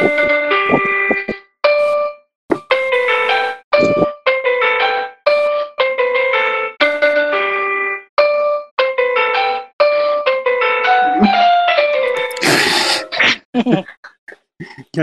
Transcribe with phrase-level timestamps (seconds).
[0.00, 0.06] ยอ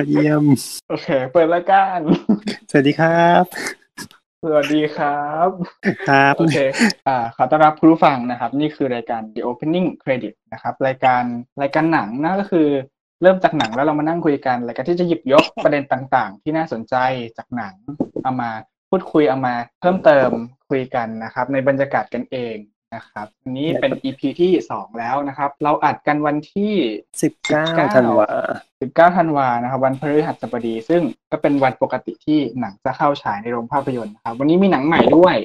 [0.06, 0.44] ดเยี่ยม
[0.90, 2.00] โอเค เปิดรายการ
[2.70, 3.44] สวัสดีครับ
[4.44, 5.50] สวัสดีครับ
[6.10, 6.58] ครับ โอเค
[7.08, 11.24] อ่า ขอต้อนรับคุณผู้ฟังนะครับ นี่คือรายการ The Opening Credit นะครับ รายการ
[11.62, 12.68] รายการหนังนะก็คือ
[13.22, 16.96] เริ่มจากหนังแล้วเรามานั่งคุยกันรายการที่จะหยิบยกประเด็นต่างๆ ที่น่าสนใจ
[17.38, 17.74] จากหนัง
[18.24, 18.50] เอามา
[18.90, 20.30] พูดคุยเอามาเพิ่มเติม
[20.70, 22.58] คุยกันนะครับ ในบรรยากาศกันเอง
[22.96, 26.74] นะครับอันนี้เป็น EP ที่สองแล้วนะครับ เราอัดกันวันที่
[27.22, 28.30] สิบเก้า19ธันวา
[28.74, 35.36] 19ธันวานะครับ วันพฤหัสบดี ซึ่งก็เป็นวันปกติที่หนังจะเข้าฉายในโรงภาพยนตร์นะครับ วันนี้มีหนังใหม่ด้วย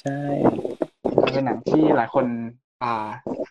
[0.00, 0.20] ใช่
[1.32, 2.26] เป็นหนังที่หลายคน
[2.84, 2.94] อ่า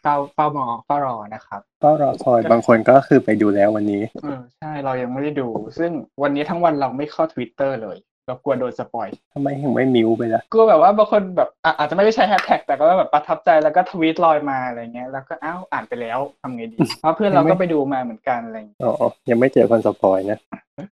[0.02, 5.92] เฝ้าเฝ้ามองเฝ้ารอนะครับก็รอคอยบางคนก็คือไปดูแล้ววันนี้เออใช่เรายังไม่ได้ดู ซึ่ง
[6.24, 20.40] วันนี้ทั้งวันเราไม่เข้า Twitter เลยเรากลัวโดนสปอยทำไมถึงไม่มิวไปล่ะกลัวแบบว่าบางคนแบบอะอาจจะไม่ได้ใช้แฮชแท็กแต่ก็แบบประทับใจแล้วก็ทวีตลอยมาอะไรเงี้ยแล้วก็อ้าวอ่านไปแล้วทำไงดีเพราะเพื่อนเราก็ไปดูมาเหมือนกันอะไรอย่างเงี้ยอ๋อยังไม่เจอคนสปอยนะ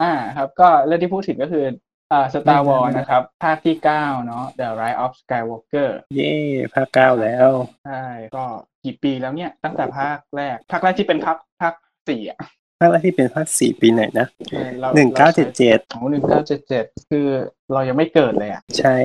[0.01, 1.63] อ่าครับก็เรื่องที่พูดถึงก็คือ
[2.11, 6.33] อ่า Star ไม่ Wars ไม่นะครับ ภาคที่เก้าเนาะ The Rise of Skywalker เย่
[6.73, 7.49] ภาคเก้าแล้ว
[7.85, 8.03] ใช่
[8.35, 8.45] ก็
[8.83, 11.73] กี่ปีแล้วเนี่ย ตั้งแต่ภาคแรก ภาคแรกที่เป็นภาคภาค
[12.09, 12.39] สี่อะ
[12.79, 17.27] ภาคแรกที่เป็นภาคสี่ปีไหนนะเออรหนึ่งเก้าเจ็ดเจ็ดของหนึ่งเก้าเจ็ดเจ็ดคือ
[17.73, 18.95] เรายังไม่เกิดเลยอะ ใช่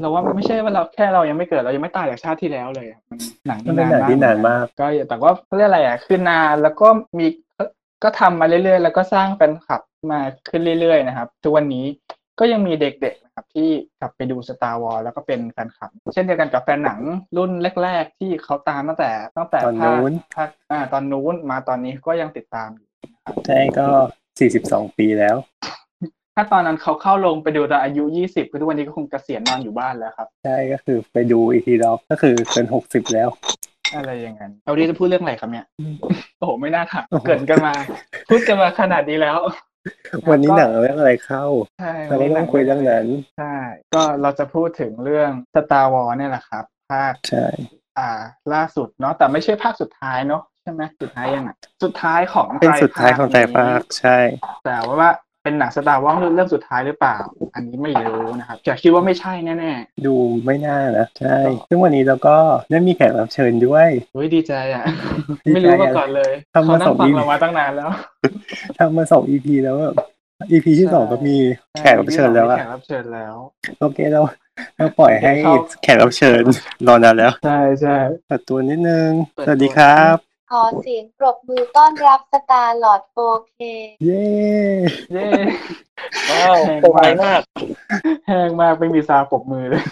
[0.00, 7.26] เราว่าไม่ใช่ว่าเราแค่เรายังไม่เกิดเรายังไม่ตายจากชาติที่แล้วเลยอะมันหนังมันเป็นหนังที่นานมากก็แต่ว่าเขาเรียกอะไรอะคือนานแล้วก็มี
[8.04, 9.80] ก็ทำมาเรื่อยๆ แล้วก็สร้างแฟนคลับ
[10.12, 11.84] มาขึ้นเรื่อยๆนะครับทุกวันนี้
[12.40, 13.68] ก็ยังมีเด็กๆนะครับที่
[14.00, 17.00] กลับไปดู Star Wars แล้วก็เป็นแฟนคลับ เช่นเดียวกันกับแฟนหนัง
[17.36, 17.50] รุ่น
[17.82, 22.88] แรก ๆ ที่เขาตามตั้งแต่ตั้งแต่ตอนภาคนู้นภาคอ่าตอนนู้นมาตอนนี้ก็ยังติดตามอยู่
[23.46, 23.86] ใช่ก็
[24.38, 25.36] สี่สิบสองปีแล้ว
[26.34, 33.28] ถ้าตอนนั้นเขาเข้าลงไปดูตอนอายุยี่สิบคือทุกวันนี้ก็คงเกษียณนอนอยู่บ้านแล้วครับ ใช่ก็คือไปดูอีกทีรอบก็คือเป็นหกสิบแล้ว
[33.96, 35.94] อะไรอย่างนั้นเราดีจะพูดเรื่องอะไรครับเนี่ยอืม
[36.38, 37.74] โอ้โห ไม่น่าถามโอ้โหเกรินกันมา
[38.28, 39.38] พูดกันมาขนาดนี้แล้ว
[40.30, 41.44] วันนี้ก็หนังเรื่องอะไรเข้า
[41.80, 43.06] ใช่เราก็ต้องคุยเรื่องนั้น
[43.38, 43.56] ใช่
[43.94, 47.46] ก็เราจะพูดถึงเรื่อง Star Wars เนี่ยแหละครับ ภาคใช่
[47.98, 48.10] อ่า
[48.54, 51.50] ล่าสุดเนาะแต่ไม่ใช่ภาคสุดท้ายเนาะใช่ไหมสุดท้ายยังไง
[51.84, 54.18] สุดท้ายของเป็นสุดท้ายของไตรภาคใช่
[54.64, 55.10] แต่ว่าว่า
[55.46, 57.16] เป็นหนัง Star Wars เรื่องสุดท้ายหรือเปล่า
[57.54, 59.72] อันนี้ไม่รู้นะครับแต่คิดว่าไม่ใช่แน่
[60.06, 60.14] ดู
[60.44, 61.36] ไม่น่านะใช่
[61.68, 62.36] ซึ่งวันนี้เราก็
[62.70, 64.84] ได้มีแขกรับเชิญด้วยๆเฮ้ยดีใจอะ
[65.46, 67.88] ดีใจไม่รู้มาก่อนเลยทำเขามานั่สองงฟังปีเรามาตั้งนานแล้ว
[68.78, 69.94] ทำมาสองอีพีแล้วแบบ
[70.50, 71.36] อีพีที่สองก็มี
[71.78, 73.34] แขกรับเชิญแล้วอะแขกรับเชิญแล้ว
[73.80, 74.20] โอเคเรา
[74.76, 76.42] เราปล่อยให้เดี๋ยวเขาแขกรับเชิญ
[76.86, 77.96] รอนานแล้ว ใช่ใช่
[78.26, 83.60] เปิดตัวนิดนึงเปิดสวัสดีตัวครับ ขอเสียงปรบมือต้อนรับสตาร์ลอดโ 4K
[84.04, 84.26] เย้
[85.12, 85.28] เย้
[86.30, 87.40] ว้าวแห้งโปรไวมากมาก
[88.26, 89.84] แห้งมากไม่มีซาวปรบมือเลย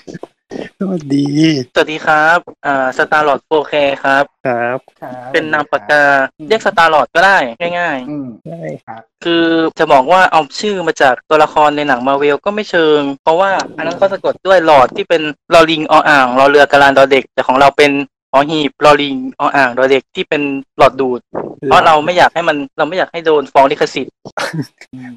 [0.80, 1.26] สวัสดี
[1.72, 6.02] สวัสดีครับอ่าสตาร์ลอด 4K ครับครับ ครับ เป็นนามปากกา
[6.48, 7.36] เรียกสตาร์หลอดก็ได้
[7.78, 9.44] ง่ายอืมใช่ๆคือ
[9.78, 15.22] จะบอกว่าเอาชื่อมาจากตัวละครในหนังมาเวลก็ไม่เชิง เพราะว่าอันนั้นเขาสะกดด้วยลอร์ดที่เป็น
[15.54, 17.90] ลอลิงออ่างรอเรือการันต์ดอเด็ก แต่ของเราเป็น
[18.36, 20.42] หอหีบลอลิงออ่างดอเด็กที่เป็น
[20.78, 21.20] หลอดดูด
[21.66, 24.12] เพราะเราไม่อยากให้มันเราไม่อยากให้โดนฟ้องลิขสิทธิ์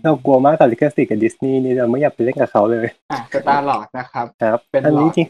[0.04, 5.28] เรากลัวมากกับลิขสิทธิ์กับดิสนีย์นี่เราไม่อยากไปเล่นกับเขาเลยอะสตาร์หลอดนะครับครับเป็นอันนี้หลอดจริง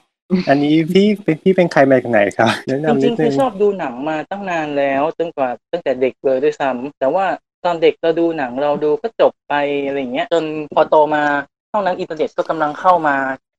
[0.49, 7.25] อันนี้พี่เป็นพี่เป็นใครมาจากไหนครับแนะนำนิริงๆนึคือชอบดูหนังมาตั้งนานแล้วตั้งกว่าตั้งแต่เด็กเลยด้วยซ้ำแต่ว่า
[7.65, 9.53] ตอนเด็กเราดูหนังเราดูก็จบไป
[9.85, 10.43] อะไรอย่างเงี้ย จน
[10.73, 11.23] พอโตมา
[11.69, 13.15] เท่านั้นอินเทอร์เน็ตก็กำลังเข้ามา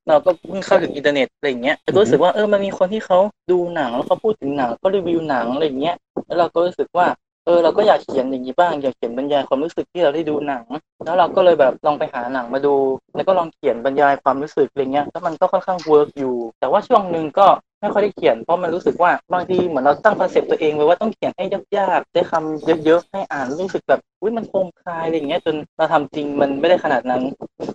[0.08, 3.19] เราก็เพิ่งเข้าถึงอินเทอร์เน็ตอะไรอย่างเงี้ยก็รู้สึกว่าเออมันมีคนที่เขา
[3.50, 5.96] ดูหนังแล้วเขาพูดถึงหนังก็รีวิวหนังอะไรอย่างเงี้ย
[6.26, 7.06] แล้วเราก็รู้สึกว่า
[7.44, 10.64] เออเราก็อยากเขียนอย่างนี้บ้างอยากเขียนบรรยายความรู้สึกที่เราได้ดูหนัง
[11.04, 12.74] แล้วเราก็เลยแบบลองไปหาหนังมาดู
[13.16, 17.46] แล้วก็ลองเขียนบรรยายความรู้สึกอะไรเงี้ยแล้วมันก็ค่อนข้าง work อยู่ แต่ว่าช่วงหนึ่งก็
[17.80, 21.44] ไม่ค่อยได้เขียนเพราะมันรู้สึกว่าบางทีเหมือนเราตั้งคอนเซปต์ตัวเองไว้ว่าต้องเขียนให้
[21.78, 27.22] ยากๆได้คำเยอะๆให้อ่านรู้สึกแบบอุ้ยมันคมคายอะไรเงี้ยจนเราทำจริงมันไม่ได้ขนาดนั้น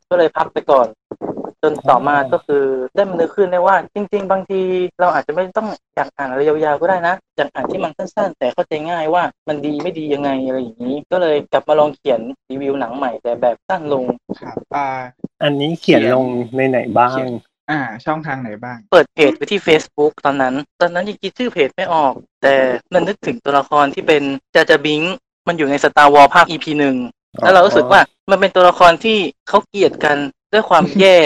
[0.09, 0.87] ก็เลยพักไปก่อน
[1.63, 2.63] จนต่อมาก็คือ
[2.95, 4.61] ได้มันนึกขึ้นได้ว่า จริง ๆ บางที
[4.99, 12.19] เราอาจจะไม่ต้องอยากอ่านอะไรยาวๆก็ได้นะอยากอ่านที่มันสั้นๆ แต่เข้าใจง่ายว่ามันดีไม่ดียังไงอะไรอย่างนี้ ก็เลยกลับมาลองเขียน
[12.49, 14.03] รีวิวหนังใหม่แต่แบบสั้นลง
[14.41, 14.87] ครับอ่า
[15.43, 16.25] อันนี้เขียนลง
[16.55, 17.31] ในไหนบ้างเขียน
[17.71, 22.53] อ่า ช่องทางไหนบ้าง เปิดเพจไปที่ Facebook ตอนนั้น ตอนนั้นยังคิดชื่อเพจไม่ออก แต่
[22.93, 24.23] มันนึกถึงตัวละครที่เป็น
[24.55, 25.01] จาจาบิง
[25.47, 26.95] มันอยู่ในสตาร์วอลภาค EP หนึ่ง
[27.41, 29.17] แล้วเรารู้สึกว่ามันเป็นตัวละครที่
[29.47, 30.17] เขาเกลียดกัน
[30.53, 31.17] ด้วยความแย่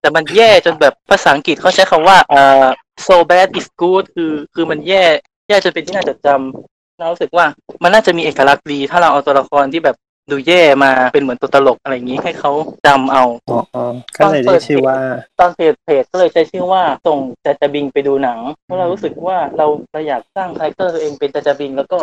[0.00, 2.66] แต่มันแย่จนแบบภาษาอังกฤษเขาใช้คำว่าเอ่อ
[3.06, 5.02] so bad it's good คือคือมันแย่
[5.48, 7.46] แย่จนเป็นที่น่าจดจำเรารู้สึกว่า
[7.82, 9.96] มันน่าจะมีเอกลักษณ์ดี ถ้าเราเอาตัวละครที่แบบ
[10.30, 12.52] ดูแย่มาเป็นเหมือนตัวตลกอะไรอย่างนี้ให้เขา
[12.86, 13.82] จำเอาอ๋ออ๋อ
[14.16, 14.98] ก็เลยได้ชื่อว่า
[15.38, 21.98] ตอนเพจเพจก็เลยใช้ชื่อว่าส่งจาจาบิงไปดูหนังเพราะเรารู้สึกว่าเราเราอยากสร้างคาแรคเตอร์ตัวเองเป็นจาจาบิงแล้วก็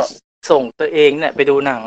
[0.49, 1.81] ส่งตัวเองเนี่ยไปดูหนัง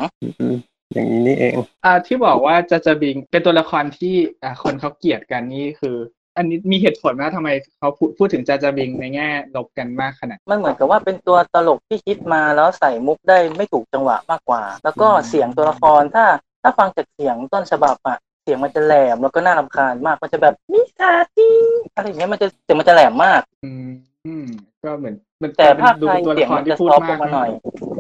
[0.97, 1.55] อืมอย่างนี้นี่เอง
[1.85, 5.97] อ่าที่บอกว่าจาจาบิงเป็นตัวละครที่อ่าคนเขาเกลียดกันนี่คือ
[6.37, 7.49] อันนี้มีเหตุผลไหมทำไม
[7.79, 16.25] เขาพูดพูดถึงจาจาบิงในแง่ลบกันมากขนาดมันเหมือนกับว่าเป็นตัวตลกที่คิดมาแล้วใส่มุกได้ไม่ถูกจังหวะมากกว่า แล้วก็เสียงตัวละครถ้า
[16.63, 21.49] ถ้าฟังจากเสียงต้นฉบับอะเสียงมันจะแหลมแล้วก็น่ารำคาญมากมันจะแบบมิซาจิ
[21.95, 23.91] อะไรอย่างเงี้ยมันจะเสียงมันจะแหลมมาก อืม
[24.27, 24.47] อืม
[24.85, 27.92] ก็เหมือนมันแต่ภาคดูไทยเป็นตัวเสียละงครมันที่จะพูดซอฟต์ลมากงมาหน่อยอ๋อ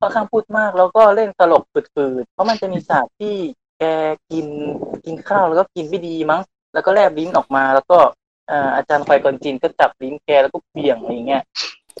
[0.00, 3.34] ค่อนข้างพูดมาก แล้วก็เล่นตลกฝืดๆเพราะมันจะมีฉากที่
[3.78, 3.84] แก
[4.30, 4.46] กิน
[5.04, 6.42] กินข้าวแล้วก็กินไม่ดีมั้ง
[6.74, 7.98] แล้วก็แลบลิ้นออกมา แล้วก็
[8.76, 11.42] อาจารย์ไฟกอนจินก็จับลิ้นแกแล้วก็เบี่ยงอะไรเงี้ย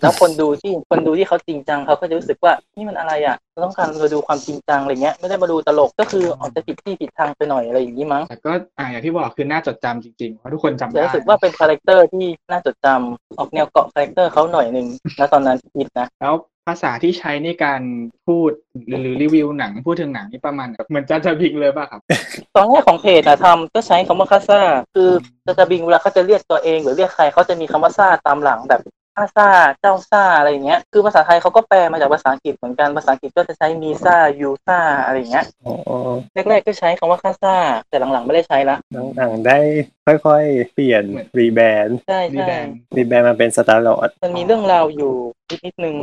[0.02, 14.86] แล้วคนดูที่คนดูที่เขาจริงจังเขาก็จะรู้สึกว่านี่มันอะไรอะเราต้องการมาดูความจริงจังอะไรเงี้ยไม่ได้มาดูตลกก็คือออกจะผิดที่ผิดทางไปหน่อยอะไรอย่างนี้มั้งแต่ก็อ่าอย่างที่บอกคือน่าจดจำจริงๆเพราะทุกคนจำแต่ได้รู้สึกว่าเป็นคาแรคเตอร์ที่น่าจดจำออกแนวเกาะคาแรคเตอร์เขาหน่อยหนึ่ง
[15.18, 16.34] นะตอนนั้นคิดนะแล้ว
[16.66, 17.82] ภาษาที่ใช้ในการ
[18.26, 18.50] พูด
[18.86, 22.00] หรือหรือรีวิวหนังพูดถึงหนังนี่ประมาณแบบเหมือนจาจาบิงเลยป่ะครับ
[22.56, 24.60] ตอนแรกของเพจนะทำก็ใช้คำว่าข้าซ่า
[24.94, 25.10] คือ
[25.46, 28.82] จาจาบิงเวลาเขาจะเรียกตัวเอง หรือเรียกใครเขาจะมีคำว่าซ่าตามหลังแบบ
[29.18, 29.48] ข้าซ่า
[29.80, 35.74] เจ้าซ่าอะไรอย่างเงี้ย คือภาษาไทยเขาก็แปลมาจากภาษาอังกฤษเหมือนกัน ภาษาอังกฤษก็จะใช้ meesa yousaอะไรอย่างเงี้ยอ๋อ
[36.34, 37.54] แรกๆก็ใช้คำว่าข้าซ่า
[37.88, 38.76] แต่หลังๆไม่ได้ใช้ละ
[39.16, 39.58] หลังๆได้
[40.06, 45.14] ค่อยๆ เปลี่ยนเหมือน rebrand ใช่ rebrand ใช่ rebrand มาเป็นสตาร์หลอดมันมีเรื่องราวอยู่
[45.50, 45.96] นิดนิดนึง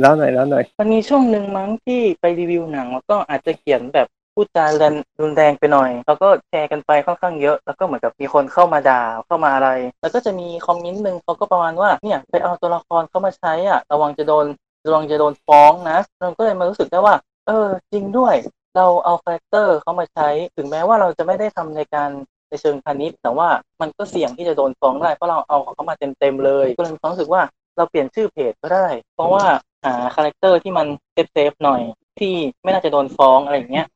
[0.00, 9.70] เล่าหน่อยเล่าหน่อย มันมีช่วงหนึ่งมั้งที่ไปรีวิวหนังแล้วก็อาจจะเขียนแบบ พูดจาแรงรุนแรงไปหน่อย แล้วก็แชร์กันไปค่อนข้างเยอะ แล้วก็เหมือนกับมีคนเข้ามาด่าเข้ามาอะไร
[10.00, 14.46] แล้วก็จะมีคอมเมนต์หนึ่งเขาก็ประมาณว่าเนี่ยไปเอาตัวละครเข้ามาใช้อะระวังจะโดน
[14.86, 17.14] ระวังจะโดนฟ้องนะเราก็เลยมารู้สึกได้ว่า
[17.46, 18.34] เออ จริงด้วย
[18.76, 22.10] เราเอาคาแรคเตอร์เขามาใช้ ถึงแม้ว่าเราจะไม่ได้ทำในการ
[22.48, 23.48] ในเชิงพาณิชย์ แต่ว่า
[23.80, 27.42] มันก็เสี่ยงที่จะโดนฟ้องได้เพราะเราเอาเขามาเต็มๆเลยก็เลยมีความรู้สึกว่า
[27.76, 29.44] เราเปลี่ยนชื่อเพจก็ได้ เพราะว่า
[29.84, 31.82] หาคาแรคเตอร์ที่มัน safe ๆหน่อย
[32.20, 33.86] ที่ไม่น่าจะโดนฟ้องอะไรอย่างเงี้ย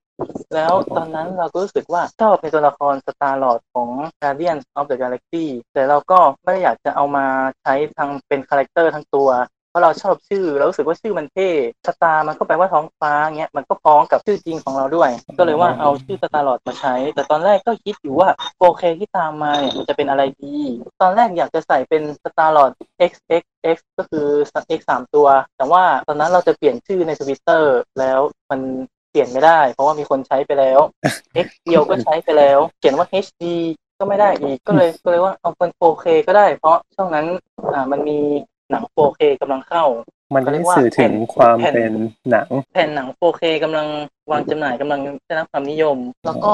[0.55, 3.91] แล้วตอนนั้นเราก็รู้สึกว่าชอบในตัวละคร Star-Lord ของ
[4.23, 5.45] Guardians of the Galaxy
[5.75, 7.27] แต่เราก็ไม่ได้อยากจะเอามา
[7.63, 9.31] ใช้ทางเป็นคาแรคเตอร์ทั้งตัว
[9.71, 11.51] เพราะเราชอบชื่อเรารู้สึกว่าชื่อมันเท่
[11.87, 18.29] star มันก็แปลว่าท้องฟ้าเงี้ยมันก็พ้องกับชื่อจริงของเราด้วย ก็เลยว่าเอาชื่อ Star-Lord มาใช้ แต่ตอนแรกก็คิดอยู่ว่า
[18.61, 20.57] โอเคที่ตามมาเนี่ยมันจะเป็นอะไรดี
[21.01, 22.71] ตอนแรกอยากจะใส่เป็นสตาร์ลอด
[23.11, 24.27] XXX ก็คือ
[24.79, 28.21] X สามตัว แต่ว่าตอนนั้นเราจะเปลี่ยนชื่อในทวิตเตอร์แล้ว
[28.51, 28.61] มัน
[29.11, 30.81] เปลี่ยนไม่ได้ เพราะว่ามีคนใช้ไปแล้ว
[31.47, 33.45] X เดียวก็ใช้ไปแล้ว เขียนว่า HD
[33.99, 37.27] ก็ไม่ได้อีกก็เลยก็เลยว่าเอาเป็น 4K ก็ได้ เพราะช่วงนั้น
[37.73, 38.19] อ่ามันมี
[38.71, 39.85] หนัง 4K กำลังเข้า
[40.35, 41.93] มันได้สื่อถึงความเป็น
[42.31, 43.87] หนัง แผ่นหนัง 4K กำลัง
[44.31, 46.53] วางจำหน่ายกำลังได้รับความนิยม แล้วก็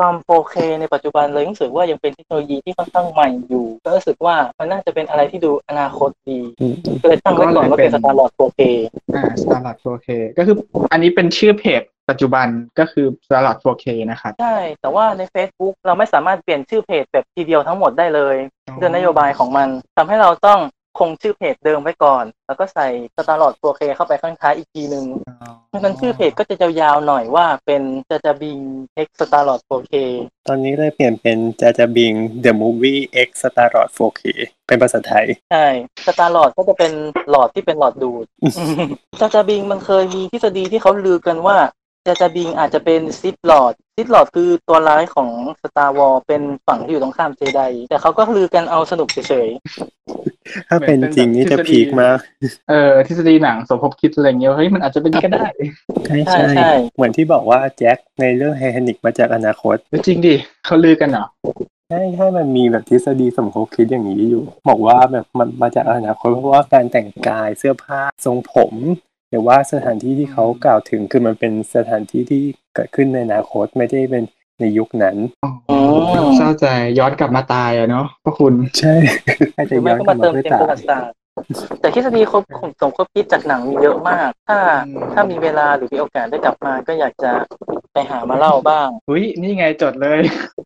[0.00, 8.60] ความ 4K ในปัจจุบันเลยรู้สึกว่ายังเป็นเทคโนโลยีที่ค่อนข้างใหม่อยู่ ก็รู้สึกว่ามันน่าจะเป็นอะไรที่ดูอนาคตดีอืมก็เลยตั้งไว้ก่อนว่าเป็นสตาร์ลอด 4K
[9.14, 10.08] อ่า Starlord 4K
[10.38, 10.56] ก็คือ
[10.92, 12.46] อันนี้เป็นชื่อเพจปัจจุบัน
[12.78, 18.36] ก็คือ Starlord 4K นะครับ ใช่ แต่ว่าใน Facebook เราไม่สามารถเปลี่ยนชื่อเพจแบบทีเดียวทั้งหมดได้เลย
[18.68, 20.60] อ๋อเรื่องนโยบายของมันทำให้เราต้อง
[21.00, 25.06] คงชื่อเพจเดิมไว้ก่อน แล้วก็ใส่สตาร์ลอด 4K เข้าไปข้างท้ายอีกทีหนึ่ง
[25.68, 28.58] เพราะฉะนั้นชื่อเพจก็จะยาวๆหน่อยว่าเป็นจะจะบิง
[29.06, 29.94] X Starlord 4K
[30.48, 32.12] ตอนนี้เลยเปลี่ยนเป็นจาจาบิง
[32.44, 34.22] The Movie X Star Lord 4K
[34.68, 35.66] เป็นภาษาไทย ใช่
[36.06, 36.92] สตาร์ลอดก็จะเป็น
[37.30, 38.26] หลอดที่เป็นหลอดดูด
[39.20, 41.56] จาจาบิงมันเคยมีทฤษฎีที่เขาลือกันว่า
[42.06, 45.30] จาจาบิงอาจจะเป็นซิดหลอดซิดหลอดคือตัวร้ายของ
[45.62, 49.48] สตาร์วอลเป็นฝั่งที่อยู่ตรงข้ามเจไดแต่เขาก็ลือกันเอาสนุกเฉย
[50.68, 52.18] ถ้าเป็นจริงนี่จะพีคมาก
[52.70, 55.46] เออทฤษฎีหนังสมภพคิดอะไรเงี้ยเฮ้ยมันอาจจะเป็นก็ได้
[56.06, 59.76] ใช่ๆใช่ใช่ใช่เหมือนที่บอกว่าแจ็คในเรื่องไททานิกมาจากอนาคต
[60.06, 60.34] จริงดิ
[60.66, 61.26] เขาลือกันเหรอ
[61.88, 68.74] ใช่ใช่มันมีแบบทฤษฎีสมคบคิดอย่างนี้อยู่ บอกว่าแบบมันมาจากอนาคตเพราะว่าการแต่งกายเสื้อผ้าทรงผม
[69.30, 72.42] หรือว่าสถานที่ที่เขากล่าวถึงคือมันเป็นสถานที่ที่
[72.74, 74.24] เกิดขึ้นในอนาคตไม่ได้เป็น
[74.60, 75.16] ในยุคนั้น
[75.70, 75.78] อ๋อ
[76.36, 76.66] เศร้าใจ
[76.98, 78.94] ย้อนกลับมาตายอะเนาะพระคุณใช่
[79.54, 81.16] ให้หจะรือไม่ย้อนก็กลัมาบเติมามด้วยเต็มตาประวัติศาสตร์
[81.80, 82.42] แต่ทฤษฎีครบ
[82.80, 87.32] สมคบคิดจากหนังมีเยอะมาก ถ้าอืมถ้ามีเวลาหรือมีโอกาสได้กลับมาก็อยากจะ
[87.92, 90.20] ไปหามาเล่าบ้างอุ้ยนี่ไงจดเลย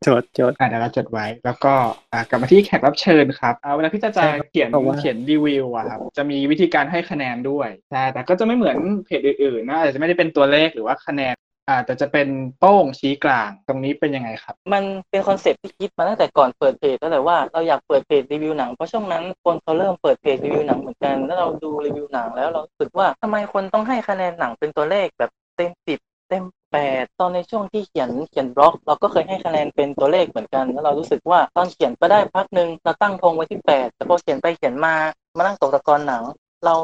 [0.05, 1.73] โจทย์โจทย์อ่าเดี๋ยวเราจดไว้ แล้วก็
[2.13, 8.77] อ่ากลับมาที่แขกรับเชิญครับอ่าเวลาพี่จะจะใช่ครับเขียนเพราะว่าเขียนรีวิวอะครับจะมีวิธีการให้คะแนนด้วยใช่แต่ก็จะไม่เหมือน
[9.07, 11.35] เพจอื่นๆนะอาจจะไม่ได้เป็นตัวเลขหรือว่าคะแนน
[11.69, 12.29] อ่าแต่จะเป็น
[12.59, 34.95] โป้งชี้กลางตรงนี้เป็นยังไงครับ มันเป็นคอนเซ็ปต์ที่คิดมาตั้งแต่ก่อนเปิดเพจแล้วแหละว่าเราอยากเปิดเพจรีวิวหนังเพราะช่วงนั้นคนเขาเริ่มเปิดเพจรีวิวหนังเหมือนกันแล้วเราดูรีวิวหนังแล้วเรารู้สึกว่าทำไมคนต้องให้คะแนนหนังเป็นตัวเลขแบบเต็มสิบเต็ต็ม แปดตอนในช่วงที่เขียนเขียนบล็อก เราก็เคยให้คะแนนเป็นตัวเลขเหมือนกันแล้วเรารู้สึกว่าตอนเขียนไปได้พักหนึ่งเราตั้งธงไว้ที่แปดแต่พอเขียนไปเขียนมา
[35.37, 36.23] มานั่งตกตะกอนหนัง
[36.65, 36.75] เรา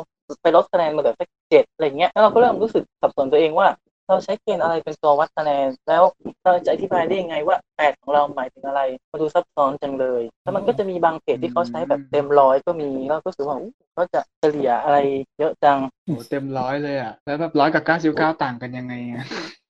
[0.43, 3.69] ไปลดคะแนนมาเหลือสักเจ็ดอะไรเงี้ยแล้วเราก็เริ่มรู้สึกสับสนตัวเองว่า
[4.09, 6.03] เราใช้เกณฑ์อะไรเป็นตัววัดคะแนน แล้ว
[6.45, 8.81] เราจะอธิบายได้ยังไงว่าแปดของเราหมายถึงอะไร
[9.11, 14.99] มาดูซับซ้อนจังเลย แล้วมันก็จะมีบางเพจที่เขาใช้แบบเต็มร้อยก็มีแล้วก็รู้สึกว่าอู้ก็จะเฉลี่ยอะไร
[15.39, 19.25] เยอะจังโอ้เต็มร้อยเลยอะแล้วแบบร้อยกับเก้าสิบเก้าต่างกันยังไงอะ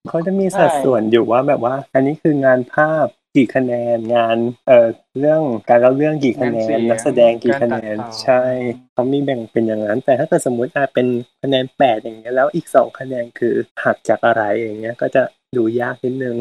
[0.09, 4.89] เขาจะมีสัดส่วนอยู่ว่าแบบว่า อันนี้คืองานภาพกี่คะแนนงานเอ่อ
[5.19, 8.43] เรื่องการเล่าเรื่องกี่คะแนงานเสีนยงนักแสดงกี่คะแนนการตัดต่อใช่
[8.93, 11.07] เขามีแบ่งเป็นอย่างนั้น แต่ถ้าเกิดสมมติอะเป็น
[11.43, 13.55] คะแนนแปดอย่างเงี้ยแล้วอีกสองคะแนนคือ
[13.85, 15.23] หักจากอะไรอย่างเงี้ยก็จะ
[15.59, 16.37] ดูยากนิดนึง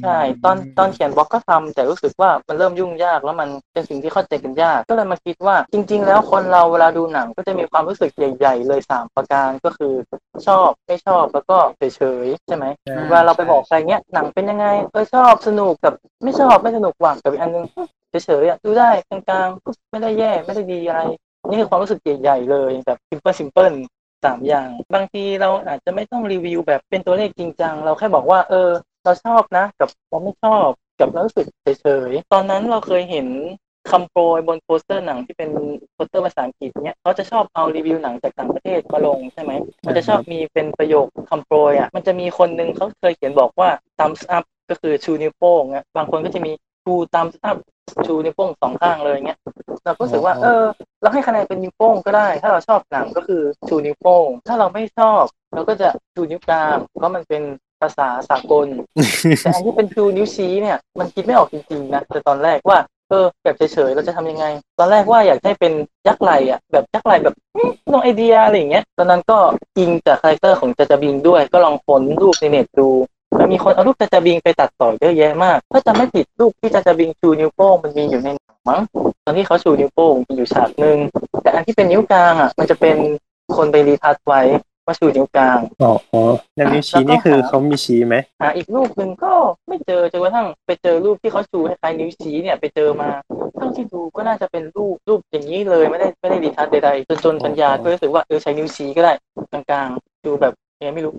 [0.00, 9.92] ใช่ ตอนตอนเขียนบล็อกก็ทำแต่รู้สึกว่ามันเริ่มยุ่งยากแล้วมันเป็นสิ่งที่เข้าใจกันยาก ก็เลยมาคิดว่าจริง ๆ แล้วคนเราเวลาดูหนังก็จะมีความรู้สึกใหญ่ๆ เลยสามประการก็คือ
[10.46, 17.66] ชอบไม่ชอบแล้วก็เฉยๆใช่ไหมใช่เวลาเราไปบอกใครเงี้ยหนังเป็นยังไงเออชอบสนุกกับไม่ชอบไม่สนุกหวังกับอีกอันนึง
[18.10, 21.02] เฉยๆอะดูได้กลางๆก็ไม่ได้แย่ไม่ได้ดีอะไร
[21.48, 23.72] นี่คือความรู้สึกใหญ่ๆเลยแบบซิมเพิลซิมเพิล
[24.24, 28.70] สามอย่าง บางทีเราอาจจะไม่ต้องรีวิวแบบเป็นตัวเลขจริงจัง เราแค่บอกว่า เออ
[29.04, 30.68] เราชอบนะ กับเราไม่ชอบ
[31.00, 31.46] กับเรารู้สึก
[31.80, 33.26] เฉยๆตอนนั้นเราเคยเห็น
[33.90, 35.50] คำโปรยบนโปสเตอร์หนังที่เป็น
[35.94, 39.52] โปสเตอร์ภาษาอังกฤษเนี้ยเขาจะชอบเอารีวิวหนังจากต่างประเทศมาลงใช่ไหม
[39.86, 46.52] มันจะชอบมีเป็นประโยคคำโปรยอะมันจะมีคนหนึ่งเขาเคยเขียนบอกว่า thumbs up ก็คือชูนิ้วโป้งอะบางคนก็จะมี
[46.84, 47.56] two thumbs up
[48.06, 49.38] ชูนิ้วโป้งสองข้างเลยเงี้ย
[49.84, 50.64] เราก็รู้สึกว่า เออ
[51.02, 55.22] เราให้คะแนนเป็นนิ้วโป้งก็ได้ ถ้าเราชอบหนังก็คือชูนิ้วโป้ง ถ้าเราไม่ชอบ
[55.54, 57.42] เราก็จะชูนิ้วกลางเพราะมันเป็น
[57.80, 58.66] ภาษาสากล
[59.42, 62.78] แต่อันที่เป็นชูนิ้วชี้เนี่ย มันคิดไม่ออกจริงๆนะแต่ตอนแรกว่า
[63.10, 64.46] เออแบบเฉยๆเราจะทำยังไง
[64.78, 65.72] ตอนแรกว่าอยากให้เป็น
[66.06, 67.34] ยักไหล่อะแบบยักไหล่แบบ
[67.92, 69.38] no idea อะไรอย่างเงี้ย ตอนนั้นก็
[69.78, 72.88] อิงจากคาแรคเตอร์ของจาจาบิงด้วย ก็ลองค้นรูปในเน็ตดู
[73.36, 78.80] แล้วมีคนเอารูปจาจาบิงไปตัดต่อเยอะแยะมาก ถ้าจะไม่ผิดรูปที่จาจาบิงชูนิ้วโป้งมันมีอยู่ในหนังมั้ง
[79.24, 80.98] ตอนที่เขาชูนิ้วโป้งมีอยู่ฉากหนึ่ง
[81.42, 82.96] แต่อันที่เป็นนิ้วกลางอะ มันจะเป็น
[83.56, 84.42] คนไป retouch ไว้
[84.86, 86.22] ว่าชูนิ้วกลางอ๋ออ๋อ
[86.56, 89.32] แล้วนิ้วชี้นี่คือเขามีชี้ไหมหาอีกรูปหนึ่งก็
[89.68, 93.10] ไม่เจอจนกระทั่งไปเจอรูปที่เขาชูคล้ายๆนิ้วชี้เนี่ยไปเจอมา
[93.56, 99.12] เท่าที่ดูก็น่าจะเป็นรูปรูปอย่างนี้เลยไม่ได้ไม่ได้ดีทัชใดๆจนจนปัญญาก็รู้สึกว่าเออใช้นิ้วชี้ก็ได้
[99.52, 101.14] กลางๆดูแบบยังไงไม่รู้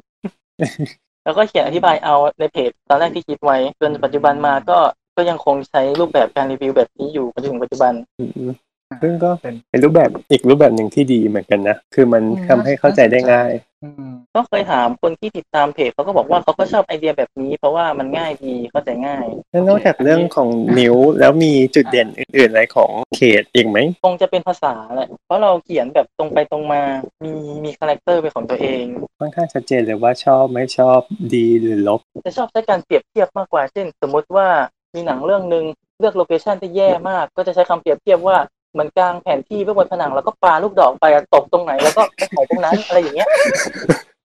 [1.24, 4.78] แล้วก็เขียนอธิบายเอาในเพจตอนแรกที่คิดไว้จนปัจจุบันมาก็
[5.16, 7.94] ก็ยังคงใช้รูปแบบการรีวิวแบบนี้อยู่จนถึงปัจจุบัน
[9.02, 13.52] ซึ่งก็เป็นเป็นรูปแบบอีกรูปแบบหนึ่งที่ดีเหมือนกันนะ คือมันอืมทำให้เข้าใจได้ง่าย
[13.84, 26.82] อืมก็เคยถามคนที่ติดตามเพจเขาก็บอกว่าเขาก็ชอบไอเดียแบบนี้ เพราะว่ามันง่ายดีเข้าใจง่ายแล้วนอกจากเรื่องของนิ้วแล้วมีจุดเด่นอื่น ๆ อะไรของเพจอีกไหมคงจะเป็นภาษาแหละเพราะเราเขียนแบบตรงไปตรงมา
[27.24, 27.34] มี
[27.64, 28.84] มีคาแรคเตอร์เป็นของตัวเอง
[29.20, 31.00] ค่อนข้างชัดเจนเลยว่าชอบไม่ชอบ
[31.36, 34.48] ดีหรือลบจะชอบใช้การเปรียบเทียบมากกว่าเช่น สมมติว่า
[34.96, 35.66] มีหนังเรื่องหนึ่ง
[36.00, 38.38] เลือก location ที่แย่มาก ก็จะใช้คำเปรียบเทียบว่า
[38.72, 43.30] เหมือนกางแผนที่ไว้บนผนัง แล้วก็ปาลูกดอกไปอะตกตรงไหน แล้วก็ไปถ่ายตรงนั้นอะไรอย่างเงี้ย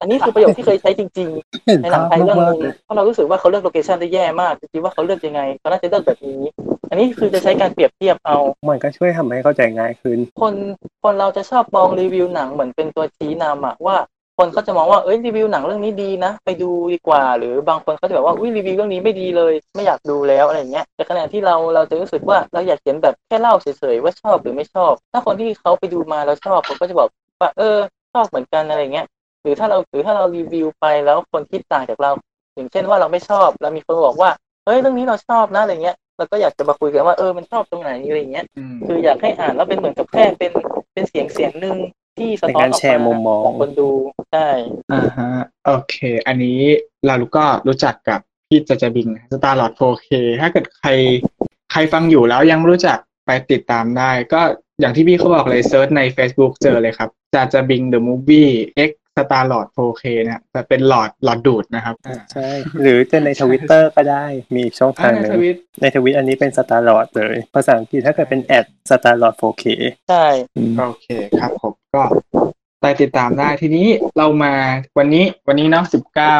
[0.02, 1.28] อันนี้คือประโยคที่เคยใช้จริง
[1.66, 6.40] เห็นๆในหนัภางพไทยเรื่องมาหกนึงๆเลยเพราะเรารู้สึกว่าเขาเลือกโลเคชันได้แย่มากจริงๆว่าเขาเลือกยังไงเขาน่าจะเลือกแบบนี้
[6.90, 10.54] อันนี้คือจะใช้การเปรียบเทียบเอา มันก็ช่วยทำให้เข้าใจง่ายขึ้น คน
[11.02, 13.96] คนเราจะชอบมองรีวิวหนังเหมือนเป็นตัวชี้นำอะว่า
[14.42, 27.08] คนเขาจะมองว่าเอ้ยรีวิวหนังเรื่องนี้ดีนะ ไปดูดีกว่า หรือบางคนเขาจะแบบว่าอุ้ยรีวิวเรื่องนี้ไม่ดีเลย ไม่อยากดูแล้วอะไรเงี้ยแต่ขณะที่เราเราจะรู้สึกว่าเราอยากเขียนแบบแค่เล่าเฉยๆว่าชอบหรือไม่ชอบ ถ้าคนที่เขาไปดูมาแล้วชอบเขาก็จะบอก
[27.40, 27.76] ว่าเออ
[28.12, 29.06] ชอบเหมือนกันอะไรเงี้ย
[29.42, 32.10] หรือถ้าเราหรือถ้าเรารีวิวไปแล้วคนคิดต่างจากเรา
[32.56, 34.30] อย่างเช่นว่าเราไม่ชอบแล้วมีคนบอกว่า
[34.64, 40.52] เฮ้ยเรื่องนี้เราชอบนะอะไรเงี้ยเราก็อยากจะมาคุยกันว่าเออมันชอบตรงไหนอะไรเงี้ยอืมคืออยากให้อ่านแล้วเป็นเหมือนกับแค่เป็น
[40.92, 41.76] เป็นเสียงเสียงหนึ่ง
[42.18, 43.90] ที่สะท้อนเป็นการออกแชร์มุมมองของคนดู
[44.32, 44.48] ใช่
[44.92, 45.30] อ่าฮะ
[45.66, 46.58] โอเค อันนี้
[47.06, 50.08] เราก็รู้จักกับพี่จาจาบิงสตาร์ลอด 4K
[50.40, 50.90] ถ้าเกิดใคร
[51.72, 54.40] ใครฟังอยู่แล้วยังไม่รู้จักไปติดตามได้ ก็
[54.80, 58.52] อย่างที่พี่เขาบอกเลย search ใน Facebook เจอเลยครับจาจาบิง The Movie
[58.88, 62.48] X สตาร์ลอด 4K นะแต่เป็นหลอดหลอดดูดนะครับอ่าใช่
[62.80, 69.64] หรือจะในทวิตเตอร์ก็ได้มีอีกช่องอ่าทางในหนึ่ทงวิตในทวิตอันนี้เป็น StarLord เลย ภาษาอังกฤษถ้าเกิดเป็น@StarLord4K
[70.08, 70.26] ใช่
[70.56, 71.06] อืมโอเค
[71.40, 72.02] ครับผมก็
[72.82, 73.86] ไปติดตามได้ทีนี้
[74.18, 74.54] เรามา
[74.98, 75.84] วันนี้วันนี้เนาะ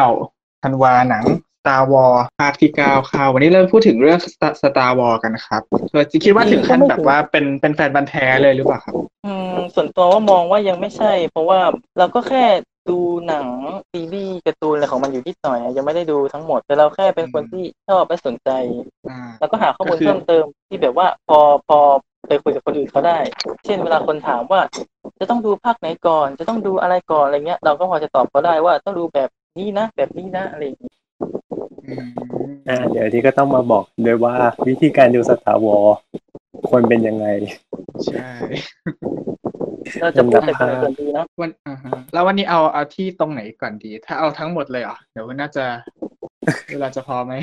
[0.05, 1.25] 19ธันวาหนัง
[1.63, 5.61] Star Wars ภาคที่9เข้าวันนี้เราพูดถึงเรื่อง Star Star Wars กันครับ
[5.93, 11.59] เราจะคิดว่าถึงขั้นแบบว่าเป็นเป็นแฟนบันธุ์แท้เลยหรือเปล่าครับ อืมส่วนตัวว่ามองว่ายังไม่ใช่ เพราะว่า
[11.97, 12.45] เราก็แค่
[12.89, 13.47] ดูหนัง
[13.91, 18.49] ซีรีส์การ์ตูนอะไรของมันอยู่นิดหน่อย ยังไม่ได้ดูทั้งหมด แต่เราแค่เป็นคนที่ชอบและสนใจ
[19.09, 21.79] อ่าแล้วก็หาข้อมูลก็คือเพิ่มเติมที่แบบว่าพอพอ
[22.27, 23.17] ไปคุยกับคนอื่นเขาได้
[23.65, 24.61] เช่นเวลาคนถามว่า
[25.19, 30.91] จะต้องดูภาคไหนก่อน จะต้องดูอะไรก่อนอะไรเงี้ย เราก็พอจะตอบเขาได้ว่าต้องดูแบบนี้นะ แบบนี้นะอะไรอย่างงี้
[31.87, 32.07] อืม
[32.69, 34.35] อ่าเดี๋ยวที่ก็ต้องมาบอกด้วยว่า
[34.67, 35.87] วิธีการดูสตาร์วอล
[36.69, 37.27] ควรเป็นยังไง
[38.05, 38.29] ใช่
[40.01, 45.65] เราจะพูดแต่คนก่อนดีเนาะวันอ่าฮะแล้ววันนี้เอาเอาที่ตรงไหนก่อนดี ถ้าเอาทั้งหมดเลยเหรอเดี๋ยวน่าจะ
[46.71, 47.33] เวลาจะพอไหม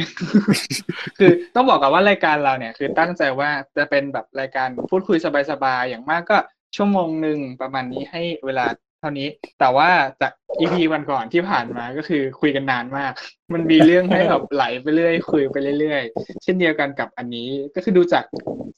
[1.18, 5.18] คือต้องบอกก่อนว่ารายการเราเนี่ยคือตั้งใจว่าจะเป็นแบบรายการพูดคุย
[5.50, 6.38] สบายๆ อย่างมากก็
[6.76, 8.66] ชั่วโมงหนึ่งประมาณนี้ให้เวลา
[9.00, 9.28] เท่านี้
[9.60, 9.88] แต่ว่า
[10.22, 13.12] จากอีพีวันก่อนที่ผ่านมาก็คือคุยกันนานมาก
[13.52, 16.02] มันมีเรื่องให้แบบไหลไปเรื่อยคุยไปเรื่อย
[16.42, 18.24] เช่นเดียวกันกับอันนี้ก็คือดูจาก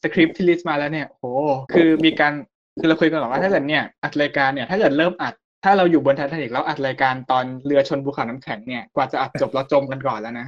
[0.03, 1.25] สคริปต์ที่ลิสต์มาแล้วเนี่ยโห
[1.73, 2.33] คือมีการ
[2.79, 10.47] คือเราคุยกันก่อนว่าถ้าเกิดเนี่ยอัดรายการเนี่ยถ้าเกิดเริ่มอัดถ้าเราอยู่บนไททานิกแล้วอัดรายการตอนเรือชนภูเขาน้ำแข็งเนี่ยกว่าจะอัดจบเราจมกันก่อนแล้วนะ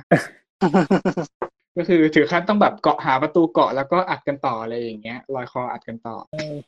[1.77, 6.17] ก็คือถือขั้นต้องแบบเกาะหาประตูเกาะแล้วก็อัดกันต่ออะไรอย่างเงี้ยลอยคออัดกันต่อ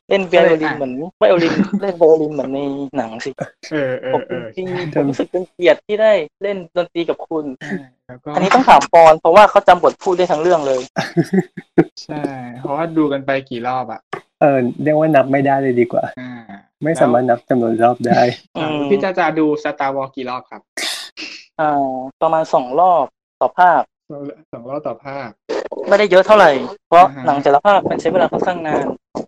[0.08, 2.60] เล่นไวโอลินเหมือนไวโอลินเล่นไวโอลินเหมือนใน
[2.96, 3.30] หนังสิ
[3.72, 10.80] เออเอผอมเออจริงใช่ๆผมรู้สึกเป็นเกียรติที่ได้เล่นดนตรีกับคุณใช่แล้วก็อันนี้ต้องถามปอนเพราะว่าเขาจำบทพูดได้ทั้งเรื่องเลย
[12.04, 12.24] ใช่
[12.60, 14.00] เพราะว่าดูกันไปกี่รอบอะ
[14.40, 16.32] เออเรียกว่านับไม่ได้เลยดีกว่าอ่า
[16.84, 18.20] ไม่สามารถนับจำนวนรอบได้
[18.56, 20.62] อืมพี่จ้าจาดูสตาร์วอลกี่รอบครับ
[21.60, 21.90] อ่า
[22.22, 23.04] ประมาณสองรอบ
[23.40, 23.82] ต่อภาค
[24.52, 25.28] สองรอบต่อภาค
[25.88, 26.50] ไม่ได้เยอะเท่าไหร่
[26.88, 28.86] เพราะอ่าฮะหนังแต่ละภาคมันใช้เวลาค่อนข้างนาน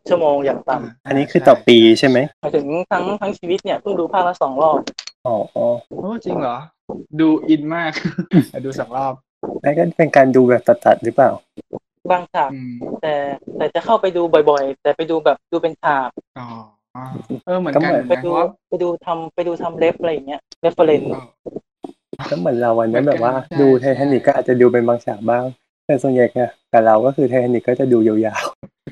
[0.09, 0.75] ชั่วโมงอย่างต่
[1.07, 4.79] อันนี้คือต่อปีใช่ไหมำหมายถึงทั้งทั้งชีวิตเนี่ยเพิ่งดูภาคละสองรอบ
[5.27, 6.57] อ๋ออ๋อโอ้จริงเหรอ
[7.21, 7.93] ดูอินมาก
[8.65, 9.15] ดูสองรอบ
[9.63, 11.31] แล้วก็เป็นการดูแบบตัดๆหรือเปล่า
[12.11, 13.15] บางฉากอืมแต่
[13.57, 16.09] แต่จะเข้าไปดูบ่อยๆ แต่ไปดูแบบดูเป็นฉาก
[16.39, 16.47] อ๋อ
[16.97, 17.03] อ๋อ
[17.47, 21.23] เออเหมือนก็กันเหมือนเหไปมือนกันดูเพราะว่าไปดูทำไปดูทำเล็บอะไรอย่างเงี้ยเรฟเฟรนอ๋อ
[22.31, 25.45] ก็เหมือนเราวันนั้นแบบว่าเหมือนกันดูใช่ไททานิกก็อาจจะดูเป็นบางฉากบ้าง
[25.87, 28.45] แต่ส่วนใหญ่เนี่ยกับเราก็คือไททานิกก็จะดูยาว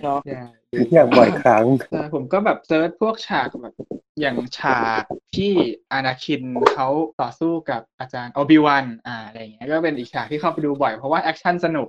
[0.03, 3.75] เนาะใช่ๆอย่างบ่อยครั้งใช่ผมก็แบบ search พวกฉากแบบ
[4.21, 5.05] อย่างฉาก
[5.37, 5.53] ที่
[5.93, 6.43] อานาคิน
[6.73, 6.89] เขา
[7.21, 11.89] ต่อสู้กับอาจารย์โอบิวันอ่าอะไรอย่างเงี้ยก็เป็นอีกฉากที่เข้าไปดูบ่อยเพราะว่าแอคชั่นสนุก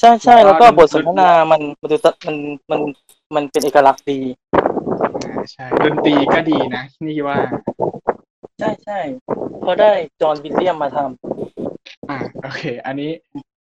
[0.00, 2.36] ใช่ใช่แล้แล้ววก็ก็บทสนทนามันมันดูตมัน
[2.70, 2.80] มัน
[3.34, 4.20] มันเป็นเอกลักษณ์ดี
[5.24, 7.38] อ่าใช่ดนตรีก็ดีนะนี่ว่า
[8.58, 9.00] ใช่ใช่
[9.64, 9.90] พอได้
[10.20, 13.10] จอห์นวิลเลียมมาทำอ่าโอเค อันนี้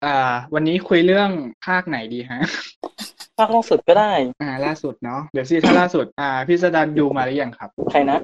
[0.06, 1.30] อ่า วันนี้คุยเรื่อง
[1.66, 2.40] ภาคไหนดีฮะ
[3.38, 8.20] ภาคล่าสุดก็ได้ อ่า ล่าสุดเนาะเดี๋ยวซีถ้าล่าสุด อ่าพี่สดันดูมาหรือยังครับ ใครนะ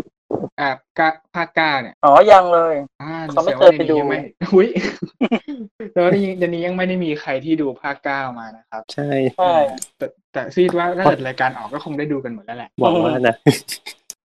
[0.59, 0.69] อ่า
[0.99, 4.19] กะภาคเก้าเนี่ยอ๋อยังเลยอ่าเขาไม่แสดงว่าเคยไปดูในนี้ยังไม่
[4.53, 4.67] อุ้ย
[5.91, 9.53] แต่ว่าในนี้ในนี้ยังไม่ได้มีใครที่ดูภาคเก้ามานะครับ ใช่ใช่
[9.97, 13.35] แต่แต่ซีดว่าถ้าเกิดรายการออกก็คงได้ดูกันหมดแล้วแหละหวังว่านะ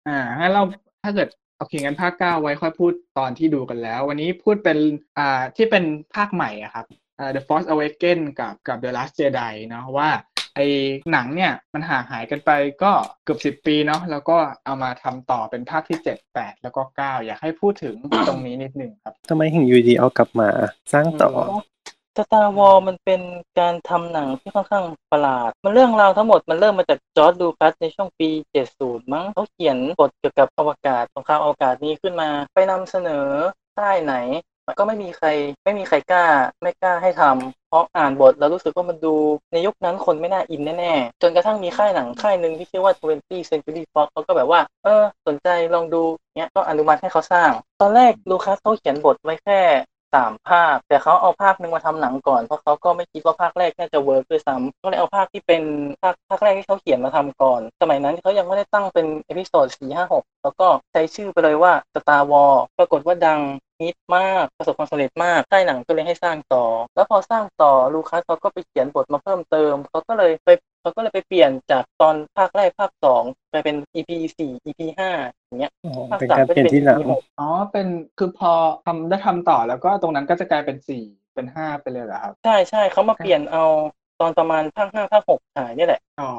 [0.08, 0.64] อ่างั้นเรา
[1.04, 1.28] ถ้าเกิด
[1.60, 4.78] โอเคงั้นภาคเก้าไว้ค่อยพูดตอนที่ดูกันแล้ว วันนี้พูดเป็น
[5.18, 5.84] อ่าที่เป็น
[6.16, 6.86] ภาคใหม่อะครับ
[7.20, 10.10] อ่า The Force Awakens กับกับ The Last Jedi เนาะว่า
[10.56, 10.60] ไอ
[11.12, 12.52] หนังเนี่ยมันห่างหายกันไป
[12.84, 12.92] ก็
[13.24, 17.96] เกือบสิบปีเนาะแล้วก็เอามาทำต่อเป็นภาคที่เจ็ดแปดแล้วก็เก้าอยากให้พูดถึง
[18.28, 20.50] ตรงนี้นิดนึงครับทำไมถึงยูดีเอากลับมา
[20.94, 21.32] สร้างต่อ
[22.20, 23.22] สตาร์วอลมันเป็น
[23.60, 28.30] การทำหนังที่ค่อนข้างประหลาด มันเรื่องราวทั้งหมดมันเริ่มมาจากจอร์ดดูคัสในช่วงปี
[28.70, 33.26] 70 มั้งเขาเขียนบทเกี่ยวกับอวกาศสงครามอวกาศนี้ขึ้นมาไปนำเสนอ
[33.76, 34.16] ใต้ไหน
[34.80, 35.28] ก็ไม่มีใคร
[35.66, 36.26] ไม่มีใครกล้า
[36.62, 39.16] ไม่กล้าให้ทำเพราะอ่านบทแล้วรู้สึกว่ามันดู
[39.52, 46.04] ในยุคนั้นคนไม่น่าอินแน่ๆ จนกระทั่งมีค่ายหนังค่ายหนึ่งที่ชื่อว่า 20 Century Fox เขาก็แบบว่า เออ สนใจลองดู
[46.38, 47.52] เนี้ยก็อนุมัติให้เขาสร้าง
[47.82, 49.60] ตอนแรกลูคัสเขาเขียนบทไว้แค่
[50.14, 55.62] สามภาค แต่เขาเอาภาคหนึ่งมาทำหนังก่อนเพราะเขาก็ไม่คิดว่าภาคแรกน่าจะ work ด้วยซ้ำก็เลยเอาภาคที่เป็น
[56.02, 63.40] ภาคภาคแรกที่เขาเขียนมาทำก่อน สมัยนั้นเขายังไม่ได้ตั้งเป็น episode สี่ห้าหกแล้วก็ใช้ชื่อไปเลยว่า Star War ปรากฏว่าดัง
[63.80, 70.50] ฮิตมากประสบความสำเร็จมากค่ายหนังก็เลยให้สร้างต่อ แล้วพอสร้างต่อลูคัสเขาก็ไปเขียนบทมาเพิ่มเติมเขาก็เลยไป
[70.82, 75.12] เขาก็เลยไปเปลี่ยนจากตอนภาคแรกภาคสองไปเป็น EP สี่ EP ห้า
[75.60, 78.52] เงี้ยอ๋อภาคเป็นสามการก็เปลี่จะยนเป็นที่หลัง EP หกอ๋อเป็นคือพอ
[78.86, 81.04] ทำได้ทำต่อแล้วก็ตรงนั้นก็จะกลายเป็นสี่
[81.36, 83.64] เป็นห้าไปเลยเหรอครับ ใช่ใช่เขามาเปลี่ยนเอา
[84.20, 86.32] ตอนประมาณภาคห้าภาคหกถ่ายเนี่ยแหละ อ๋อ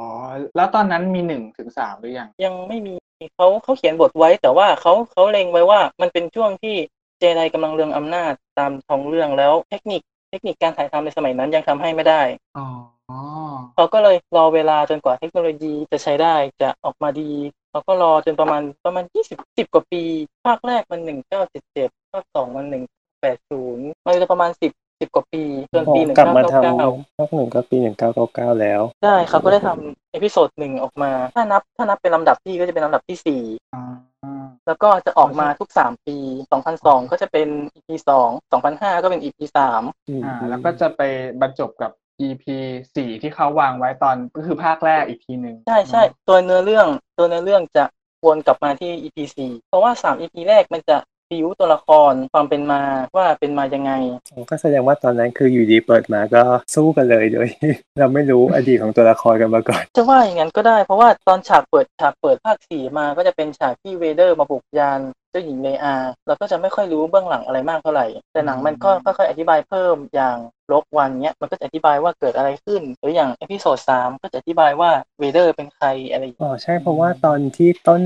[0.57, 2.95] แล้วตอนนั้นมีหนึ่งถึงสามหรือยัง ยังไม่มี
[3.37, 6.77] เขาเขาเขียนบทไว้ แต่ว่าเขาเขาเล็งไว้ว่ามันเป็นช่วงที่
[7.19, 12.23] เจไดกำลังเรืองอำนาจตามท้องเรื่องแล้วเทคนิคเทคนิคการถ่ายทำในสมัยนั้นยังทำให้ไม่ได้
[12.57, 12.67] อ๋อ
[13.75, 17.31] เขาก็เลยรอเวลาจนกว่าเทคโนโลยีจะใช้ได้จะออกมาดี
[17.71, 20.03] เขาก็รอจนประมาณประมาณยี่สิบสิบกว่าปี
[20.47, 22.85] ภาคแรกมันหนึ่งเก้าเจ็ดเจ็ดภาคสองมันหนึ่ง
[23.21, 33.43] แปดศูนย์มันจะประมาณสิบสิบกว่าปีจนพอปีหนึ่งกลับเก้ามาเก้าทำเก้าภาคหนึ่งก็ปีหนึ่งเก้าเก้าเก้าแล้วได้เขาก็ได้ทำ episode หนึ่งออกมา ถ้านับถ้านับเป็นลำดับที่ก็จะเป็นลำดับที่สี่
[33.75, 33.83] อ๋อ
[34.67, 36.17] แล้วก็จะออกมาทุกสามปี
[36.65, 38.31] 2002ก็จะเป็น EP สอง
[38.67, 41.03] 2005ก็เป็น EP สามอืมอ่าแล้วก็จะไป
[41.41, 41.91] บรรจบกับ
[42.23, 42.45] EP
[42.97, 46.87] สี่ที่เขาวางไว้ตอนก็คือภาคแรกอีกทีหนึ่งใช่ใช่ตัวเนื้อเรื่อง
[47.19, 47.85] ตัวเนื้อเรื่องจะ
[48.27, 50.97] วนกลับมาที่ EP 4เพราะว่า3 EP แรกมันจะ
[51.31, 52.83] บิวตัวละครความเป็นมา
[53.17, 53.93] ว่าเป็นมายังไง
[54.51, 56.43] ก็แสดงว่าตอนนั้นคืออยู่ดีเปิดมาก็
[56.75, 57.49] สู้กันเลยโดย
[57.99, 65.95] เราไม่รู้อดีตของตัวละครกันมาก่อน จะว่าอย่างนั้นก็ได้เพราะว่าตอนฉากเปิดฉากเปิดภาคสี่มาก็จะเป็นฉากที่เวเดอร์มาบุกยานเจ้าหญิงเลอา
[66.27, 70.37] เราก็จะไม่ค่อยรู้เบื้องหลังอะไรมากเท่าไหร่ แต่หนังมันก็ค่อยๆอธิบายเพิ่มอย่าง
[70.73, 78.03] Rogue One เนี้ยมันก็จะอธิบายว่าเกิดอะไรขึ้น หรืออย่าง episode สามก็จะอธิบายว่าเวเดอร์เป็นใครอะไรอย่างเงี้ยอ๋อใช่เพราะว่าตอนที่ต้น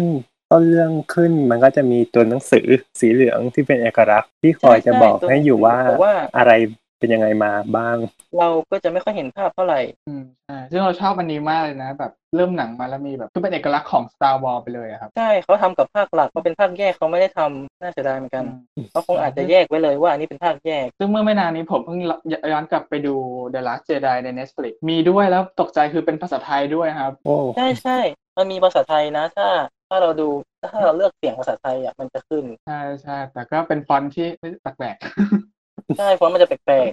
[0.54, 2.66] ต้นเรื่องขึ้นมันก็จะมีตัวหนังสือ
[3.00, 6.52] สีเหลืองที่เป็นเอกลักษณ์ที่คอยจะบอกให้อยู่ว่าแต่ว่าอะไร
[6.98, 7.96] เป็นยังไงมาบ้าง
[8.38, 18.44] เราก็จะไม่ค่อยเห็นภาพเท่าไหร่ อืมใช่ซึ่งเราชอบอันนี้มากเลยนะ แบบเริ่มหนังมาแล้วมีแบบคือเป็นเอกลักษณ์ของ Star Wars ไปเลยอะครับ ใช่เขาทำกับภาคหลักเพราะเป็นภาคแยกเขาไม่ได้ทำน่าเสียดายเหมือนกัน
[18.90, 21.98] เขาคงอาจจะแยกไว้เลยว่าอันนี้เป็นภาคแยก ซึ่งเมื่อไม่นานนี้ผมเพิ่ง
[22.52, 23.14] ย้อนกลับไปดู
[23.54, 27.98] The Last Jedi ใน Netflix มีด้วยแล้วตกใจคือเป็นภาษาไทยด้วยครับโอ้ใช่ใช่
[28.38, 29.48] มันมีภาษาไทยนะ ถ้า
[29.88, 30.28] ถ้าเราดู
[30.72, 34.26] ถ้าเราเลือกเสียงภาษาไทยอะมันจะขึ้นใช่ใช่แต่ก็เป็นฟอนต์ที่
[34.60, 36.90] แปลกๆใช่เพราะมันจะแปลก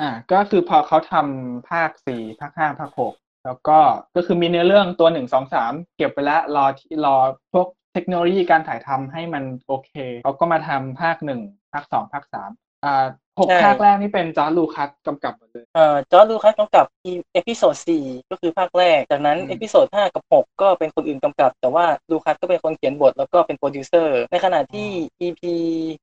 [0.00, 3.78] อ่าก็คือพอเขาทำภาคสี่ภาคห้าภาคหกแล้วก็
[4.16, 7.16] ก็คือมีเนื้อเรื่องตัวหนึ่งสองสามเก็บไปแล้วรอที่รอ
[7.52, 11.40] พวกเทคโนโลยีการถ่ายทำให้มันโอเคเขาก็มาทำภาคหนึ่ง
[11.72, 12.50] ภาคสองภาคสาม
[12.84, 13.06] อ่า
[13.40, 16.86] หกภาคแรกนี่เป็นจอร์จลูคัสกำกับหมดเลยๆเอ่อจอร์จลูคัสกำกับ
[17.34, 24.88] episode สี่ก็คือภาคแรก จากนั้นอืม episodeห้ากับหกก็เป็นคนอื่นกำกับ แต่ว่าลูคัสก็เป็นคนเขียนบทแล้วก็เป็นโปรดิวเซอร์ ในขณะที่
[25.22, 25.54] EP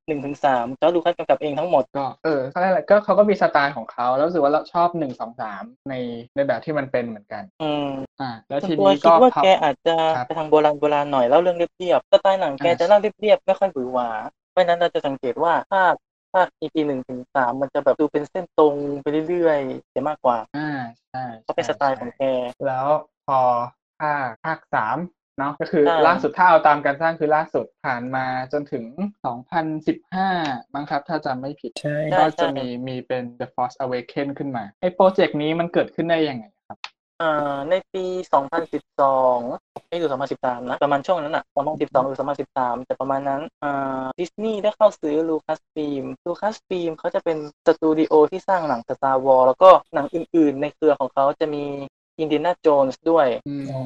[0.08, 5.94] หนึ่งถึงสามจอร์จลูคัสกำกับเองทั้งหมด ก็เออเขาเรียกอะไรก็เขาก็มีสไตล์ของเขาแล้วรู้สึกว่าเราชอบหนึ่งสองสามใน
[6.36, 7.88] ในแบบที่มันเป็นเหมือนกัน อืม
[8.22, 14.10] อ่า แล้วส่วนทีตัวนี้คิก็ดว่าพับแกอาจจะครับไปทางโบราณโบราณหน่อยเล่าเรื่องเรียบๆสไตล์หนังแกอ่าจะเล่าเรียบๆไม่ค่อยหวือหวา
[14.52, 15.94] เพราะฉะนั้นเราจะสังเกตว่าภาค
[16.34, 20.70] ภาค EP หนึ่งถึงสามมันจะแบบดูเป็นเส้นตรงไปเรื่อยๆจะมากกว่า อ่า
[21.10, 22.24] ใช่เพราะเป็นสไตล์ของแก
[22.68, 22.88] แล้ว
[23.28, 23.40] พอ
[24.00, 24.98] ภาคภาคสาม
[25.38, 28.84] เนาะก็คือใช่ล่าสุดถ้าเอาตามการสร้างคือล่าสุดผ่านมาจนถึง
[30.00, 36.59] 2015มั้งครับถ้าจำไม่ผิดใช่ก็จะมีมีเป็น The Force Awaken ขึ้นมาไอ้โปรเจกต์นี้มันเกิดขึ้นได้ยังไงครับ
[37.22, 39.42] อ่าในปี 2012
[39.88, 51.64] ไม่ถึง2013 นะ ประมาณช่วงนั้นอะ2012 หรือ 2013 แต่ประมาณนั้นอ่าดิสนีย์ได้เข้าซื้อลูคัสฟิล์มลูคัสฟิล์มเขาจะเป็นสตูดิโอที่สร้างหนัง Star Wars แล้วก็หนังอื่นๆ ในเครือของเขาจะมี
[52.20, 53.82] Indiana Jones ด้วยอืมอ๋อ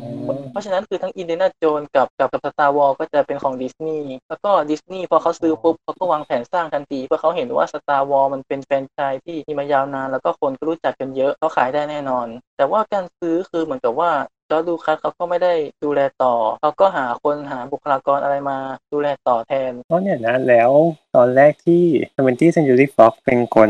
[0.51, 14.11] เพราะฉะนั้นคือทั้ง Indiana Jones กับกับกับ Star Wars ก็จะเป็นของดิสนีย์แล้วก็ดิสนีย์พอเขาซื้อปุ๊บเขาก็วางแผนสร้างทันทีเพราะเขาเห็นว่า Star Wars มันเป็นแฟรนไชส์ที่มีมายาวนาน แล้วก็คนก็รู้จักกันเยอะเขาขายได้แน่นอน แต่ว่าการซื้อคือเหมือนกับว่า
[14.53, 18.57] จอร์จลูคัสเขาก็ไม่ได้ดูแลต่อเขาก็หาคนหาบุคลากรอะไรมา
[18.93, 20.71] ดูแลต่อแทนเพราะเนี่ยนะแล้ว
[21.15, 21.83] ตอนแรกที่
[22.15, 23.69] 20th Century Fox เป็นคน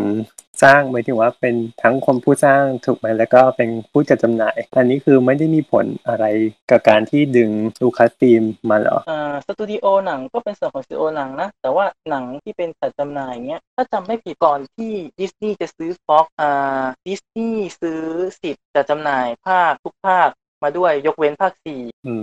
[0.63, 6.25] สร้างหมายถึงว่าเป็นทั้งคนผู้สร้างถูกไหมแล้วก็เป็นผู้จัดจำหน่าย อันนี้คือไม่ได้มีผลอะไร
[6.71, 7.49] กับการที่ดึง
[7.81, 18.01] ลูคัสฟิล์มมาเหรออ่าสตูดิโอหนังก็เป็นส่วนของสตูดิโอหนังนะ แต่ว่าหนังที่เป็นจัดจำหน่ายเงี้ยถ้าจำไม่ผิดก่อนที่ดิสนีย์จะซื้อฟ็อกอ่าดิสนีย์ซื้อ
[18.41, 20.29] สิทธิ์จัดจำหน่ายภาคทุกภาค
[20.63, 22.13] มาด้วยยกเว้นภาคสี่อื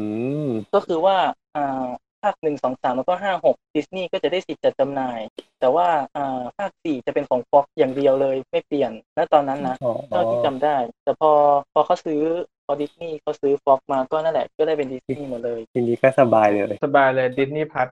[0.46, 1.16] มก็คือว่า
[1.56, 1.86] อ่า
[2.22, 5.20] ภาคหนึ่งสองสามแล้วก็ห้าหกดิสนีย์ก็จะได้สิทธิ์จัดจำหน่าย
[5.60, 11.30] แต่ว่าอ่าภาคสี่จะเป็นของฟ็อกอย่างเดียวเลยไม่เปลี่ยนณตอนนั้นนะอ๋อเท่าที่จำได้ แต่พอ
[11.72, 12.22] พอเขาซื้อ
[12.66, 17.86] พอดิสนีย์เขาซื้อฟ็อกมาก็นั่นแหละก็ได้เป็นดิสนีย์หมดเลยทีนี้ก็สบายเลย สบายเลยดิสนีย์พัท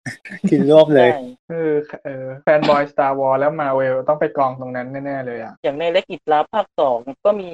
[0.51, 1.69] กินรวบเลยใช่คือ
[2.05, 7.51] เออแฟนบอย Star Wars แล้วมาเวลต้องไปกองตรงนั้นแน่ ๆ เลยอะ อย่างใน Wreck It Ralph ภาคสองก็มี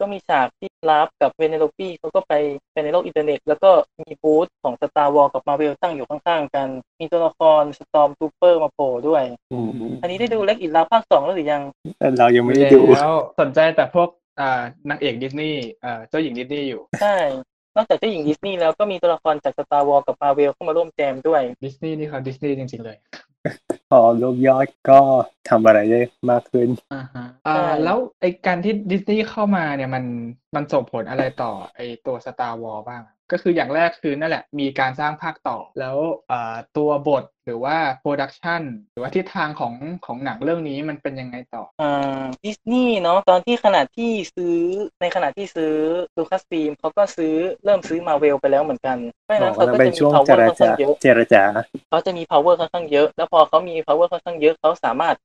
[0.00, 2.32] ก็มีฉากที่ Ralph กับ Vanellope เขาก็ไป
[2.72, 3.70] ไปในโลกอินเทอร์เน็ต แล้วก็
[4.02, 6.68] มีบูธของ Star Wars กับ Marvel ตั้งอยู่ข้างๆกัน
[7.00, 9.70] มีตัวละคร Storm Trooper มาโผล่ด้วยอืม
[10.02, 11.62] อันนี้ได้ดู Wreck-It Ralph ภาคสองแล้วหรือยัง
[11.98, 14.08] แต่เรายังไม่ได้ดูแล้วสนใจแต่พวก
[14.40, 17.16] อ่านางเอกดิสนีย์เอ่อเจ้าหญิงดิสนีย์อยู่ ใช่
[17.76, 22.96] นอกจากเจ้าหญิงดิสนีย์แล้วก็มีตัวละครจาก Star Wars กับ Marvel เข้ามาร่วมแจมด้วยดิสนีย์นี่เขาดิสนีย์จริงๆเลย
[23.90, 25.00] พอรวบยอดก็
[25.48, 30.04] ทำอะไรได้มากขึ้นอ่าฮะอ่าใช่แล้วไอการที่ดิสนีย์เข้ามาเนี่ยมัน
[30.54, 35.96] มันส่งผลอะไรต่อไอตัว Star Wars บ้างก็คืออย่างแรกคือนั่นแหละมีการสร้างภาคต่อแล้ว
[36.30, 38.62] อ่าตัวบทหรือว่า production
[38.92, 39.74] หรือว่าทิศทางของ
[40.06, 44.56] ของหนังเรื่องนี้มันเป็นยังไงต่ออ่าดิสนีย์เนาะตอนที่ขณะที่ซื้อ
[45.00, 45.74] ในขณะที่ซื้อ
[46.16, 47.34] ลูคัสฟิล์มเขาก็ซื้อ
[47.64, 51.44] เริ่มซื้อมาเวลไปแล้วเหมือนกันเพราะฉะอ๋อนั้นเขาแล้วก็เป็จะนมีช่วงเจ power รค่อนข้าจางเยอะเจรจา
[51.88, 55.16] เขาจะมี power ค่อนข้างเยอะ แล้วพอเขามี power ค่อนข้างเยอะเขาสามารถ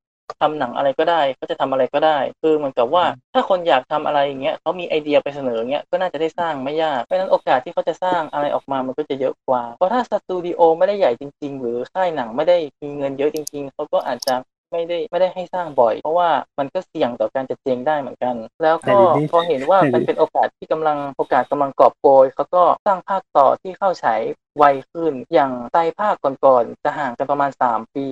[0.41, 14.35] ทำหนังอะไรก็ได้เขาจะทำอะไรก็ได้ คือเหมือนกับว่าถ้าคนอยากทำอะไรอย่างเงี้ยเขามีไอเดียไปเสนออย่างเงี้ยก็น่าจะได้สร้างไม่ยากเพราะฉะนั้นโอกาสที่เขาจะสร้างอะไรออกมามันก็จะเยอะกว่า เพราะถ้าสตูดิโอไม่ได้ใหญ่จริง ๆ หรือค่ายหนังไม่ได้มีเงินเยอะจริง ๆเขาก็อาจจะ
[14.71, 24.21] ไม่ได้ไม่ได้ให้สร้างบ่อย เพราะว่ามันก็เสี่ยงต่อการจะเจ๊งได้เหมือนกัน แล้วก็แต่ทีนี้พอเห็นว่าแต่ทีมันเป็นโอกาสที่กำลังโอกาสกำลังกอบโกยเขาก็สร้างภาคต่อที่เข้าฉาย
[24.57, 26.15] ไวขึ้น อย่างไตรภาค
[26.45, 28.07] ก่อนๆจะห่างกันประมาณ 3 ปี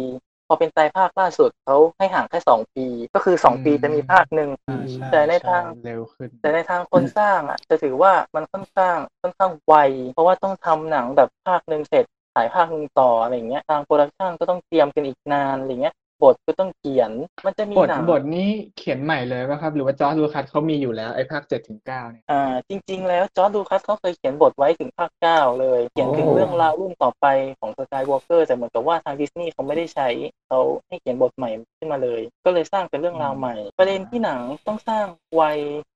[0.47, 9.75] พอเป็นไตรภาคล่าสุดเขาให้ห่างแค่สองปี ก็คือสองปีจะมีภาคหนึ่งอ่าใช่แต่ในทางช่เร็วขึ้น แต่ในทางคนสร้างอะ จะถือว่ามันค่อนข้างค่อนข้างไว
[10.13, 12.05] เพราะว่าต้องทำหนังแบบภาคหนึ่งเสร็จ
[12.35, 17.11] ถ่ายภาคหนึ่งต่ออะไรอย่างเงี้ยทาง production ก็ต้องเตรียมกันอีกนานอะไรเงี้ย บทก็ต้องเขียน
[17.45, 27.25] มันจะมีบทหนังบทนี้เขียนใหม่เลยป่ะครับ หรือว่าจอร์จลูคัสเขามีอยู่แล้วไอ้ภาคเจ็ดถึงเก้าเนี่ยอ่าจริง ๆ แล้วจอร์จลูคัสเขาเคยเขียนบทไว้ถึงภาคเก้าเลย เขียนถึงโอ้เรื่องราวรุ่นต่อไป
[27.59, 30.07] ของสกายวอล์กเกอร์แต่เหมือนกับว่าทางดิสนีย์เขาไม่ได้ใช้
[30.47, 35.43] เขาให้เขียนบทใหม่ขึ้นมาเลย ก็เลยสร้างเป็นเรื่องราวใหม่ ประเด็นที่หนังต้องสร้างไว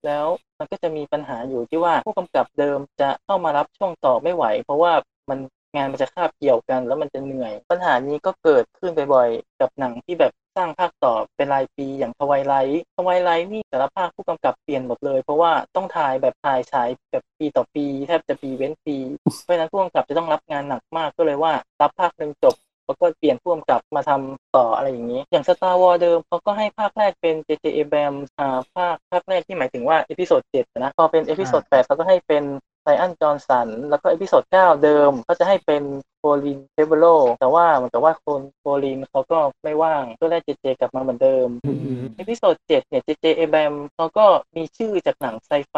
[0.05, 0.25] แล้ว
[0.59, 4.93] มันก็จะมีปัญหาอยู่ที่ว่าผู้กำกับเดิมจะเข้ามารับช่วงต่อไม่ไหว เพราะว่า
[5.29, 5.39] มัน
[5.75, 18.97] งานมันจะคาบเกี่ยวกัน แล้วมันจะเหนื่อย ปัญหานี้ก็เกิดขึ้นบ่อยๆกับหนังที่แบบสร้างภาคต่อเป็นรายปีอย่าง Twilight Twilight นี่แต่ละภาคผู้กำกับเปลี่ยนหมดเลย เพราะว่าต้องถ่ายแบบถ่ายฉายแบบปีต่อปีแทบจะปีเว้นปี
[19.43, 22.55] เพราะฉะนั้นผู้กำกับจะต้องรับงานหนักมากก็เลยว่ารับภาคหนึ่งจบ
[22.85, 27.65] แล้วก็เปลี่ยนผู้กำกับมาทำต่ออะไรอย่างนี้ อย่าง Star Wars เดิมเขาก็ให้ภาคแรกเป็น J.J.
[27.77, 32.43] Abrams อ่าภาคภาคแรกที่หมายถึงว่า episode เจ็ดนะพอเป็น episode แปดเขาก็ให้เป็น
[32.83, 35.83] ไ i อันจอห์นสันแล้วก็เอพิโซดเก้าเดิมเขาจะให้เป็น
[36.17, 37.05] โคลินเทรเวอร์โรว์
[37.39, 43.09] แต่ว่าเหมือนกับว่าคนโคลินเขาก็ไม่ว่างก็ได้เจเจกลับมาเหมือนเดิมอืม episode เจ็ดเนี่ย J.J.
[43.21, 45.75] Abrams เขาก็มีชื่อจากหนังไซไฟ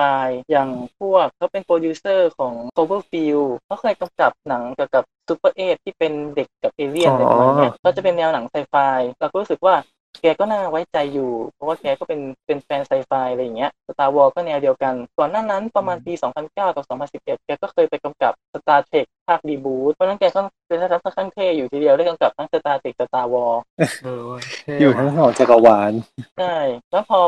[0.52, 8.76] อย่างพวกเขาเป็นโปรดิวเซอร์ของ Cloverfield เขาเคยกำกับหนังเกี่ยวกับซูเปอร์เอที่เป็นเด็กกับเอเลี่ยนอะไรประมาณเนี้ยก็จะเป็นแนวหนังไซไฟ
[9.20, 9.76] เราก็รู้สึกว่า
[10.22, 16.86] แกก็น่าไว้ใจอยู่ เพราะว่าแกก็เป็นเป็นแฟนไซไฟอะไรอย่างเงี้ย Star Wars ก็แนวเดียวกัน ก่อนหน้านั้นประมาณปี 2009 กับ
[17.22, 23.60] 2011 แกก็เคยไปกำกับ Star Trek ภาค reboot เพราะฉะนั้นแกก็เป็นนักแสดงค่อนข้างเท่อยู่ทีเดียวได้กำกับทั้ง Star Trek Star Wars
[24.04, 24.22] เออ
[24.64, 25.92] เท่อยู่ว่ะทั้งสองจักรวาล
[26.40, 26.56] ใช่
[26.92, 27.20] แล้วพอ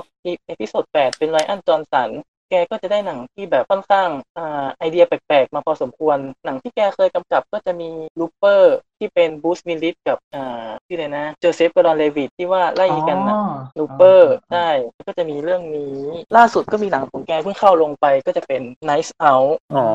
[0.48, 2.10] episode แปดเป็นไรอันจอห์นสัน
[2.50, 13.44] แกก็จะได้หนังที่แบบค่อนข้างอ่าไอเดียแปลกๆ มาพอสมควร หนังที่แกเคยกำกับก็จะมี Looper ที่เป็นบรูซวิลลิสกับอ่าที่ออะไรนะโจเซฟกอร์ดอนเลวิตต์ที่ว่าไล่ยิงกันนะอ๋อ
[13.80, 14.70] Looper ใช่
[15.08, 16.00] ก็จะมีเรื่องนี้
[16.38, 19.86] ล่าสุดก็มีหนังของแกเพิ่งเข้าลงไปก็จะเป็น Knives Out อ๋อ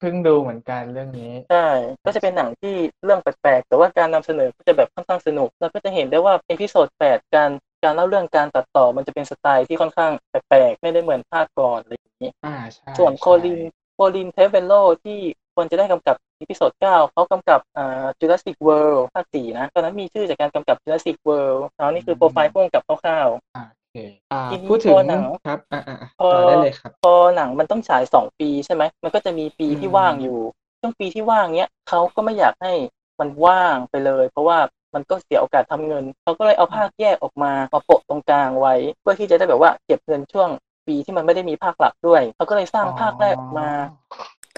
[0.00, 1.66] เพิ่งดูเหมือนกันเรื่องนี้ใช่
[2.04, 7.50] ก็จะเป็นหนังที่เรื่องแปลกๆ แต่ว่าการนำเสนอก็จะแบบค่อนข้างสนุกแล้วก็จะเห็นได้ว่า episode 8การ
[7.84, 13.60] การเล่าเรื่องการตัดต่อมันจะเป็นสไตล์ที่ค่อนข้างแปลกๆ ไม่ได้เหมือนภาคก่อนอะไรอย่างนี้อ่าใช่ส่วนโคใช่ลิน
[13.94, 14.72] โคลินเทรเวอร์โรว์
[15.04, 15.18] ที่
[15.54, 23.96] ควรจะได้กำกับ episode 9เขากำกับอ่า Jurassic World ภาค4นะตอนนั้นมีชื่อจากการกำกับ Jurassic World แล้วนี่คือโปรไฟล์ผู้กำกับคร่าวอ่าโอเค
[24.32, 30.38] อ่าทีนี้พูดถึงพอหนังครับอ่าอ่าอ่าพอต่อได้เลยครับๆพอหนังมันต้องฉาย2ปีใช่ไหม มันก็จะมีปีที่อืมว่างอยู่
[30.80, 32.72] ช่วงปีที่ว่างเนี้ยเขาก็ไม่อยากให้
[33.20, 34.58] มันว่างไปเลย เพราะว่า
[34.94, 40.48] มันก็เสียโอกาสทำเงิน เขาก็เลยเอาภาคแยกออกมามาโปะตรงกลางไว้ เพื่อที่จะได้แบบว่าเก็บเงินช่วง
[40.86, 43.70] ปีที่มันไม่ได้มีภาคหลักด้วย เขาก็เลยสร้างภาคแรกออกมา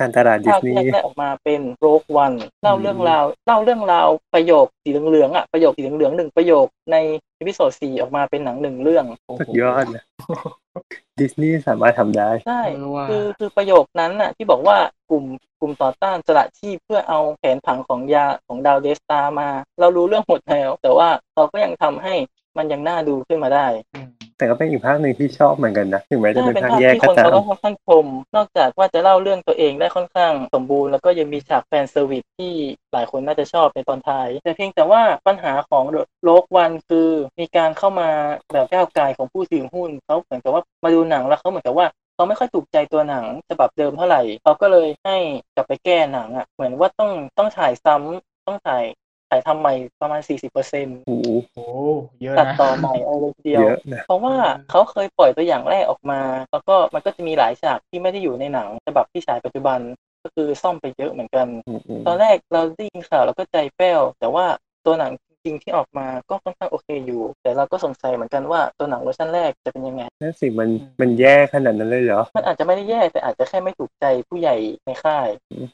[0.00, 6.96] การตลาดดิภาสคนีแรกย์ได้ออกมาเป็นโรกวันเล่าเรื่องราวเล่าเรื่องราวประโยคสีเหลืองๆอะประโยคสีเหลืองๆหนึ่งประโยคใน
[7.38, 10.04] episode สี่ออกมาเป็นหนังหนึ่งเรื่องโอ้โหสุดยอดนะ
[11.20, 14.76] ดิสนีย์สามารถทำได้ใช่เออว่ะคือคือประโยคนั้นน่ะ ที่บอกว่า
[15.10, 15.24] กลุ่ม
[15.60, 19.48] กลุ่มต่อต้านสละชีพเพื่อเอาแผนผังของยาของดาว Death Star มา
[19.80, 22.14] เรารู้เรื่องหมดแล้ว แต่ว่าเขาก็ยังทำให้
[22.58, 32.52] มันยังน่าดูขึ้นมาได้อืมแต่ก็เป็นอีกภาคหนึ่งที่ชอบเหมือนกันนะถึงแม้จะใช่เป็นเป็นภาคภาคแยกที่ก็คนตาเขามก็ค่อนข้างชมนอกจากว่าจะเล่าเรื่องตัวเองได้ค่อนข้างสมบูรณ์แล้วก็ยังมีฉาก fan service ที่
[32.92, 35.84] หลายคนน่าจะชอบในตอนท้าย แต่เพียงแต่ว่าปัญหาของ
[36.24, 37.08] โลกวันคือ
[37.40, 38.08] มีการเข้ามา
[38.52, 45.16] แบบก้าวไกลของผู้ถือหุ้นเขาเหมือนกับว่ามาดูหนังแล้วเขาเหมือนกับว่าเขาไม่ค่อยถูกใจตัวหนังฉบับเดิมเท่าไหร่เขาก็เลยให้
[45.54, 48.84] กลับไปแก้หนังอะเหมือนว่าต้องต้องถ่ายซ้ำต้องถ่าย
[49.30, 51.66] ถ่ายทำใหม่ประมาณ 40%เปอร์เซ็นต์โอ้โหโอ้
[52.22, 54.34] เยอะตัดนะต่อใหม่เอาเลยทีเดียวเยอะนะเพราะว่า
[54.70, 59.78] เขาเคยปล่อยตัวอย่างแรกออกมา แล้วก็มันก็จะมีหลายฉากที่ไม่ได้อยู่ในหนังฉบับที่ฉายปัจจุบัน
[60.22, 64.46] ก็คือซ่อมไปเยอะเหมือนกันอืมอืมตอนแรกเราได้ยินข่าวเราก็ใจแป้ว แต่ว่า
[64.86, 70.68] ตัวหนังจ ริง ๆ ที่ออกมาก็ค่อนข้างโอเคอยู่ แต่เราก็สงสัยเหมือนกันว่าตัวหนังเวอร์ชันแรกจะเป็นยังไงนั่นสิมัน
[71.00, 75.28] มันแย่ขนาดนั้นเลยเหรอ มันอาจจะไม่ได้แย่แต่อาจจะแค่ไม่ถูกใจผู้ใหญ่ในค่าย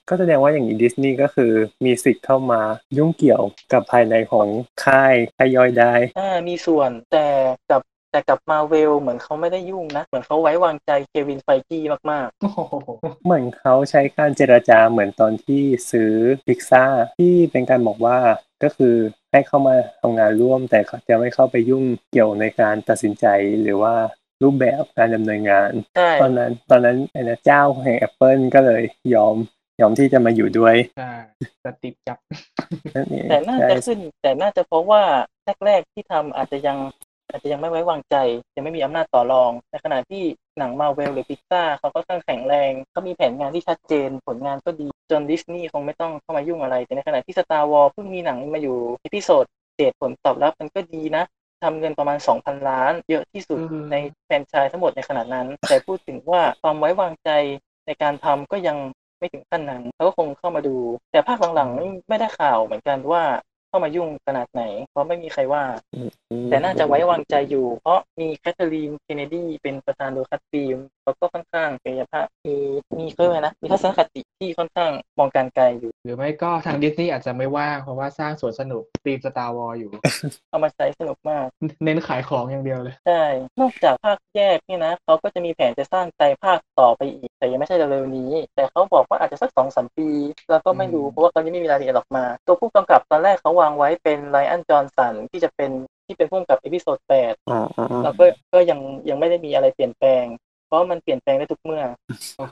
[0.09, 1.53] ก็แสดงว่าอย่างนี้ดิสนีย์ก็คือ
[1.85, 2.61] มีสิทธิ์เข้ามา
[2.99, 4.47] ยุ่งเกี่ยวกับภายในของ
[4.85, 7.27] ค่ายค่ายย่อยได้อ่ามีส่วนแต่
[7.71, 12.75] กับแต่กับมาเวลเหมือนเขาไม่ได้ยุ่งนะ เหมือนเขาไว้วางใจเควินไฟกี้มากโอ้โห
[13.25, 16.13] เหมือนเขาใช้การเจรจาเหมือนตอนที่ซื้อ
[16.47, 16.85] พิกซ่า
[17.19, 18.19] ที่เป็นการบอกว่า
[18.63, 18.95] ก็คือ
[19.33, 23.27] ให้เข้ามาทำงานร่วม แต่เขาจะไม่เข้าไปยุ่งเกี่ยวในการตัดสินใจ
[23.63, 23.95] หรือว่า
[24.43, 28.83] รูปแบบการดำเนินงานๆใช่ตอนนั้นตอนนั้นไอ้นะเจ้าแห่ง Apple ก็เลย
[29.15, 29.37] ยอม
[29.81, 31.13] ยอมที่จะมาอยู่ด้วยใช่
[31.65, 32.19] สติปจับ
[32.95, 35.03] นั่นเองแต่น่าใช่จะขึ้น แต่น่าจะเพราะว่า
[35.67, 36.79] แรกๆที่ทำอาจจะยัง
[37.31, 38.17] อาจจะยังไม่ไว้วางใจ
[38.57, 40.23] ยังไม่มีอำนาจต่อรอง ในขณะที่
[40.61, 49.45] หนังมาเวลหรือพิกซ่าเขาก็ค่อนข้างแข็งแรงเขามีแผนงานที่ชัดเจน ผลงานก็ดี จนดิสนีย์คงไม่ต้องเข้ามายุ่งอะไร แต่ในขณะที่ Star Wars เพิ่งมีหนังมาอยู่ episode
[49.79, 51.25] 7ผลตอบรับมันก็ดีนะ
[51.63, 57.31] ทำเงินประมาณ 2,000 ล้าน เยอะที่สุดอืมในแฟรนไชส์ทั้งหมดในขณะนั้น แต่พูดถึงว่าความไว้วางใจ
[57.87, 58.77] ในการทำก็ยัง
[59.19, 60.77] ไม่ถึงขั้นนั้นเขาก็คงเข้ามาดู
[61.13, 63.23] แต่ภาคหลังๆไม่ไม่ได้ข่าวเหมือนกันว่า
[63.71, 65.63] เข้ามายุ่งขนาดไหน เพราะไม่มีใครว่า
[66.51, 70.79] แต่น่าจะไว้วางใจอยู่ เพราะมีแคทเธอรีนเคนเนดีเป็นประธานโดยคัตฟิล์ม
[71.11, 72.55] เขาก็ค่อนข้างกายภาพมี
[72.99, 79.91] มีเขาเรียกว่าไงนะมีทัศนคติที่ค่อนข้างมองการไกลอยู่ หรือไม่ก็ทางดิสนีย์อาจจะไม่ว่างเพราะว่าสร้างสวนสนุก theme Star Wars อยู่
[80.51, 81.47] เอามาใช้สนุกมาก
[81.85, 83.25] เน้นขายของอย่างเดียวเลยใช่
[83.61, 90.09] นอกจากภาคแยกนี่นะเขาก็จะมีแผนจะสร้างไตรภาคต่อไปอีก แต่ยังไม่ใช่เร็วๆนี้ แต่เขาบอกว่าอาจจะสักสองสามปี
[90.51, 95.71] แล้วก็ไม่รู้อืมเพราะว่าเขายังไม่มีรายละเอียดออกมา ตัวผู้กำกับตอนแรกเขาวางไว้เป็นไรอันจอห์นสันที่จะเป็น
[96.07, 100.25] ที่เป็นผู้กำกับ episode แปดอ๋ออ๋ออ๋อเราก็ก็ยังยังไม่ได้มีอะไรเปลี่ยนแปลง
[100.71, 101.83] เพราะมันเปลี่ยนแปลงได้ทุกเมื่อ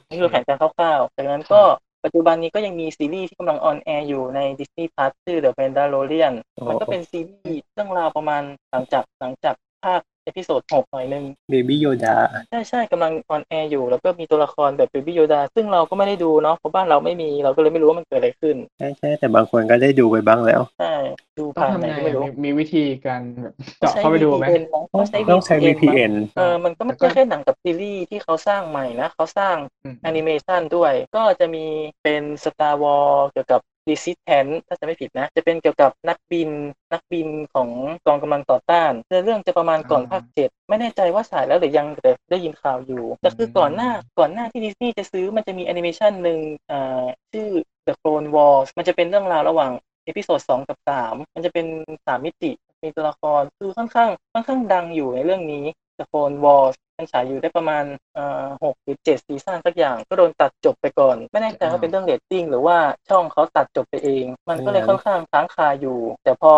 [0.08, 1.62] นี่คือแผนการคร่าวๆจากนั้นก็
[2.04, 6.34] ปัจจุบันนี้ก็ยังมีซีรีส์ที่กำลัง on air อยู่ใน Disney Plus ชื่อ The Mandalorian
[6.68, 9.54] มันก็เป็นซีรีส์เรื่องราวประมาณหลังจากหลังจาก
[9.84, 12.16] ภาค episode 6หน่อยนึง Baby Yoda
[12.50, 20.94] ใช่ใช่กำลัง on air อยู่ แล้วก็มีตัวละครแบบ Baby Yoda ซึ่งเราก็ไม่ได้ดูเนาะเพราะบ้านเราไม่มีเราก็เลยไม่รู้ว่ามันเกิดอะไรขึ้น ใช่ใช่แต่บางคนก็ได้ดูไปบ้างแล้ว ใช่
[21.38, 31.64] ดูต้องผ่านไหนทำไงก็ไม่รู้มีมีวิธีการแบบเจาะเข้าไปดูไหมใช้ VPN มั้งต้องใช้ต้องใช้ VPN เออมันก็ไม่แล้วก็ใช่แค่หนังกับซีรีส์ที่เขาสร้างใหม่นะเขาสร้างอืมแอนิเมชันด้วย ก็จะมี
[32.02, 33.60] เป็น Star Wars เกี่ยวกับ
[33.90, 36.50] Resistance ถ้าจะไม่ผิดนะ จะเป็นเกี่ยวกับนักบิน
[36.92, 37.68] นักบินของ
[38.06, 46.38] กองกำลังต่อต้านเนื้อเรื่องจะประมาณก่อนภาคเจ็ดไม่แน่ใจว่าฉายแล้วหรือยังแต่ได้ยินข่าวอยู่ แต่คือก่อนหน้าก่อนหน้าที่ดิสนีย์จะซื้อมันจะมีแอนิเมชันหนึ่ง
[46.70, 47.48] อ่าชื่อ
[47.86, 49.72] The Clone Wars มันจะเป็นเรื่องราวระหว่าง
[50.04, 51.66] episode สองกับสามมันจะเป็น
[52.06, 55.64] สามมิติ มีตัวละครคือค่อนข้างค่อนข้างดังอยู่ในเรื่องนี้
[55.98, 57.84] The Clone Wars มันฉายอยู่ได้ประมาณ
[58.14, 62.76] เอ่อหกหรือเจ็ด season สักอย่าง ก็โดนตัดจบไปก่อน ไม่แน่ใจว่าเป็นเรื่องเรตติ้งหรือว่า
[63.08, 66.52] ช่องเขาตัดจบไปเอง มันก็เลยค่อนข้างค้างคาอยู่ แต่พอ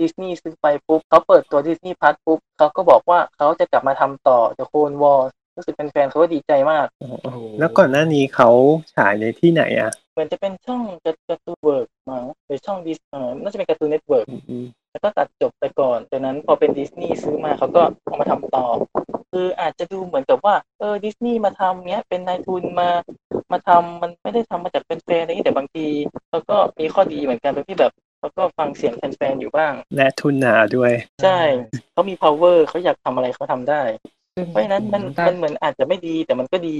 [0.00, 8.50] ดิสนีย์ซื้อไปปุ๊บเขาเปิดตัว Disney Plus ปุ๊บเขาก็บอกว่าเขาจะกลับมาทำต่อ The Clone Wars รู้สึกเป็นแฟนๆเขาก็ดีใจมากโอ้โหแล้วก่อนหน้านี้เขา
[8.94, 18.64] ฉายในที่ไหนอะเหมือนจะเป็นช่อง Cartoon Network มั้งหรือช่องดิสเออน่าจะเป็น Cartoon Network อืมอืมแล้วก็ตัดจบไปก่อนจากนั้นพอเป็นดิสนีย์ซื้อมาเขาก็เอามาทำต่อ
[19.32, 22.88] คืออาจจะดูเหมือนกับว่าเออดิสนีย์มาทำเนี้ยเป็นนายทุนมา
[23.52, 25.86] มาทำมันไม่ได้ทำมาจากแฟนๆอะไรอย่างนี้แต่บางที
[26.28, 31.40] เขาก็มีข้อดีเหมือนกันตรงที่แบบเขาก็ฟังเสียงแฟนๆอยู่บ้าง และทุนหนาด้วย ใช่
[31.92, 33.82] เขามี power เขาอยากทำอะไรเขาทำได้
[34.36, 36.78] ซึ่งเพราะฉะนั้นมันถ้ามันเหมือนอาจจะไม่ดีแต่มันก็ดี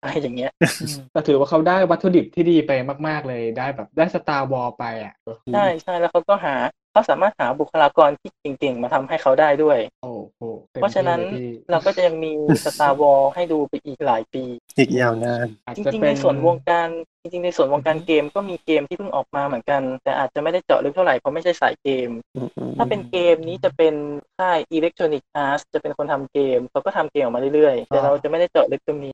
[0.00, 2.72] อะไรอย่างเงี้ยอืมแต่ถือว่าเขาได้วัตถุดิบที่ดีไป
[3.08, 5.14] มาก ๆ เลยได้แบบได้สตาร์วอลไปอะ
[5.54, 6.54] ใช่ใช่แล้วเขาก็หา
[6.96, 12.32] เขาสามารถหาบุคลากรที่เก่งๆ มาทำให้เขาได้ด้วยโอ้โหต็มเพราะฉะนั้นที่ลยพี่เราก็จะยังมี
[12.64, 14.44] Star Wars ให้ดูไปอีกหลายปี
[14.78, 16.88] อีกยาวนานอาจจจะริงๆเป็ในส่วนวงการ
[17.22, 23.94] จริงๆ ในส่วนวงการเกมก็มีเกมที่เพิ่งออกมาเหมือนกัน แต่อาจจะไม่ได้เจาะลึกเท่าไหร่เพราะไม่ใช่สายเกมอืมอืมถ้าเป็นเกมนี้จะเป็น
[24.38, 29.12] ค่าย Electronic Arts จะเป็นคนทำเกมเขาก็ทำเกมออกมาเรื่อยๆ แต่เราจะไม่ได้เจาะลึกตรงนี้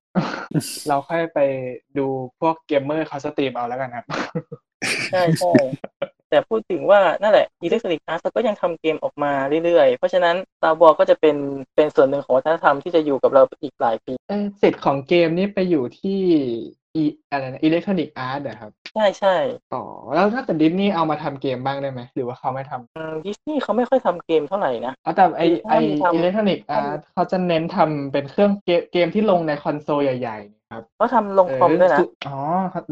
[0.89, 1.39] เราค่อยไป
[1.99, 2.07] ดู
[2.41, 4.05] พวกเกมเมอร์เขา stream เอาแล้วกันครับ
[5.13, 5.53] ใช่ใช่
[6.33, 9.33] แต่พูดถึงว่านั่นแหละ Electronic Arts เขาก็ยังทำเกมออกมา
[9.65, 11.37] เรื่อยๆ เพราะฉะนั้น Star Wars ก็จะเป็น
[11.77, 16.21] เป็นส่วนหนึ่งของวัฒนธรรมที่จะอยู่กับเราอีกหลายปีเอ้ยสิทธิ์ของเกมนี่ไปอยู่ที่
[16.97, 19.37] E อะไรนะ Electronic Arts ครับ ใช่ใช่
[19.75, 32.39] ต่อแล้วถ้าเกิดดิสนีย์เอามาทำเกมบ้างได้ไหมหรือว่าเขาไม่ทำดิสนีย์เขาไม่ค่อยทำเกมเท่าไหร่นะอ๋อแต่ไอคือไอถ้ามีทำ Electronic Arts เขาจะเน้นทำเป็นเครื่องเกมเกมที่ลงในคอนโซลใหญ่ๆนะ ครับเขาทำลงคอมด้วยนะเอออ๋อ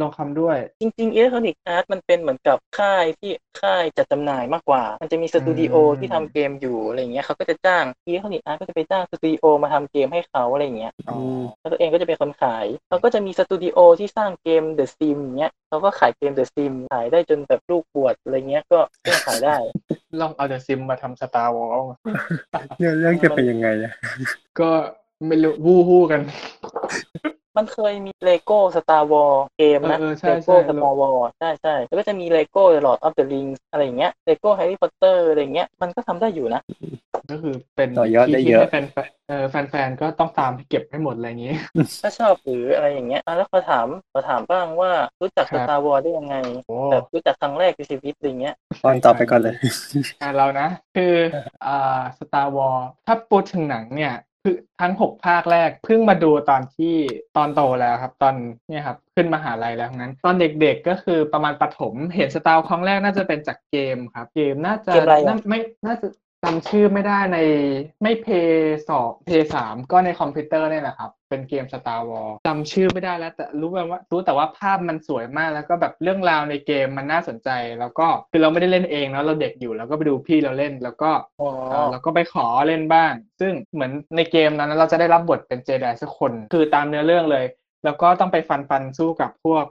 [0.01, 3.31] ลงคอมด้วย จริงๆ Electronic Arts มันเป็นเหมือนกับค่ายที่
[3.63, 11.19] ค่ายจัดจำหน่ายมากกว่า มันจะมีสตูดิโออืมที่ทำเกมอยู่อะไรอย่างเงี้ยเขาก็จะจ้าง Electronic Arts ก็จะไปจ้างสตูดิโอมาทำเกมให้เขาอะไรอย่างเงี้ยอ๋อ
[11.61, 19.57] แล้วตัวเองก็จะเป็นคนขายเขาก็จะมีสตูดิโอที่สร้างเกม The Sims เงี้ยเขาก็ขายเกม The Sims ขายได้จนแบบลูกบวชอะไรเงี้ยก็ก็ขายได้
[20.21, 21.81] ลองเอา The Sims มาทำ Star Wars
[22.79, 23.93] เรื่องเรื่องจะเป็นยังไงอะ
[24.61, 24.71] ก็
[25.27, 26.21] ไม่รู้วู้ฮู้กัน
[27.61, 35.17] มันเคยมีเลโก้ Star Wars เกมนะเออเออใช่เลโก้ใช่ Star Wars ใช่ใช่แล้วก็จะมีเลโก้ The Lord of the Rings อะไรอย่างเงี้ยเลโก้ Harry Potter
[35.31, 36.61] อะไรอย่างเงี้ยมันก็ทำได้อยู่นะ
[37.31, 41.55] ก็คือเป็นต่อยอดได้ที่เยอะให้แฟนๆเออแฟนๆก็ต้องตามเก็บให้หมดอะไรอย่างนี้
[42.03, 44.91] ถ้าชอบหรืออะไรอย่างเงี้ยอะแล้วขอถามขอถามบ้างว่า
[45.23, 46.37] รู้จักครับ Star Wars ได้ยังไง
[46.67, 48.55] โอ้แบบรู้จักครั้งแรกในชีวิตอะไรเงี้ย
[48.85, 49.55] ตอนต่อไปก่อนเลย
[50.23, 51.15] อ่าเรานะ คือ
[51.67, 56.95] อ่าสตาร์วอลถ้าพูดถึงหนังเนี่ย คือทั้งหกภาคแรกเพิ่งมาดูตอนที่
[57.37, 58.35] ตอนโตแล้วครับ ตอน
[58.69, 66.09] เนี่ยครับขึ้นมหาลัยแล้วทั้งนั้น ตอนเด็กๆก็คือประมาณประถมเห็นสตาร์ครั้งแรกน่าจะเป็นจากเกมครับ เกมน่าจะเกมอะไรอะน่าไม่น่าจะ
[66.43, 67.39] จำชื่อไม่ได้ใน
[68.03, 77.51] ไม่เพย์สองเพย์สามก็ในคอมพิวเตอร์เนี่ยแหละครับ เป็นเกม Star Wars จำชื่อไม่ได้แล้ว แต่รู้แบบว่ารู้แต่ว่าภาพมันสวยมากแล้วก็แบบเรื่องราวในเกมมันน่าสนใจ
[77.81, 81.11] แล้วก็คือเราไม่ได้เล่นเองเนาะเราเด็กอยู่ แล้วก็ไปดูพี่เราเล่นแล้วก็
[81.41, 87.45] อ๋อเอ่อเราก็ไปขอเล่นบ้าง ซึ่งเหมือนในเกมนั้นเราจะได้รับบทเป็นเจไดสักคน คือตามเนื้อเรื่องเลย
[87.85, 89.67] แล้วก็ต้องไปฟันฟันสู้กับพวก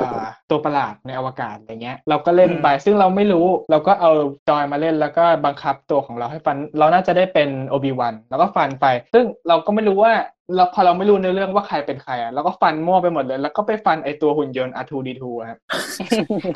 [0.00, 4.10] อ่าตัวประหลาดในอวกาศอะไรเงี้ย เราก็เล่นไปซึ่งเราไม่รู้ เราก็เอา
[4.48, 10.12] จอยมาเล่นแล้วก็บังคับตัวของเราให้ฟัน เราน่าจะได้เป็นโอบิวันแล้วก็ฟันไป ซึ่งเราก็ไม่รู้ว่า
[10.56, 15.58] เราพอเราไม่รู้ในอเรื่องว่าใครเป็นใครอะเราก็ฟันมั่วไปหมดเลย แล้วก็ไปฟันไอตัวหุ่นยนต์ R2D2 อะครับ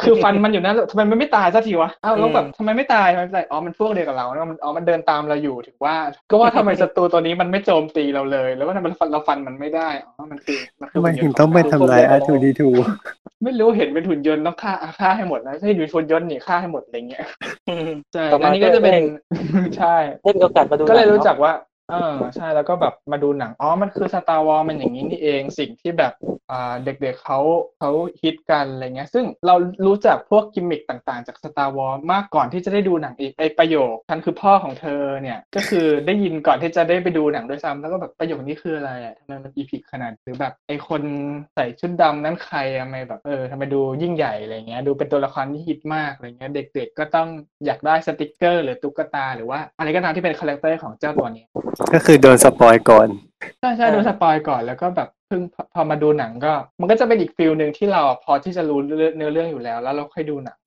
[0.02, 5.94] คือฟันมันอยู่นั่นทำไมมันไม่ตายสักทีวะอ้าวแล้วแบบทำไมไม่ตายทำไมไม่ตายอ๋อมันพวกเดียวกับเราแล้วมันอ๋อมันเดินตามเราอยู่ถึงว่า
[6.30, 12.62] ก็ว่าทำไมศัตรูตัวนี้มันไม่โจมตีเราเลย แล้วว่าทำไมเราฟันมันไม่ได้อ๋อมันคือมันคืทำไมหุ่นยถึนงต์ต้องไปขทำลาย R2D2
[13.44, 17.24] ไม่รู้เห็นเป็นหุ่นยนต์ต้องฆ่าฆ่าให้หมดนะถ้าเห็นเป็นหุ่นยนต์นี่ฆ่าให้หมดอะไรเงี้ย
[17.68, 19.02] อืมใช่ต่อมาอันนี้ก็จะเป็นได้
[19.78, 21.52] ใช่ได้มีโอกาสมาดูก็เลยหนังรู้นอะจักว่า
[21.90, 26.12] เออใช่แล้วก็แบบมาดูหนัง อ๋อ มันคือ Star Wars มันอย่างนี้นี่เองสิ่งที่แบบ
[26.50, 27.40] อ่าเด็กๆเขา
[27.78, 27.90] เขา
[28.22, 29.54] ฮิตกันอะไรเงี้ย ซึ่งเรา
[29.86, 41.02] รู้จักพวกกิมมิคต่างๆ จากสตาร์วอลมากก่อนที่จะได้ดูหนังอีกไอประโยคฉันคือพ่อของเธอเนี่ยก็คือได้ยินก่อนที่จะได้ไปดูหนังด้วยซ้ำแล้วก็แบบประโยคนี้คืออะไรอะทำไมมัน epic ขนาดหรือแบบไอคน
[41.54, 47.28] ใส่ชุดดำนั้นใครทำไมแบบเออทำไมดูยิ่งใหญ่อะไรเงี้ยดูเป็นตัวละครที่ฮิตมากอะไรเงี้ยเด็ก ๆ ก็ต้อง
[47.66, 51.44] อยากได้สติกเกอร์ หรือตุ๊กตา หรือว่าอะไรก็ตามที่เป็น character ของเจ้าตัวนี้
[51.94, 53.08] ก็คือโดน spoil ก่อน
[53.60, 60.58] ใช่ใช่ดู spoil ก่อนแล้วก็แบบเพิ่งพอพอมาดูหนังก็ มันก็จะเป็นอีก feel หนึ่งที่เราพอที่จะรู้เรื่องเนื้อเรื่องอยู่แล้ว แล้วเราค่อยดูหนัง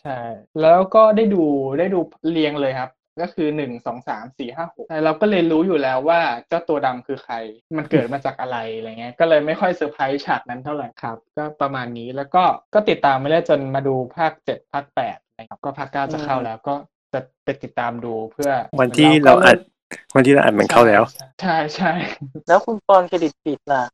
[0.00, 0.18] ใช่
[0.62, 1.44] แล้วก็ได้ดู
[1.78, 2.00] ได้ดู
[2.30, 2.90] เรียงเลยครับ
[3.20, 7.34] ก็คือหนึ่งสองสามสี่ห้าหกเราก็เลยรู้อยู่แล้วว่าเจ้าตัวดำคือใคร
[7.76, 12.44] มันเกิดมาจากอะไรอะไรเงี้ยก็เลยไม่ค่อยเซอร์ไพรส์ฉากนั้นเท่าไหร่ครับ ก็ประมาณนี้แล้วก็
[12.74, 16.74] ก็ติดตามไม่ได้จนมาดูภาคเจ็ดภาคแปดนะครับก็ภาคเก้าจะเข้าแล้วก็
[17.12, 18.50] จะไปติดตามดูเพื่อ
[18.80, 19.58] วันที่เราอัด
[20.14, 21.02] วันที่เราอัดมันเข้าแล้ว
[21.40, 21.92] ใช่ใช่
[22.48, 23.84] แล้วคุณปอนเครดิตปิดล่ะ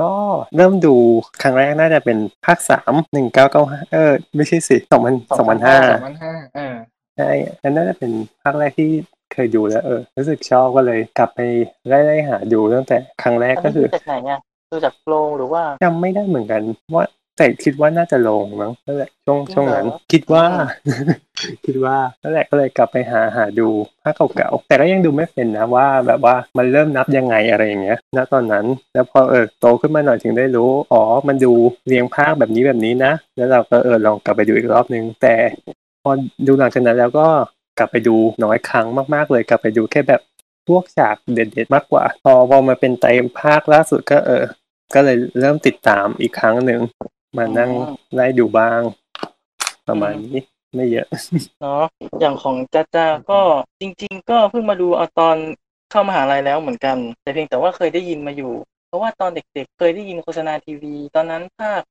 [0.00, 0.12] ก็
[0.56, 0.94] เริ่มดู
[1.42, 6.74] ครั้งแรกน่าจะเป็นภาคสามหนึ่งเก้าเก้าห้าเออ ไม่ใช่สิสองพันสองพันห้าสองพันห้าเออ
[7.16, 7.30] ใช่
[7.62, 8.10] นั่นน่าจะเป็น
[8.42, 8.90] ภาคแรกที่
[9.32, 11.40] เคยดูแล้วเออรู้สึกชอบก็เลยกลับไป
[11.88, 14.40] ไล่ๆหาดูตั้งแต่ครั้งแรกอันก็นี้คืดูอจากไหนอะ
[14.70, 16.62] ดูจากโรงหรือว่าจำไม่ได้เหมือนกัน
[16.94, 17.04] ว่า
[17.38, 20.44] แต่คิดว่าน่าจะลงมั้งนั่นแหละช่วงจริงเหรอช่วงนั้น คิดว่า
[21.66, 23.68] คิดว่านั่นแหละก็เลยกลับไปหาหาดู
[24.02, 31.52] ภาคเก่าๆแต่ก็ยังดูไม่เป็นนะว่า แบบว่ามันเริ่มนับยังไงอะไรอย่างเงี้ยณตอนนั้น แล้วพอเออโตขึ้นมาหน่อยถึงได้รู้อ๋อมันดู
[31.86, 35.34] เรียงภาคแบบนี้แบบนี้นะ แล้วเราก็เออลองกลับไปดูอีกรอบนึงแต่
[36.02, 36.10] พอ
[36.46, 37.28] ดูหลังจากนั้นแล้วก็
[37.78, 40.20] กลับไปดูน้อยครั้งมากๆ เลยกลับไปดูแค่แบบ
[40.68, 43.08] พวกฉากเด็ดๆมากกว่า พอพอมาเป็นไตร
[43.40, 44.44] ภาคล่าสุดก็เออ
[44.94, 46.80] ก็เลยเริ่มติดตามอีกครั้งหนึ่ง
[47.38, 48.80] มานั่งอ๋อไล่ดูบ้าง
[49.88, 50.40] ประมาณนี้
[50.74, 51.06] ไม่เยอะ
[51.60, 51.84] เนาะ
[52.20, 53.40] อย่างของจ้าจาก็
[53.80, 55.36] จริง ๆ ก็เพิ่งมาดูเอาตอน
[55.90, 58.52] เข้ามหาลัยแล้วเหมือนกัน แต่เพียงแต่ว่าเคยได้ยินมาอยู่
[58.88, 61.82] เพราะว่าตอนเด็ก ๆ เคยได้ยินโฆษณาทีวี ตอนนั้นภาค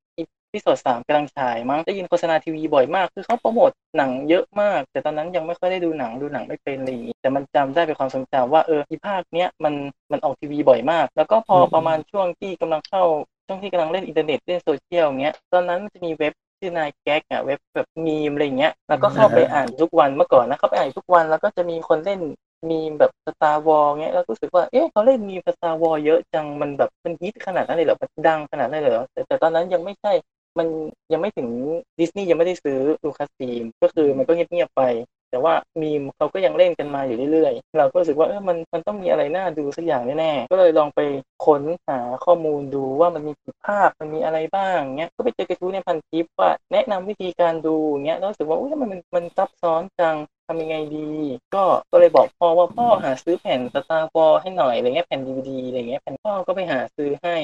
[0.54, 9.74] episode สามกำลังฉายมั้งได้ยินโฆษณาทีวีบ่อยมาก คือเขาโปรโมทหนังเยอะมาก แต่ตอนนั้นยังไม่ค่อยได้ดูหนังดูหนังไม่เป็นอะไรอย่างงี้แต่มันจำได้เป็นความทรงจำว่าเออที่ภาคเนี้ยมัน
[10.12, 13.04] มันออกทีวีบ่อยมาก แล้วก็พออืมประมาณช่วงที่กำลังเข้า
[13.48, 22.20] ช่วงที่กำลังเล่นอินเทอร์เน็ตเล่นโซเชียลเงี้ยตอนนั้นมันจะมีเว็บชื่อ9GAG อะเว็บแบบมีมอะไรเงี้ยแล้วก็เข้าไปอ่านทุกวันเมื่อก่อนนะเข้าไปอ่านทุกวันแล้วก็จะมีคนเล่น
[22.70, 30.12] มีมแบบ Star Wars เงี้ยแล้วก็รู้สึกว่าเอ๊ะเขาเล่นมีม Star Wars เยอะจังมันแบบมันฮิตขนาดนั้นเลยเหรอมันดังขนาดนั้นเลยเหรอแต่แต่ตอนนั้นยังไม่ใช่
[30.58, 30.68] มัน
[31.14, 31.48] ยังไม่ถึง
[32.00, 34.82] ดิสนีย์ยังไม่ได้ซื้อลูคัสฟิล์มก็คือมันก็เงียบๆไป
[35.30, 41.00] แต่ว่ามีมเขาก็ยังเล่นกันมาอยู่เรื่อยๆ เราก็รู้สึกว่าเออมันมันต้องมีอะไรน่าดูสักอย่างแน่ๆ ก็เลยลองไป
[41.46, 47.76] ค้นหาข้อมูลดูว่ามันมีกี่ภาค มันมีอะไรบ้างเงี้ย ก็ไปเจอกระทู้ในพันทิปว่าแนะนำวิธีการดู
[48.06, 50.16] เงี้ยแล้วรู้สึกว่าอุ้ยมันมันมันซับซ้อนจัง
[50.48, 51.10] ทำยังไงดี
[51.56, 57.36] ก็ก็เลยบอกพ่อว่าพ่อหาซื้อแผ่น Star Wars ให้หน่อยอะไรเงี้ยแผ่นดีวดีอะไรเงี้ยแผ่นพ่อก็ไปหาซื้อให้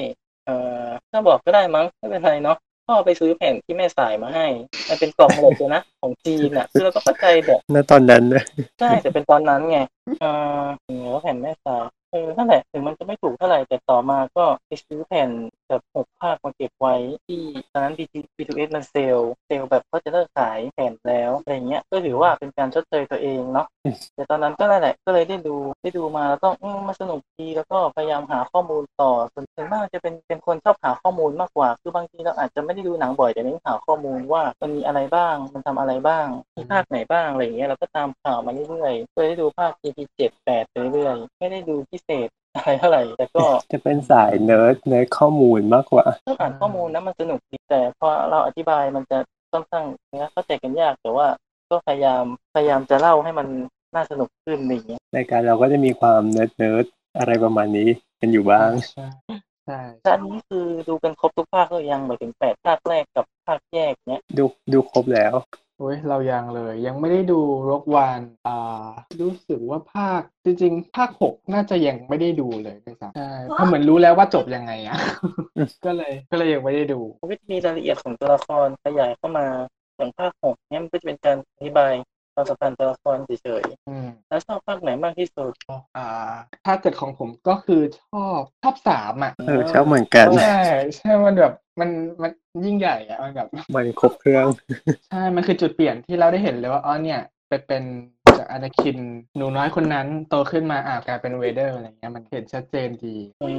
[0.44, 0.54] เอ่
[0.84, 2.56] อถ้าบอกก็ได้มั้งไม่เป็นไรเนาะ
[2.86, 4.46] พ่อไปซื้อแผ่นที่แม่สายมาให้
[4.88, 8.44] มันเป็นกล่องเหล็กเลยนะ ของจีนอะ คือเราก็เข้าใจแบบณตอนนั้นนะ
[8.80, 9.78] ใช่แต่เป็นตอนนั้นไง
[10.20, 10.24] เอ
[10.62, 15.30] อเหนือแผ่นแม่สาย เออนั่นแหละถึงมันจะไม่ถูกเท่าไหร่ แต่ต่อมาก็ไปซื้อแผ่น
[15.68, 16.94] แบบหกภาคมาเก็บไว้
[17.26, 17.42] ที่
[17.72, 17.94] ตอนนั้น
[18.36, 23.66] B2S มันเซลล์เซลล์แบบก็จะเลิกขายแผ่นแล้วอะไรเงี้ยก็ถือว่าเป็นการชดเชยตัวเองเนาะ
[24.14, 49.18] แต่ตอนนั้นก็นั่นแหละก็เลยได้ดูได้ดูมาแล้วก็อืมมันสนุกดีแล้วก็พยายามหาข้อมูลต่อส่วนส่วนมากจะเป็นเป็นคนชอบหาข้อมูลมากกว่า คือบางทีเราอาจจะไม่ได้ดูหนังบ่อยแต่เน้นหาข้อมูลว่ามันมีอะไรบ้าง มันทำอะไรบ้างมีภาคไหนบ้างอะไรอย่างเงี้ยเราก็ตามข่าวมาเรื่อยๆก็เลยได้ดูภาค EP เจ็ดแปดไปเรื่อยๆไม่ได้ดูพิเศษอะไรเท่าไหร่ แต่ก็จะเป็นสาย nerd nerd ข้อมูลมากกว่าชอบอ่านข้อมูลนะมันสนุกดีแต่พอเราอธิบายมันจะ
[49.52, 51.26] ค่อนข้างเนื้อเข้าใจกันยากแต่ว่า
[51.70, 52.24] ก็พยายาม
[52.54, 53.46] พยายามจะเล่าให้มัน
[53.94, 57.88] น่าสนุกขึ้นอะไรอย่างเงี้ยรายการเราก็จะมีความเนิร์ดเนิร์ดๆอะไรประมาณนี้
[58.20, 59.08] กันอยู่บ้างใช่
[59.66, 65.34] ใช่แต่อันนี้คือดูกันครบทุกภาคหรือยังหมายถึงแปดภาคแรกกับภาคแยกเนี้ยดูดูครบแล้ว
[65.78, 68.88] โอ้ยเรายังเลย ยังไม่ได้ดู Rogue One อ่า
[69.20, 74.96] รู้สึกว่าภาคจริงๆ ภาคหกน่าจะยังไม่ได้ดูเลยด้วยซ้ำใช่เพราะเหมือนรู้แล้วว่าจบยังไงอะ
[75.86, 79.46] ก็เลยก็เลยยังไม่ได้ดูมันก็จะมีรายละเอียดของตัวละครขยายเข้ามา
[79.96, 81.92] อย่างภาคหกเนี้ยมันก็จะเป็นการอธิบาย
[82.34, 85.52] ความสัมพันธ์ตัวละครเฉยอืมๆแล้วชอบภาคไหนมากที่สุด
[85.96, 86.06] อ่า
[86.66, 90.60] ถ้าเกิดของผมก็คือชอบชอบสามอะเออชอบเหมือนกันใช่
[90.96, 91.90] ใช่มันแบบมัน
[92.22, 92.30] มัน
[92.64, 94.46] ยิ่งใหญ่อะมันแบบมันครบเครื่อง
[95.08, 97.82] ใช่ มันคือจุดเปลี่ยนที่เราได้เห็นเลยว่าอ๋อเนี่ยไปเป็น
[98.38, 98.98] จากอนาคิน
[99.36, 103.50] หนูน้อยคนนั้นโตขึ้นมาอ่ากลายเป็นเวเดอร์อะไรเงี้ยมันเห็นชัดเจนดีอื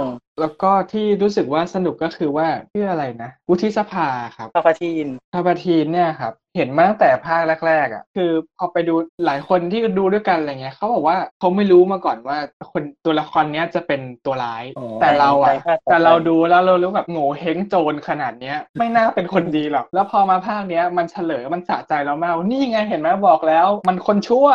[0.00, 0.02] ม
[0.40, 8.94] แล้วก็ที่รู้สึกว่าสนุกก็คือว่าชื่ออะไรนะวุฒิสภาครับพาพาทีนพาปาทีนเนี่ยครับ เห็นมาตั้งแต่ภาคแรกๆอะ คือพอไปดู
[9.26, 12.38] หลายคนที่ดูด้วยกันอะไรเงี้ยเขาบอกว่าเขาไม่รู้มาก่อนว่า
[12.72, 24.46] คนตัวละครเนี้ยจะเป็นตัวร้ายอ๋อแต่เราอะใช่ภาคต่อไปแต่เราดูแล้วเรารู้แบบโง่เฮงโจรขนาดเนี้ย ไม่น่าเป็นคนดีหรอก แล้วพอมาภาคเนี้ยมันเฉลยมันสะใจเรามากว่านี่ไงเห็นไหมบอกแล้ว มันคนชั่ว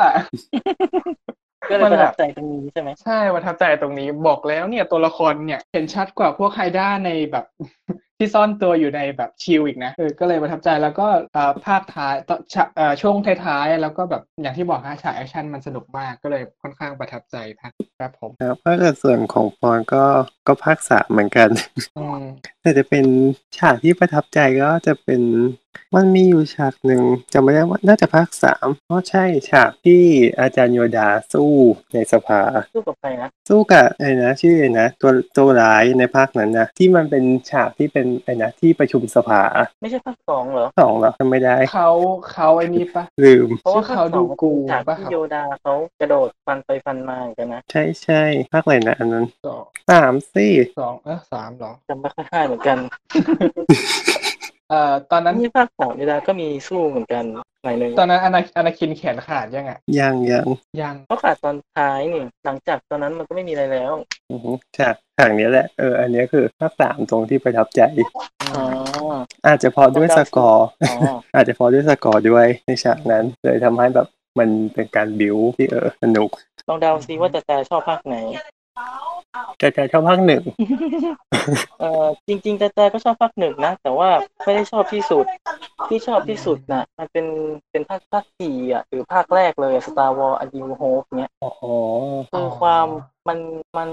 [1.70, 7.45] ก็เลยมันประแบบทับใจตรงนี้ใช่ไหมใช่ประทับใจตรงนี้บอกแล้วเนี่ยตัวละครเนี่ยเห็นชัดกว่าพวกไฮด้าในแบบ
[8.18, 20.03] ที่ซ่อนตัวอยู่ในแบบชิลอีกนะเออก็เลยประทับใจแล้วก็เอ่อภาคท้ายตอนฉะเอ่อช่วงท้ายๆแล้วก็แบบอย่างที่บอกฮะฉากแอคชั่นมันสนุกมากก็เลยค่อนข้างประทับใจภาคครับผมครับถ้าเกิดส่วนของปอนก็
[20.47, 21.49] ก็ภาคสามเหมือนกัน
[21.97, 22.22] อืม
[22.61, 23.05] แต่จะเป็น
[23.57, 25.22] ฉากที่ประทับใจก็จะเป็น
[25.95, 27.01] มันมีอยู่ฉากหนึ่ง
[27.34, 30.03] จำไม่ได้ว่าน่าจะภาคสามเพราะใช่ฉากที่
[30.39, 31.53] อาจารย์โยดาสู้
[31.93, 32.41] ในสภา
[32.74, 39.41] สู้กับใครนะสู้กับไอ้นะชื่อไอ้นะตัวตัวร้ายในภาคนั้นนะที่มันเป็นฉากที่เป็นไอ้นะที่ประชุมสภา
[39.82, 41.89] ไม่ใช่ภาคสองเหรอสองเหรอจำไม่ได้เขา
[42.32, 50.47] เขาไอ้นี่ปะลืมเพราะว่าชื่อภาคเขาสดูองมันกูเป็นฉากปะคที่รับโยดาเขากระโดดฟันไปฟันมาเหมือนกันนะใช่ใช่ภาคอะไรนะอันนั้นสองสามสิ
[50.80, 52.78] สองเออสามเหรอจำไม่ค่อยได้เหมือนกัน
[54.41, 57.24] เอ่อตอนนั้นนี่ภาคสองโยดาก็มีสู้เหมือนกัน
[57.63, 60.47] หน่อยหนึ่งตอนนั้นอนาอนาคินแขนขาดยังอะยังยัง
[60.82, 63.93] ยังเขาขาดตอนท้ายนี่หลังจากตอนนั้นมันก็ไม่มีอะไรแล้ว
[64.32, 67.82] อือหือฉากฉากนี้แหละเอออันนี้คือภาคสามตรงที่ประทับใจ
[68.53, 68.63] อ๋อ
[69.47, 70.97] อาจจะเพอด้วยสกอร์อ๋อ
[71.36, 74.07] อาจจะเพอด้วยสกอร์ด้วยในฉากนั้นเลยทำให้แบบ
[74.39, 76.30] มันเป็นการบิวที่เออสนุก
[76.69, 78.15] ลองเดาซิว่าแต่แต่ชอบภาคไหน
[79.57, 80.43] แต่แต่ชอบภาคหนึ่ง
[81.79, 84.09] เออจริงๆแต่แต่ก็ชอบภาคหนึ่งนะ แต่ว่า
[84.43, 85.25] ไม่ได้ชอบที่สุด
[85.89, 87.25] ที่ชอบที่สุดนะมันเป็น
[87.71, 91.51] เป็นภาคภาคสี่อะหรือภาคแรกเลย Star Wars A New Hope เนี้ยอ๋อ
[92.31, 92.88] คือความ
[93.27, 93.39] มัน
[93.77, 93.89] มัน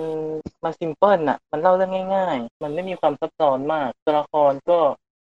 [0.64, 4.78] มันซิมเพิลน่ะ มันเล่าเรื่องง่าย ๆ มันไม่มีความซับซ้อนมาก ตัวละครก็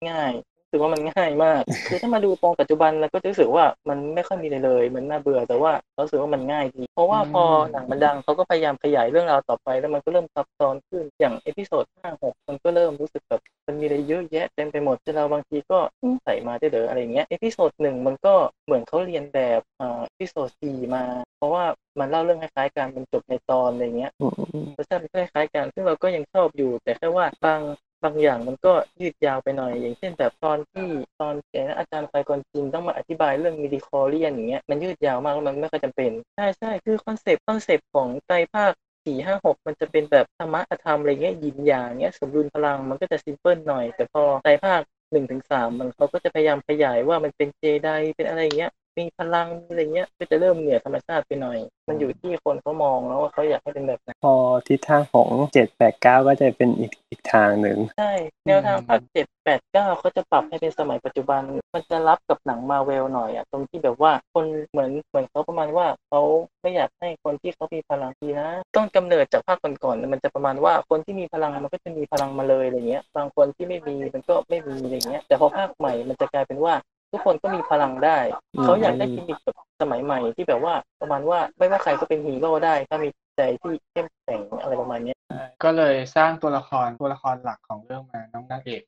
[0.09, 18.33] ง่ายรู้ สึกว่ามันง่ายมากคือถ้ามาดูตรงปัจจุบันเราก็จะรู้สึกว่ามันไม่ค่อยมีอะไรเลย มันน่าเบื่อแต่ว่าเรารู้สึกว่ามันง่ายดี เพราะว่าพอหนังมันดังเขาก็พยายามขยายเรื่องราวต่อไป แล้วมันก็เริ่มซับซ้อนขึ้นอย่าง episode ห้าหกมันก็เริ่มรู้สึกแบบมันมีอะไรเยอะแยะเต็มไปหมดจนเราบางทีก็อืมใส่มาได้เด้ออะไรเงี้ย episode หนึ่งมันก็
[18.65, 21.03] เหมือนเขาเลียนแบบอ่า episode สี่มา
[21.37, 21.63] เพราะว่า
[21.99, 24.27] มันเล่าเรื่องคล้ายๆกันมันจบในตอนอะไรเงี้ยอื
[24.63, 27.61] มรสชาติมันคล้ายๆกันซึ่งเราก็ยังชอบอยู่ แต่แค่ว่าบาง
[28.03, 30.87] บางอย่างมันก็ยืดยาวไปหน่อย อย่างเช่นแบบตอนที่
[31.19, 38.71] ตอนเอ่ออาจารย์ไควกอนจินต้องมาอธิบายเรื่อง midi-chlorian อย่างเงี้ยมันยืดยาวมากแล้วมันไม่ค่อยจำเป็น ใช่ใช่คือคอนเซปต์คอนเซปต์ของไตรภาค
[39.05, 44.81] สี่ห้าหกมันจะเป็นแบบธรรมะอธรรมอะไรเงี้ยยินยางเงี้ยสมดุลพลังมันก็จะซิมเพิลหน่อย แต่พอไตรภาค
[45.11, 54.33] หนึ่งถึงสามมันเขาก็จะพยายามขยายว่ามันเป็นเจไดเป็นอะไรเงี้ย มีพลังอะไรเงี้ย ก็จะเริ่มเหนือธรรมชาติไปหน่อย มันอยู่ที่คนเขามองแล้วว่าเขาอยากให้เป็นแบบไหนพอ
[54.67, 58.13] ทิศทางของเจ็ดแปดเก้าก็จะเป็นอีกอีกทางหนึ่งใช่
[58.47, 61.41] แนวทางภาคเจ็ดแปดเก้าเขาจะปรับให้เป็นสมัยปัจจุบัน
[61.73, 66.21] มันจะรับกับหนังมาเวลหน่อยอะตรงที่แบบว่าคนเหมือนเหมือนเขาประมาณว่าเขา
[66.61, 76.73] ไม่อยากให้คนที่เขามีพลังดีนะ ต้นกำเนิดจากภาคก่อนๆมันจะประมาณว่าคนที่มีพลังมันก็จะมีพลังมาเลยอะไรเงี้ย บางคนที่ไม่มีมันก็ไม่มีอะไรเงี้ย แต่พอภาคใหม่มันจะกลายเป็นว่า
[77.11, 78.17] ทุกคนก็มีพลังได้
[78.63, 85.17] เขาอยากได้กิมมิคแบบสมัยใหม่ที่แบบว่าประมาณว่าไม่ว่าใครก็เป็นฮีโร่ได้ถ้ามีใจที่เข้มแข็งอะไรประมาณเนี้ย
[85.63, 88.81] ก็เลยสร้างตัวละครตัวละครหลักของเรื่องมาน้องนางเอก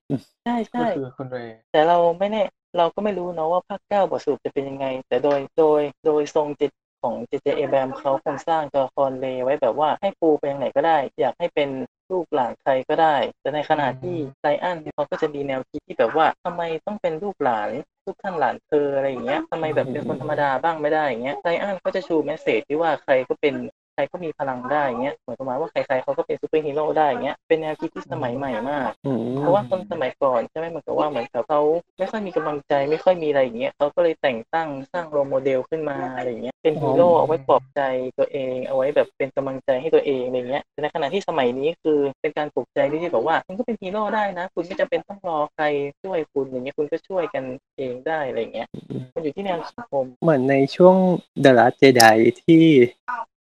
[0.45, 2.43] ใช่ก็ใช่คือคุณเรย์แต่เราไม่แน่
[2.77, 6.71] เราก็ไม่รู้เนาะว่าภาคเก้าบทสรุปจะเป็นยังไง แต่โดยโดยโดยทรงจิต
[7.01, 11.69] ของเจเจเอแบมเขาคงสร้างตัวละครเรย์ไว้แบบว่าให้ปูไปยังไหนก็ได้ อยากให้เป็น
[12.13, 17.69] ลูกหลานใครก็ได้ แต่ในขณะที่ไลอันเขาก็จะมีแนวคิดที่แบบว่าทำไมต้องเป็นลูกหลาน
[18.05, 23.55] ลูกท่านหลานเธออะไรอย่างเงี้ยทำไมแบบเป็นคนธรรมดาบ้างไม่ได้อย่างเงี้ยไลอันก็จะชู message ที่ว่าใครก็เป็น
[23.93, 31.61] ใครก็มีพลังได้เงี้ยเหมือนประมาณว่าใครๆเขาก็เป็นซูเปอร์ฮีโร่ได้เงี้ยเป็นแนวคิดที่สมัยใหม่มากอืมเพราะว่าคนสมัยก่อนใช่ไหมเหมือนกับว่าเหมือนกับเขา
[31.99, 37.81] ไม่ค่อยมีกำลังใจไม่ค่อยมีอะไรอย่างเงี้ยเขาก็เลยแต่งตั้งสร้าง role model ขึ้นมาอะไรอย่างเงี้ยเป็นฮีโร่เอาไว้ปลอบใจ
[38.17, 45.65] ตัวเองเอาไว้แบบเป็นกำลังใจให้ตัวเองอะไรเงี้ยแต่ในขณะที่สมัยนี้คือเป็นการปลุกใจที่แบบว่าคุณก็เป็นฮีโร่ได้นะ คุณไม่จำเป็นต้องรอใคร
[46.03, 47.43] ช่วยคุณอย่างเงี้ยคุณก็ช่วยกัน
[47.77, 48.67] เองได้อะไรเงี้ย
[49.13, 50.95] มันอยู่ที่แนวสังคมเหมือนในช่วง
[51.43, 52.63] The Last Jedi ที่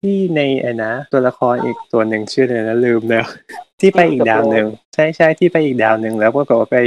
[0.02, 3.26] ที่ในไอ้นะตัวละครอีกตัวหนึ่งชื่ออะไรนะลืมแล้ว
[3.80, 6.78] ที่ไปอีกดาวหนึ่งใช่ใช่ที่ไปอีกดาวหนึ่งแล้วปรากฏว่าไป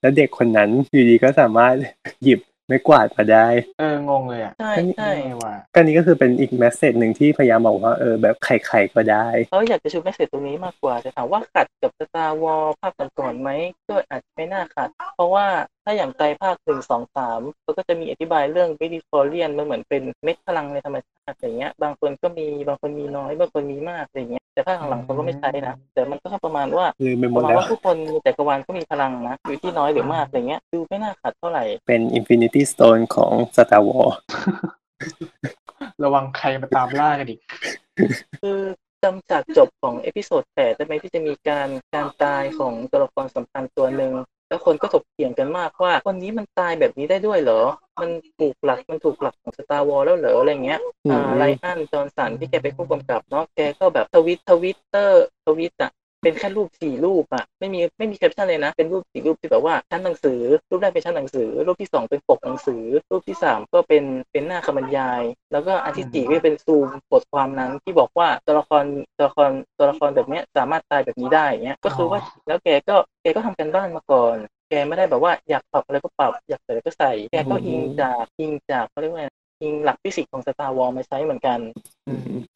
[0.00, 1.74] แล้วเด็กคนนั้นอยู่ดีก็สามารถ
[2.22, 3.46] หยิบไม้กวาดมาได้
[3.78, 13.50] เอองงเลยอะใช่ใช่ไม่ว่าก็นี้ก็คือเป็นอีก message หนึ่งที่พยายามบอกว่าเออแบบใครๆก็ได้เขาอยากจะชู message ตรงนี้มากกว่าแต่ถามว่าขัดกับ Star Wars ภาคก่อนๆไหม
[13.88, 15.46] ก็อาจจะไม่น่าขัด เพราะว่า
[15.84, 34.14] ถ้าอย่างไตรภาคหนึ่งสองสามเขาก็จะมีอธิบายเรื่อง midi-chlorian มันเหมือนเป็นเม็ดพลังในธรรมชาติอย่างเงี้ย บางคนก็มีบางคนมีน้อยบางคนมีมากอะไรเงี้ยแต่ภาคหลังๆเขาก็ไม่ใช้นะแต่มันก็ประมาณว่าลืมไปหปมดระมาณแล้วว่าทุกคนในจักรวาลก็มีพลังนะอยู่ที่น้อยหรือมากอะไรเงี้ยดูไม่น่าขัดเท่าไหร่เป็น Infinity Stone ของ Star Wars
[36.04, 37.40] ระวังใครมาตามล่ากันอีก
[38.42, 38.60] คือ
[39.02, 44.12] จำจากจบของ episode แปดได้ไหมที่จะมีการการตายของตัวละครสำคัญตัวหนึ่ง
[44.48, 47.62] แล้วคนก็ถกเถียงกันมากว่าคนนี้มันตายแบบนี้ได้ด้วยเหรอ
[48.00, 55.90] มันถูกหลักมันถูกหลักของ Star Wars แล้วเหรออะไรเงี้ยอืมอ่า Rian Johnson ที่แกเป็นผู้กำกับเนาะแกก็แบบทวิตทวิตเตอร์ทวิตอะ
[56.24, 65.22] เป็นแค่รูปสี่รูปอะไม่มีไม่มีแคปชั่นเลยนะ เป็นรูปสี่รูปที่แบบว่าชั้นหนังสือ รูปแรกเป็นชั้นหนังสือ รูปที่สองเป็นปกหนังสือ รูปที่สามก็เป็นเป็นหน้าคำบรรยาย
[65.52, 68.84] แล้วก็อันที่สี่ก็เป็นซูมบทความนั้นที่บอกว่าตัวละคร
[69.16, 74.36] ตัวละครตัวละครแบบเนี้ยสามารถตายแบบนี้ได้เงี้ยก็คือว่าแล้วแกก็แกก็ทำการบ้านมาก่อน
[74.70, 79.22] แกไม่ได้แบบว่าอยากปรับอะไรก็ปรับอยากใส่อะไรก็ใส่แกก็อิงจากอิงจากเขาเรียกว่า
[79.58, 81.58] ไงอิงหลักฟิสิกส์ของ Star Wars มาใช้เหมือนกัน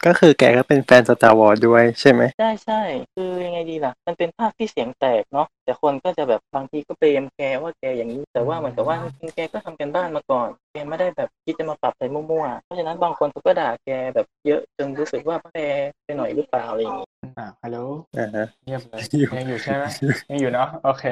[0.07, 2.81] ก็คือแกก็เป็นแฟน Star Wars ด้วยใช่ไหมใช่ใช่
[3.15, 15.59] คือยังไงดีล่ะ มันเป็นภาคที่เสียงแตกเนาะแต่คนก็จะแบบบางทีก็เบรมแกว่าแกอย่างนี้ แต่ว่าเหมือนกับว่าจริงๆแกก็ทำกันบ้านมาก่อนแกไม่ได้แบบคิดจะมาปรับอะไรมั่วๆเพราะฉะนั้นบางคนเขาก็ด่าแกแบบเยอะจนรู้สึกว่าแก
[16.05, 17.79] ไปหน่อยหรือเปล่าอะไรอย่างนี้อ่าฮัลโหล
[18.19, 19.85] อ่าฮะเงียบเลยอยู่ยังอยู่ใช่ไหม
[20.31, 21.05] ยังอยู่เนาะโอเค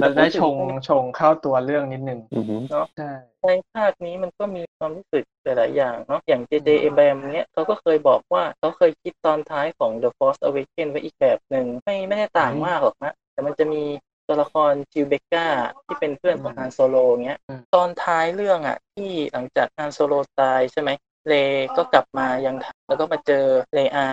[0.00, 0.56] เราได้ชง
[0.88, 2.56] ชงเข้าตัวเรื่องนิดนึงอือฮึ
[2.96, 3.12] ใช่
[3.46, 6.68] ในภาคนี้มันก็มีความรู้สึกหลาย ๆ อย่างเนาะอย่าง J.J.
[6.82, 13.82] a b r a m เนี้ยเขาก็เคยบอกว่าเขาเคยคิดตอนท้ายของ The Force Awakens ไว้อีกแบบหนึ่งไม่ไม่ได้ต่างมากหรอกนะ แต่มันจะมี
[14.26, 15.46] ตัวละครจิวเบกา
[15.86, 17.38] ที่เป็นเพื่อนของฮานโซโลเงี้ย
[17.74, 20.90] ตอนท้ายเรื่องอะ ที่หลังจากฮานโซโลตายใช่ไหม
[21.28, 21.34] เรย์
[21.76, 22.56] ก็กลับมายัง
[22.88, 23.44] แล้วก็มาเจอ
[23.74, 24.08] เลอา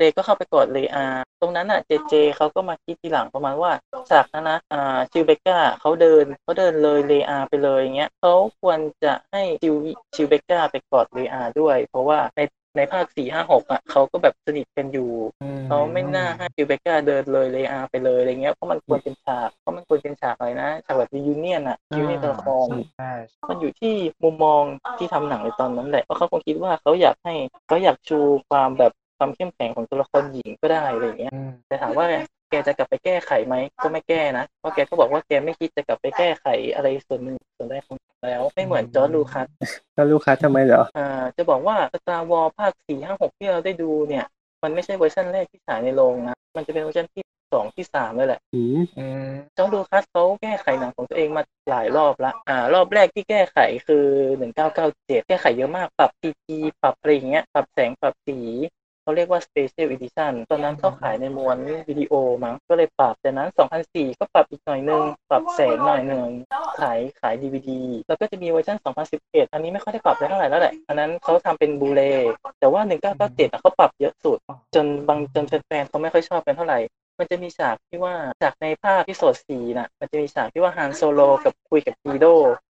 [0.00, 1.06] เรย์ก็เข้าไปกอดเลอา
[1.40, 3.72] ตรงนั้นอะเจเจเขาก็มาคิดทีหลังประมาณว่า
[4.12, 9.74] จากนั้นนะอ่าจิวเบกาเขาเดินเขาเดินเลยเลอาไปเลยอย่างเงี้ยเขาควรจะให้จิว
[10.14, 12.40] จิวเบกาไปกอดเลอาด้วย เพราะว่าใน
[12.76, 15.10] ในภาคสี่ห้าหกอะเขาก็แบบสนิทกันอยู่
[15.66, 22.66] เขาไม่น่าให้จิวเบกาเดินเลยเลอาไปเลยอะไรเงี้ยเพราะมันควรเป็นฉากเพราะมันควรเป็นฉากอะไรนะฉากแบบยูเนียนอะยูเนียนตัวละคร
[22.98, 23.12] ใช่
[23.48, 23.94] มันอยู่ที่
[24.24, 24.62] มุมมอง
[24.98, 27.34] ที่ทำหนังในตอนนั้นแหละเพราะเขาคงคิดว่าเขาอยากให้
[27.66, 32.06] เขาอยากชูความแบบ ความเข้มแข็งของตัวละครหญิงก็ได้อะไรอย่างเงี้ยอืมแต่ถามว่า
[32.50, 39.46] แกจะกลับไปแก้ไขไหมก็ไม่แก้นะเพราะแกก็บอกว่าแกไม่คิดจะกลับไปแก้ไขอะไรส่วนหนึ่งส่วนใดของแล้วไม่เหมือนจอร์จลูคัส
[39.94, 44.24] แล้วลูคัสทำไมเหรออ่าจะบอกว่า Star Wars ภาคสี่ห้าหกที่เราได้ดูเนี่ย
[44.62, 54.06] มันไม่ใช่เวอร์ชันแรกที่ฉายในโรงนะมันจะเป็นเวอร์ชันที่สองที่สามเลยแหละอืมอืมจอร์จลูคัสเขาแก้ไขหนังของตัวเองมาหลายรอบละอ่ารอบแรกที่แก้ไขคือ
[54.38, 56.48] หนึ่งเก้าเก้าเจ็ดแก้ไขเยอะมากปรับ CG
[56.82, 58.38] ปรับอะไรอย่างเงี้ยปรับแสงปรับสี
[59.02, 61.56] เขาเรียกว่า Special Edition ตอนนั้นเขาขายในม้วน
[61.88, 62.12] วิดีโอ
[62.44, 63.48] มั้งก็เลยปรับแต่นั้น
[63.84, 66.28] 2004 ก็ปรับอีกหน่อยนึง ปรับแสงหน่อยนึง
[66.80, 67.70] ขายขาย DVD
[68.08, 68.78] แล้วก็จะมีเวอร์ชัน
[69.14, 72.02] 2011 อันนี้ไม่ค่อยได้ปรับได้เท่าไหร่แล้วแหละ อันนั้นเขาทำเป็นบูเล
[72.60, 72.82] แต่ว่า
[73.16, 74.38] 1997อะเขาปรับเยอะสุด
[74.74, 76.80] จนบางจนแฟนๆเขาไม่ค่อยชอบกันเท่าไหร่
[77.18, 82.26] มันจะมีฉากที่ว่าจากในภาคที่โสดสีน่ะมันจะมีฉากที่ว่าฮานโซโลกับคุยกับปีโด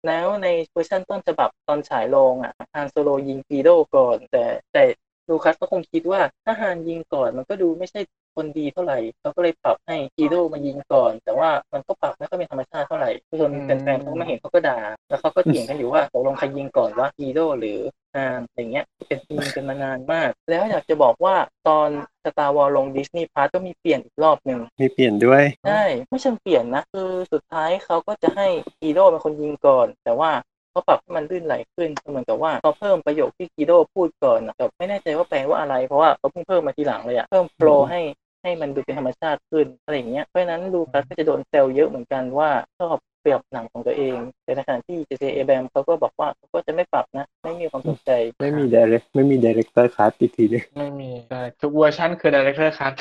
[0.08, 4.84] แล้วในเวอร์ชันต้นฉบับตอนฉายโรงอะฮานโซโลยิงกรีโดก่อน แต่แต่
[5.30, 8.00] ลูคัสก็คงคิดว่าถ้าฮานยิงก่อนมันก็ดูไม่ใช่
[8.36, 13.10] คนดีเท่าไหร่เขาก็เลยปรับให้กรีโดมายิงก่อน แต่ว่ามันก็ปรับไม่ค่อยเป็นธรรมชาติเท่าไหร่
[13.40, 17.80] จนแฟนๆเขามาเห็นเขาก็ด่า แล้วเขาก็เถียงกันอยู่ว่าตกลงใครยิงก่อนว่ากรีโดหรือ
[18.16, 18.26] ฮาน
[18.56, 21.36] อย่างเงี้ยเป็นมีมกันมานานมาก แล้วอยากจะบอกว่า
[21.68, 21.90] ตอน
[22.24, 28.48] Star Wars ลง Disney Plus ก็มีเปลี่ยนอีกรอบหนึ่งมีเปลี่ยนด้วยใช่ไม่เชิงเปลี่ยนนะคือสุดท้ายเขาก็จะให้
[28.82, 30.32] กีโดเป็นคนยิงก่อน แต่ว่า
[30.76, 38.02] เขาปรับให้มันลื่นไหลขึ้นเหมือนกับว่าเขาเพิ่มประโยคที่กีโดพูดก่อนนะแต่ไม่แน่ใจว่าแปลว่าอะไรเพราะว่าเขาเพิ่งเพิ่มมาทีหลังเลยอะเพิ่มโฟลให้
[38.44, 42.50] ให้มันดูเป็นธรรมชาติขึ้นอะไรอย่างเงี้ยเพราะฉะนั้นลูคัสก็จะโดนแซวเยอะเหมือนกันว่า
[42.80, 45.24] ชอบปรับหนังของตัวเองแต่ในขณะที่ J.J.
[45.36, 48.12] Abrams เขาก็บอกว่าเขาก็จะไม่ปรับนะ ไม่มีความสนใจ
[48.42, 52.94] ไม่มี direct ไม่มี director cut อีกทีหนึงไม่มีใช่ทุกเวอร์ชันคือ Director Cut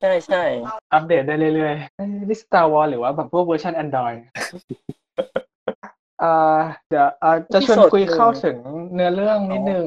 [0.00, 0.42] ใช่ใช่
[0.92, 6.58] อัปเดตได้เรื่อยๆเอ้ยนี่ Star Wars หรือว่าแบบพวกเวอร์ชัน Android อ่า
[6.90, 8.56] เดี๋ยวอ่าจะชวนคุยเข้าถึง
[8.94, 9.86] เนื้อเรื่องนิดนึง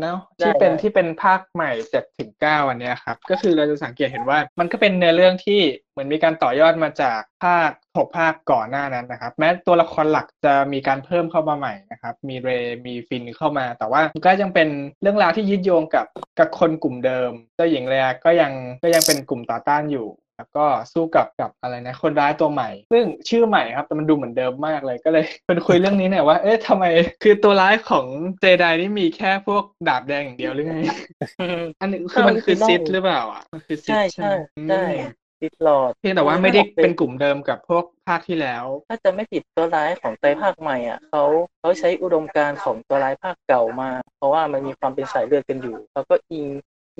[0.00, 5.60] เนาะที่เป็นที่เป็นภาคใหม่เจ็ดถึงเก้าอันเนี้ยครับ ก็คือเราจะสังเกตเห็นว่ามันก็เป็นเนื้อเรื่องที่
[5.90, 14.68] เหมือนมีการต่อยอดมาจากภาคหกภาคก่อนหน้านั้นนะครับ แม้ตัวละครหลักจะมีการเพิ่มเข้ามาใหม่นะครับ มีเรย์มีฟินน์เข้ามา แต่ว่ามันก็ยังเป็น
[15.02, 16.06] เรื่องราวที่ยึดโยงกับ
[16.38, 18.52] กับคนกลุ่มเดิม เจ้าหญิงเรียก็ยัง
[18.82, 20.06] ก็ยังเป็นกลุ่มต่อต้านอยู่
[20.40, 26.84] แล้วก็สู้กับกับอะไรนะ คนร้ายตัวใหม่ ซึ่งชื่อใหม่ครับแต่มันดูเหมือนเดิมมากเลยก็เลยเป็นคุยเรื่องนี้หน่อยว่าเอ๊ะทำไม
[27.22, 28.06] คือตัวร้ายของ
[28.40, 30.76] เจไดนี่มีแค่พวกดาบแดงอย่างเดียวหรือไง
[31.40, 34.34] อืมอันนี้คือมันคือ original ซิดหรือเปล่าอะมันคือซิดใช่ใช่ใช่ไหม
[34.68, 35.12] ใช่อืม
[35.42, 41.22] ติดหลอดเพียงแต่ว่าไม่ได้เป็นกลุ่มเดิมกับพวกภาคที่แล้ว ถ้าจะไม่ผิดตัวร้ายของไตรภาคใหม่อะเขา
[41.60, 46.46] เขาใช้อุดมการณ์ของตัวร้ายภาคเก่ามา เพราะว่ามันมีความเป็นสายเลือดกันอยู่เขาก็อิง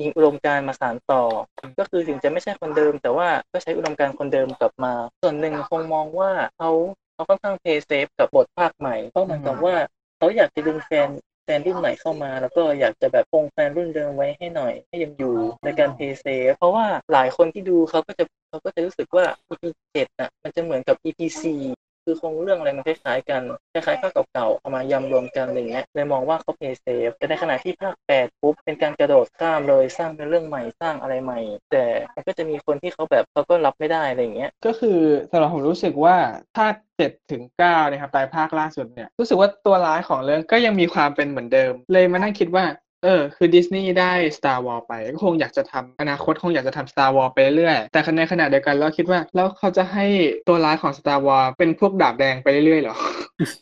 [0.00, 1.22] อิงอุดมการณ์มาสานต่อ
[1.78, 4.92] ก็คือถึงจะไม่ใช่คนเดิม แต่ว่าก็ใช้อุดมการณ์คนเดิมกลับมา
[5.22, 6.70] ส่วนหนึ่งคงมองว่าเขา
[7.14, 9.74] เขาค่อนข้าง play safe กับบทภาคใหม่เพราะเหมือนกับว่า
[10.18, 11.08] เขาอยากจะดึงแฟน
[11.44, 15.34] แฟนรุ่นใหม่เข้ามา แล้วก็อยากจะแบบคงแฟนรุ่นเดิมไว้ให้หน่อย ให้ยังอยู่
[15.64, 21.60] ในการ play safe เพราะว่าหลายคนที่ดูเขาก็จะเขาก็จะรู้สึกว่า EP เจ็ดน่ะมันจะเหมือนกับ EP สี่
[22.10, 23.42] คือคงเรื่องอะไรมันคล้ายๆกัน
[23.72, 31.38] คล้ายๆภาคเก่าๆเอามายำรวมกันอะไรเงี้ยเลยมองว่าเขาเพย์เซฟแต่ในขณะที่ภาคแปดปุ๊บเป็นการกระโดดข้ามเลยสร้างเป็นเรื่องใหม่สร้างอะไรใหม่
[31.70, 31.84] แต่
[32.14, 34.98] มันก็จะมีคนที่เขาแบบเขาก็รับไม่ได้อะไรเงี้ยก็คือ
[35.30, 36.16] สำหรับผมรู้สึกว่า
[36.56, 42.64] ถ้าเจ็ดถึงเก้านะครับไตรภาคล่าสุดเนี่ยรู้สึกว่าตัวร้ายของเรื่องก็ยังมีความเป็นเหมือนเดิม เลยมานั่งคิดว่า
[43.04, 50.06] เออ คือดิสนีย์ได้ Star Wars ไป ก็คงอยากจะทำอนาคตคงอยากจะทำ Star Wars ไปเรื่อยแต่ในขณะเดียวกันเราคิดว่า แล้วเขาจะให้
[50.48, 52.96] ตัวร้ายของ Star Wars เป็นพวกดาบแดงไปเรื่อยๆหรอ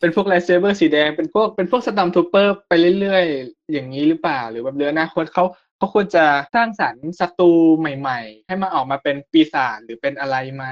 [0.01, 5.45] เป็นพวกไลท์เซเบอร์สีแดง เป็นพวกเป็นพวกสตัมทูเปอร์ไปเรื่อยๆ อย่างนี้หรือเปล่า หรือแบบเรืออนาคตเขา
[5.77, 6.25] เขาควรจะ
[6.55, 10.65] สร้างสรรค์ศัตรูใหม่ ๆ ให้มาออกมาเป็นปีศาจหรือเป็นอะไรไหม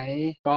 [0.47, 0.57] ก็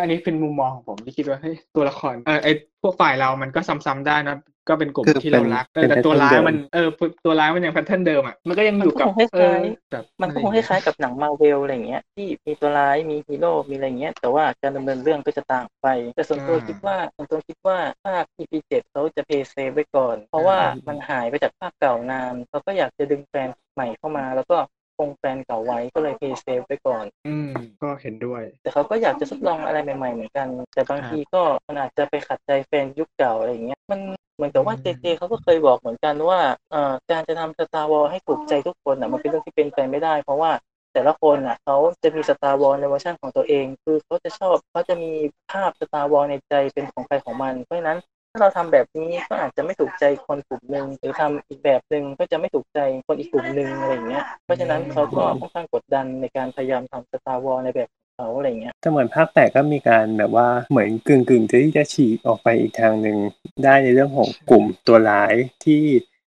[0.00, 2.48] อันนี้เป็นมุมมองของผมที่คิดว่าเฮ้ยตัวละครเออไอ
[2.82, 4.36] พวกฝ่ายเรามันก็ซ้ำๆได้นะ
[4.68, 6.88] ก็เป็นกลุ่มคือที่เรารักเป็นแต่ตัวร้าย pattern มันเออ
[7.24, 24.56] ตัวร้ายมันยังแพทเทิร์นเดิมอะมันก็ยังอยู่กับมันก็คงคเอล้าอยๆแบบมันก็คงคล้ายๆกับหนังมาเวลอะไรเงี้ยที่มีตัวร้ายมีฮีโร่มีอะไรเงี้ยแต่ว่าการดำเนินเรื่องก็จะต่างไป แต่ส่วนตัวคิดว่าส่วนตัวคิดว่าภาค EP เจ็ดเขาจะ play safe ไว้ก่อน เพราะว่ามันหายไปจากภาคเก่านานเขาก็อยากจะดึงแฟนใหม่เข้ามา แล้วก็
[24.98, 27.50] คงแฟนเก่าไว้ก็เลย play safe ไว้ก่อน อืม
[27.82, 34.00] ก็เห็นด้วย แต่เขาก็อยากจะทดลองอะไรใหม่ๆเหมือนกัน แต่บางทีก็มันอาจจะไปขัดใจแฟนยุคเก่าอะไรอย่างเงี้ยมัน
[34.36, 36.40] เหมือนกับว่าอืเจมเจเขาก็เคยบอกเหมือนกันว่า
[36.70, 40.50] เอ่อการจะทำ Star Wars ให้ถูกใจทุกคนอะมันเป็นเรื่องที่เป็นไปไม่ได้ เพราะว่า
[40.94, 45.12] แต่ละคนอะเขาจะมี Star Wars ในเวอร์ชันของตัวเอง คือเขาจะชอบเขาจะมี
[45.50, 47.98] ภาพ Star Wars ในใจเป็นของใครของมัน เพราะฉะนั้น
[48.32, 63.18] ถ้าเราทำแบบนี้ก็อาจจะไม่ถูกใจคนกลุ่มหนึ่งหรือทำอีกแบบหนึ่งก็จะไม่ถูกใจคนอีกกลุ่มหนึ่งอะไรอย่างเงี้ยเพราะฉะนั้นเขาก็ค่อนข้างกดดันในการพยายามทำ Star Wars ในแบบของเขาอะไรอย่างเงี้ยแต่เหมือนภาคแปดก็มีการแบบว่าเหมือนกึ่งกึ่งๆที่จะฉีกออกไปอีกทางหนึ่ง
[63.64, 65.82] ได้ในเรื่องของกลุ่มตัวร้ายที่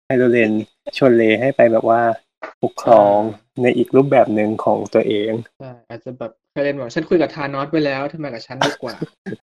[0.05, 0.51] ไคโลเรน
[0.97, 2.01] ชวนเรย์ให้ไปแบบว่า
[2.63, 3.17] ปกครอง
[3.61, 8.93] ในอีกรูปแบบหนึ่งของตัวเองใช่อาจจะแบบ ไคโลเรนบอกฉันคุยกับทานอสไปแล้วทำไมกับฉันดีกว่า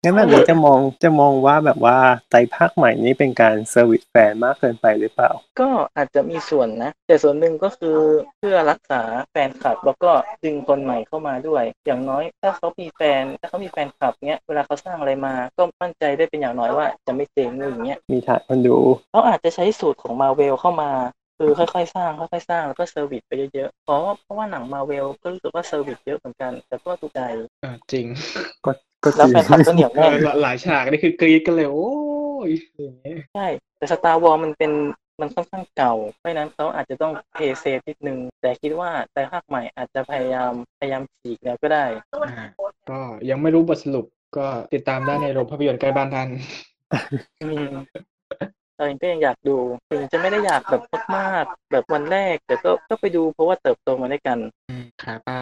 [0.02, 1.98] งั้นแบบนี้จะมองจะมองว่าแบบว่า
[2.30, 7.98] ไตรภาคใหม่นี้เป็นการ service แฟนมากเกินไปหรือเปล่า ก็อาจจะมีส่วนนะ แต่ส่วนหนึ่งก็คือ
[8.38, 10.10] เพื่อรักษาแฟนคลับ แล้วก็
[10.44, 18.76] ดึงคนใหม่เข้ามาด้วย อย่างน้อยถ้าเขามีแฟนถ้าเขามีแฟนคลับเนี้ยเวลาเขาสร้างอะไรมา ก็มั่นใจได้เป็นอย่างน้อยว่าจะไม่เจ๊งอะไรอย่างเงี้ยมีฐานคนดู
[19.12, 20.90] เขาอาจจะใช้สูตรของมาเวลเข้ามา
[21.38, 27.20] คือค่อยๆสร้างค่อยๆสร้างแล้วก็ service ไปเยอะๆเพราะว่าเพราะว่าหนังมาเวลก็รู้สึกว่า service เยอะเหมือนกัน แต่ก็ถูกใจ
[27.62, 28.06] เออจริง
[28.64, 28.70] ก็
[29.04, 31.90] ก็แล้วจริแฟงนคลับก็เหนียวเอแน่นอหลายฉากนี่คือกรี๊ดกันเลยโอ้
[32.48, 32.50] ย
[32.84, 33.46] อย่างเงี้ยใช่
[33.78, 34.72] แต่ Star Wars มันเป็น
[35.20, 41.84] มันค่อนข้างเก่า เพราะฉะนั้นเขาอาจจะต้อง play safe นิดนึง แต่คิดว่าแต่ภาคใหม่อาจจะพยายามพยายามฉีกแล้วก็ได้
[42.24, 42.46] อ่า
[42.90, 44.06] ก็ยังไม่รู้บทสรุป
[44.36, 46.28] ก็ติดตามได้ในโรงภาพยนตร์ใกล้บ้านท่าน
[47.42, 47.72] อืม
[48.76, 49.56] เราเองก็ยังอยากดู
[49.90, 50.82] ถึงจะไม่ได้อยากแบบ
[51.16, 54.38] มากๆแบบวันแรก แต่ก็ก็ไปดูเพราะว่าเติบโตมาด้วยกัน
[54.70, 55.40] อืมครับอ่า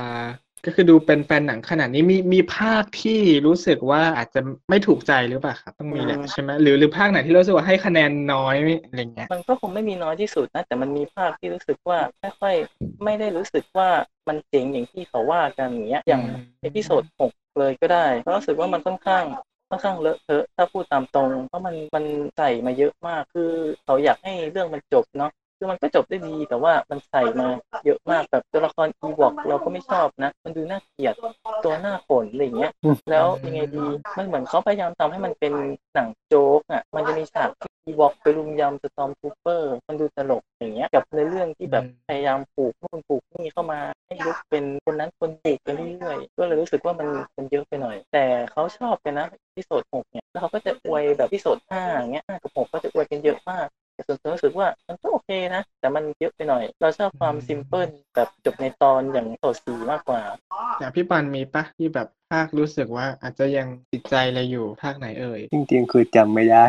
[0.64, 12.54] ก็คือดูเป็นแฟนหนังขนาดนี้มีมีภาคที่รู้สึกว่าอาจจะไม่ถูกใจหรือเปล่าครับต้องมีแหละอืมใช่ไหมหรือหรือภาคไหนที่รู้สึกว่าให้คะแนนน้อยอะไรเงี้ยมันก็คงไม่มีน้อยที่สุดนะแต่มันมีภาคที่รู้สึกว่าไม่ค่อย
[13.04, 13.88] ไม่ได้รู้สึกว่า
[14.28, 19.24] มันเจ๋งอย่างที่เขาว่ากันอย่างเงี้ยอย่างอืม episode หกเลยก็ได้เพราะรู้สึกว่ามันค่อนข้าง
[19.74, 22.04] ค่อนข้างเลอะเทอะถ้าพูดตามตรง เพราะมันมัน
[22.36, 23.50] ใส่มาเยอะมากคือ
[23.84, 25.30] เขาอยากให้เรื่องมันจบเนาะ
[25.64, 27.48] คือมันก็จบได้ดีแต่ว่ามันใส่มา
[27.84, 31.14] เยอะมากแบบตัวละครอีวอกเราก็ไม่ชอบนะ มันดูน่าเกลียด
[31.64, 32.72] ตัวหน้าฝนอะไรอย่างเงี้ย
[33.10, 33.86] แล้วยังไงดี
[34.18, 35.52] มันเหมือนเขาพยายามทำให้มันเป็น
[35.94, 60.22] หนังโจ๊กอะ มันจะมีฉากที่อีวอกไปรุมยำ stormtrooper มันดูตลกอย่างเงี้ย กับในเรื่องที่แบบพยายามปลูกนู่นปลูกนี่เข้ามาให้ลุกเป็นคนนั้นคนปลูกไปเรื่อยๆก็เลยรู้สึกว่ามันมันเยอะไปหน่อย แต่เขาชอบกันนะที่โสดหกเนี่ยแล้วเขาก็จะอวยแบบที่โสดห้าอย่างเงี้ยกับหกก็จะอวยกันเยอะมาก แต่ส่วนตัวรู้สึกว่ามันก็โอเคนะ แต่มันเยอะไปหน่อย เราชอบความซิมเพิลแบบจบในตอนอย่างโสดสีมากกว่า
[60.78, 66.64] อย่างพี่ปันมีปะที่แบบภาครู้สึกว่าอาจจะยังติดใจอะไรอยู่ภาคไหนเอ่ยจริงๆคือจำไม่ได้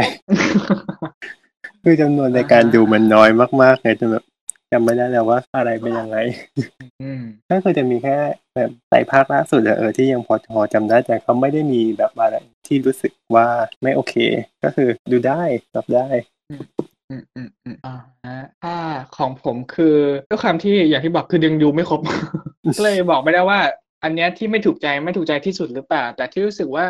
[1.84, 3.30] คือจำนวนในการดูมันน้อย
[3.62, 4.26] มากๆเลยจนแบบ
[4.72, 6.18] จำไม่ได้แล้วว่าอะไรเป็นยังไง
[7.02, 8.16] อืมก็คือจะมีแค่
[8.56, 12.36] แบบใส่ภาคล่าสุดอะเออที่ยังพอพอจำได้แต่เขาไม่ได้มีแบบอะไร
[12.68, 13.48] ที่รู้สึกว่า
[13.82, 14.16] ไม่โอเค
[14.64, 15.42] ก็คือดูได้
[15.76, 16.08] รับได้
[17.10, 17.96] อืม อืม อืม อ่า
[18.26, 18.76] ฮะ ถ้า
[19.18, 19.98] ของผมคือ
[20.30, 22.00] ด้วยความที่อย่างที่บอกคือยังดูไม่ครบ
[22.78, 23.60] ก็เลยบอกไม่ได้ว่า
[24.04, 26.86] อันเนี้ยที่ไม่ถูกใจไม่ถูกใจที่สุดหรือเปล่า แต่ที่รู้สึกว่า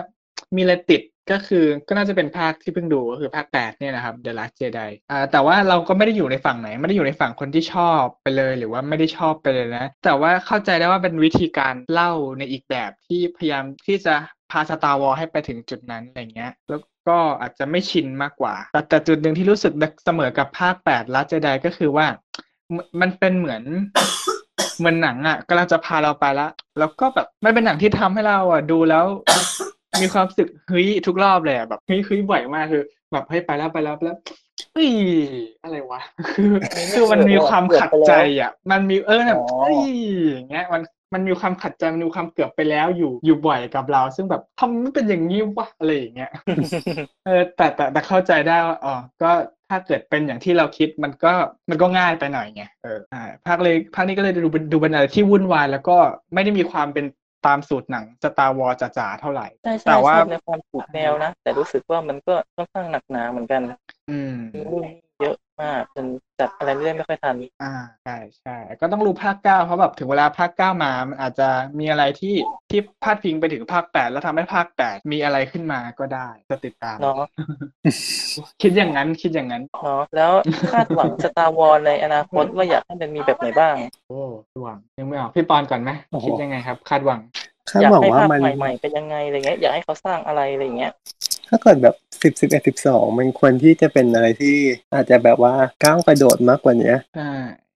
[0.56, 1.02] มีอะไรติด
[1.32, 14.16] ก็คือก็น่าจะเป็นภาคที่เพิ่งดูก็คือภาคแปดเนี่ยนะครับ The Last Jedi อ่าแต่ว่าเราก็ไม่ได้อยู่ในฝั่งไหน ไม่ได้อยู่ในฝั่งคนที่ชอบไปเลย หรือว่าไม่ได้ชอบไปเลยนะ แต่ว่าเข้าใจได้ว่าเป็นวิธีการเล่าในอีกแบบที่พยายามที่จะ
[14.52, 16.80] พาสตาร์วอลให้ไปถึงจุดนั้นอะไรเงี้ย แล้ว
[17.10, 19.74] ก็อาจจะไม่ชินมากกว่า แต่แต่จุดหนึ่งที่รู้สึก
[20.06, 22.08] เสมอกับภาคแปด Last Jedi ก็คือว่า
[22.76, 23.64] มันมันเป็นเหมือน
[24.78, 29.06] เหมือนหนังอะกำลังจะพาเราไปแล้วแล้วก็แบบมันเป็นหนังที่ทำให้เราอะดูแล้ว
[30.02, 34.18] มีความรู้สึกเฮ้ยทุกรอบเลยอะแบบเฮ้ยเฮ้ยบ่อยมากคือ แบบเฮ้ยไปแล้วไปแล้วไปแล้ว
[34.74, 34.90] เฮ้ย
[35.64, 36.52] อะไรวะคือ
[36.92, 39.78] คือมันมีความขัดใจอะ มันมีเออแบบอ๋อเฮ้ย
[40.32, 40.82] อย่างเงี้ยมัน
[41.14, 46.32] มันมีความขัดใจมันมีความเกือบไปแล้วอยู่อยู่บ่อยกับเรา ซึ่งแบบทำไม่เป็นอย่างนี้วะอะไรอย่างเงี้ย
[47.26, 49.32] เออแต่แต่แต่เข้าใจได้ว่าอ๋อก็
[49.70, 51.34] ถ้าเกิดเป็นอย่างที่เราคิดมันก็
[51.70, 55.98] มันก็ง่ายไปหน่อยไงเอออ่าภาคเลยภาคนี้ก็เลยดูเป็นดูเป็นอะไรที่วุ่นวายแล้วก็
[56.34, 57.06] ไม่ได้มีความเป็น
[57.46, 63.62] ตามสูตรหนังสตาร์วอลจ๋าๆเท่าไหร่ใช่ใช่แต่ว่าชอบในความถูกแนวนะ แต่รู้สึกว่ามันก็ค่อนข้างหนักหนาเหมือนกัน
[64.10, 64.38] อืม
[65.60, 66.06] มีรุ่นเยอะมากจน
[66.40, 71.50] จัดอะไรไม่ได้ไม่ค่อยทัน อ่าใช่ใช่ก็ต้องรู้ภาคเก้าเพราะแบบถึงเวลาภาคเก้ามามันอาจจะ
[71.80, 72.36] มีอะไรที่
[72.72, 77.24] ที่พาดพิงไปถึงภาคแปดแล้วทำให้ภาคแปดมีอะไรขึ้นมาก็ได้จะติดตามเนาะ
[78.62, 80.32] คิดอย่างนั้นคิดอย่างนั้นเนาะแล้ว
[80.74, 83.76] คาดหวังสตาร์วอลในอนาคตว่าอยากให้มันมีแบบไหนบ้าง
[84.10, 84.22] โอ้
[84.64, 87.20] หวังยังไม่ออกพี่ปอนก่อนไหมโอ้โหคิดยังไงครับ คาดหวัง
[87.70, 90.92] คาดอยากหวังให้ว่าภาคมันใหม่ๆเป็นยังไงอะไรเงี้ยอยากให้เขาสร้างอะไรอะไรเงี้ย
[91.48, 94.58] ถ้าเกิดแบบสิบสิบเอ็ดสิบสองมันควรที่จะเป็นอะไรที่
[94.94, 97.32] อาจจะแบบว่าก้าวกระโดดมากกว่านี้ใช่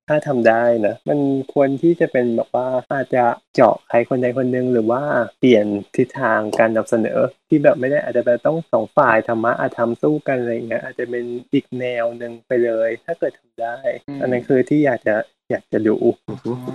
[0.08, 1.20] ถ้าทำได้นะมัน
[1.54, 3.26] ควรที่จะเป็นแบบว่าอาจจะ
[3.56, 5.04] เจาะใครคนใดคนหนึ่งหรือว่า
[5.40, 5.66] เปลี่ยน
[5.96, 7.20] ทิศทางการนำเสนอ
[7.50, 13.78] ที่แบบไม่ได้อาจจะแบบต้องสองฝ่ายธรรมะอาธรรมสู้กันอะไรอย่างเงี้ยอาจจะเป็นอีกแนวหนึ่งไปเลย ถ้าเกิดทำได้
[14.22, 15.16] อันนั้นคือที่อยากจะ
[15.52, 15.94] อยากจะดู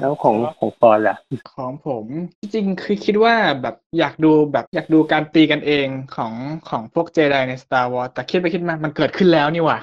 [0.01, 1.17] แล้วของของปอนล่ะ
[1.55, 2.07] ของผม
[2.41, 6.33] จริงๆคือคิดว่าแบบอยากดูแบบอยากดูการตีกันเองของ
[6.69, 9.79] ของพวกเจไดใน Star Wars แต่คิดไปคิดมามันเกิดขึ้นแล้วนี่หว่า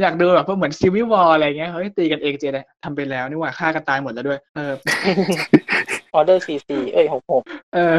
[0.00, 4.72] อยากดูแบบว่าเหมือน Civil War อะไรเงี้ยเฮ้ยตีกันเองเจไดทำไปแล้วนี่หว่าฆ่ากันตายหมดแล้วด้วย เออ
[6.14, 7.42] ออเดอร์สี่สี่เอ้ยหกหก
[7.74, 7.96] เออ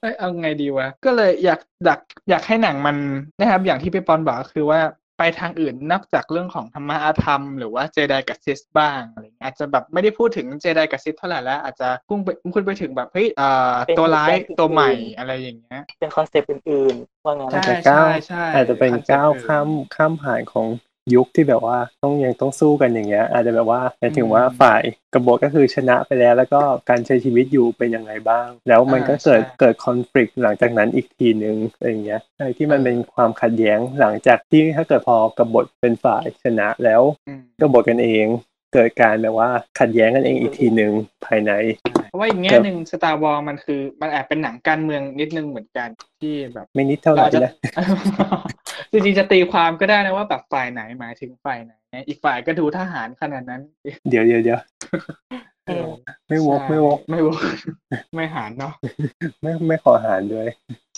[0.00, 2.00] เอ้ยเอาไงดีวะ ก็เลยอยากอยาก
[2.30, 2.96] อยากให้หนังมัน
[3.38, 4.80] นะครับ อย่างที่พี่ปอนบอกก็คือว่า
[5.20, 20.68] ไปทางอื่นนอกจากเรื่องของธรรมะอธรรม หรือว่าเจไดกับซิธบ้างอะไรเงี้ยอาจจะแบบไม่ได้พูดถึงเจไดกับซิธเท่าไหร่แล้ว อาจจะพุ่งไปพุ่งไปถึงแบบเฮ้ยเอ่อตัวร้ายตัวใหม่อะไรอย่างเงี้ยเป็นคอนเซปต์อื่นๆว่างั้นอาจใช่จะก้าวใช่ใช่อาจจะเป็นคอนเซ็ปต์ก้าวอื่นข้ามข้ามผ่านของ
[21.14, 24.82] ยุคที่แบบว่าต้องยังต้องสู้กันอย่างเงี้ย อาจจะแบบว่าหมายถึงว่าอืมฝ่าย
[25.14, 38.26] กบฏก็คือชนะไปแล้ว แล้วก็การใช้ชีวิตอยู่เป็นยังไงบ้าง แล้วมันก็อ่าเกิดใช่เกิดคอน FLICT หลังจากนั้นอีกทีหนึ่งอะไรอย่างเงี้ยอะไรที่มันเออเป็นความขัดแย้งหลังจากที่ถ้าเกิดพอกบฏเป็นฝ่ายชนะแล้วอืมกบฏกันเอง
[38.74, 40.92] เกิดการแบบว่าขัดแย้งกันเองอีกทีหนึ่ง
[41.24, 41.52] ภายใน
[42.10, 45.88] เพราะว่าอีกแง่ครับหนึ่ง Star Wars มันคือ มันแอบเป็นหนังการเมืองนิดนึงเหมือนกัน
[46.20, 47.52] ที่แบบไม่นิดเท่าไหร่เราจะนะ
[48.92, 53.62] จริงๆจะตีความก็ได้นะว่าแบบฝ่ายไหนหมายถึงฝ่ายไหนนะอีกฝ่ายก็ดูทหารขนาดนั้น
[54.10, 54.60] เดี๋ยวเดี๋ยวเดี๋ยว
[55.68, 55.90] อืม
[56.28, 57.38] ไม่วกใช่ไม่วกไม่วก
[58.14, 58.72] ไม่หารเนาะ
[59.42, 60.48] ไม่ไม่ขอหารด้วย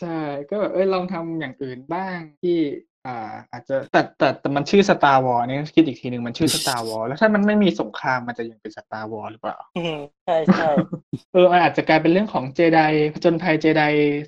[0.00, 0.18] ใช่
[0.50, 2.58] ก็แบบเอ้ยลองทำอย่างอื่นบ้างที่
[3.06, 3.18] อ่า
[3.52, 10.68] อาจจะแต่แต่แต่มันชื่อ Star Wars นี่คิดอีกทีหนึ่งมันชื่อ Star Wars แล้วถ้ามันไม่มีสงครามมันจะยังเป็น Star Wars หรือเปล่าอืมใช่ใช่
[11.32, 12.80] เออมันอาจจะกลายเป็นเรื่องของเจได
[13.14, 13.82] ผจญภัยเจได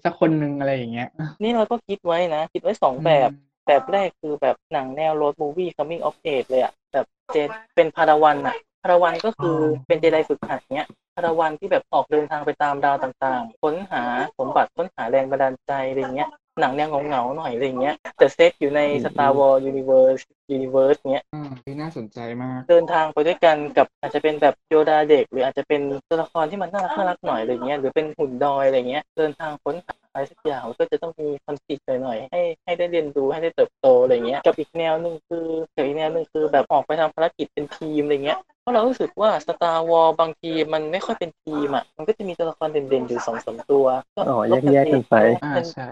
[0.04, 1.08] สักคนหนึ่งอะไรอย่างเงี้ย
[1.42, 3.30] นี่เราก็คิดไว้นะ คิดไว้สองแบบ
[3.66, 9.56] แบบแรกคือแบบหนังแนว road movie coming of age เลยอะแบบเจนเป็นพาราวันอะพาราวันก็คือ
[9.86, 14.02] เป็นเจไดฝึกหัดเนี้ยพาราวันที่แบบออกเดินทางไปตามดาวต่างๆ ค้นหา
[14.38, 16.30] สมบัติค้นหาแรงบันดาลใจอะไรเงี้ย
[16.60, 20.22] หนังแนวเหงาๆหน่อยอะไรเงี้ย แต่เซตอยู่ใน Star Wars Universe
[20.56, 35.46] Universe เงี้ยอืมนี่น่าสนใจมาก เดินทางไปด้วยกันกับอาจจะเป็นแบบโยดาเด็ก หรืออาจจะเป็นตัวละครที่มันน่ารักน่ารักหน่อยอะไรเงี้ยหรือเป็นหุ่นดอยอะไรเงี้ยเดินทางค้นหาอะไรสักอย่างมันก็จะต้องมีคอนฟ lict หน่อยๆให้ให้ได้เรียนรู้ให้ได้เติบโตอะไรเงี้ยกับอีกแนวหนึ่งคือ
[35.76, 43.86] กับอีกแนวหนึ่งคือแบบออกไปทำภารกิจเป็นทีมอะไรเงี้ยเพราะเรารู้สึกว่า Star Wars บางทีมันไม่ค่อยเป็นทีมอะมันก็จะมีตัวละครเด่นๆอยู่สองสามตัว
[44.16, 45.88] ก็อ๋อแยกๆกันไปอ่ามันใช่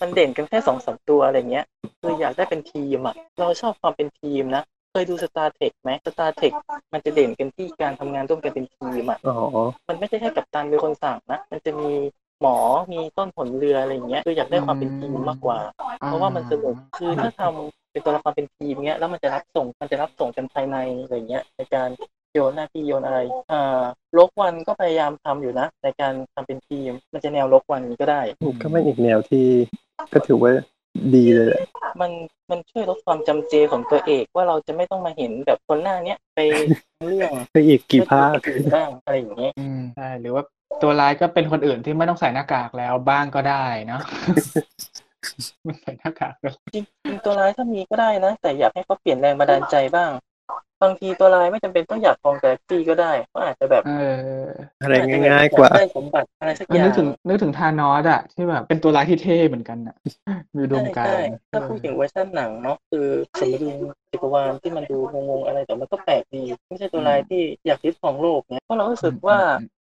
[0.00, 1.64] มันมันเด่นกันแค่สองสามตัวอะไรเงี้ย
[2.00, 6.52] คืออยากได้เป็นทีมอะเราชอบความเป็นทีมนะเคยดู Star Trek ไหม Star Trek
[6.92, 9.36] มันจะเด่นกันที่การทำงานร่วมกันเป็นทีมอะอ๋อ
[9.88, 11.90] มันไม่ใช่แค่กัปตันเป็นคนสั่งนะมันจะมี
[12.40, 12.56] หมอ
[12.92, 15.58] มีต้นผลเรืออะไรอย่างเงี้ยคืออยากได้ความเป็นทีมมากกว่า
[16.06, 21.88] เพราะว่ามันสนุกคือถ้าทำเป็นตัวละครเป็นทีมเงี้ยแล้วมันจะรับส่งมันจะรับส่งกันภายในอะไรเงี้ยในการ
[22.34, 23.18] โยนหน้าที่โยนอะไร
[23.52, 23.82] อ่า
[24.18, 28.22] ลกวันก็พยายามทำอยู่นะ ในการทำเป็นทีม มันจะแนวลกวันนี้ก็ได้
[28.62, 29.46] ก็เป็นอีกแนวที่
[30.12, 30.52] ก็ถือว่า
[31.14, 31.62] ดีเลยแหละ
[32.00, 32.10] มัน
[32.50, 36.40] มันช่วยลดความจำเจของตัวเอกว่าเราจะไม่ต้องมาเห็นแบบคนหน้าเนี้ยไป
[37.06, 40.42] เรื่องไปอีกกี่ภาคเรื่องอื่นบ้างอะไรอย่างเงี้ยอืมใช่หรือว่า
[40.82, 44.02] ตัวร้ายก็เป็นคนอื่นที่ไม่ต้องใส่หน้ากากแล้วบ้างก็ได้เนาะ
[45.64, 50.10] ไม่ใส่หน้ากากแล้วจริงจริงตัวร้ายถ้ามีก็ได้นะ แต่อยากให้เขาเปลี่ยนแรงบันดาลใจบ้าง
[50.82, 53.92] บางทีตัวร้ายไม่จำเป็นต้องอยากครองกาแล็กซี่ก็ได้ก็อาจจะแบบเอ
[54.42, 54.46] อ
[54.82, 59.96] อะไรง่ายๆกว่าอจจะได้สมบัติอะไรสักอเออย่างนึกถึงนึกถึงทานอสอะที่แบบเป็นตัวร้ายที่เท่เหมือนกันอะ
[60.54, 63.06] มีอุดมการใช่ณ์ถ้าพูดถึงเวอร์ชันหนังเนาะคือ
[63.40, 63.74] สมดุล
[64.12, 69.38] จักรวาลที่มันดูงงๆอะไรแต่มันก็แปลกดีไม่ใช่ตัวร้ายที่อยากยึดครองโลกเนี่ยเพราะเรารู้สึกว่า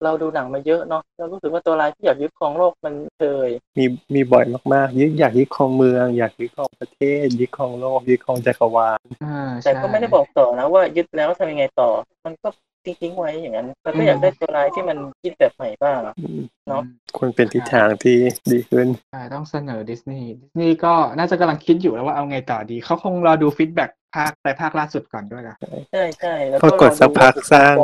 [0.05, 3.85] เราดูหนังมาเยอะเนาะเรารู้สึกว่าตัวร้ายที่อยากยึดครองโลกมันเคยมี
[4.15, 11.89] มีบ่อยมากๆยึดอยากยึดครองเมือง อยากยึดครองประเทศยึดครองโลกยึดครองจักรวาลอ่าแต่ใช่ก็ไม่ได้บอกต่อนะว่ายึดแล้วทำยังไงต่อ
[12.27, 12.49] มันก็
[12.85, 16.83] ทิ้งๆไว้อย่างนั้นแล้วก็อยากได้ตัวร้ายที่มันคิดแบบใหม่บ้างอืมเนาะ
[17.19, 18.19] ควรเป็นทิศทางที่
[18.53, 25.57] ดีขึ้นใช่ต้องเสนอดิสนีย์ดิสนีย์ก็น่าจะกำลังคิดอยู่แล้วว่าเอาไงต่อดีเขาคงรอดูฟีดแบ็กภาคแต่ภาคล่าสุดก่อนด้วยนะ
[25.93, 27.75] ใช่ใช่แล้วก็กดสักพักสร้าง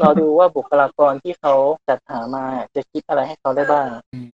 [0.00, 1.54] เราดูว่าบุคลากรที่เขา
[1.88, 2.44] จัดหามา
[2.76, 3.88] จะคิดอะไรให้เขาได้บ้าง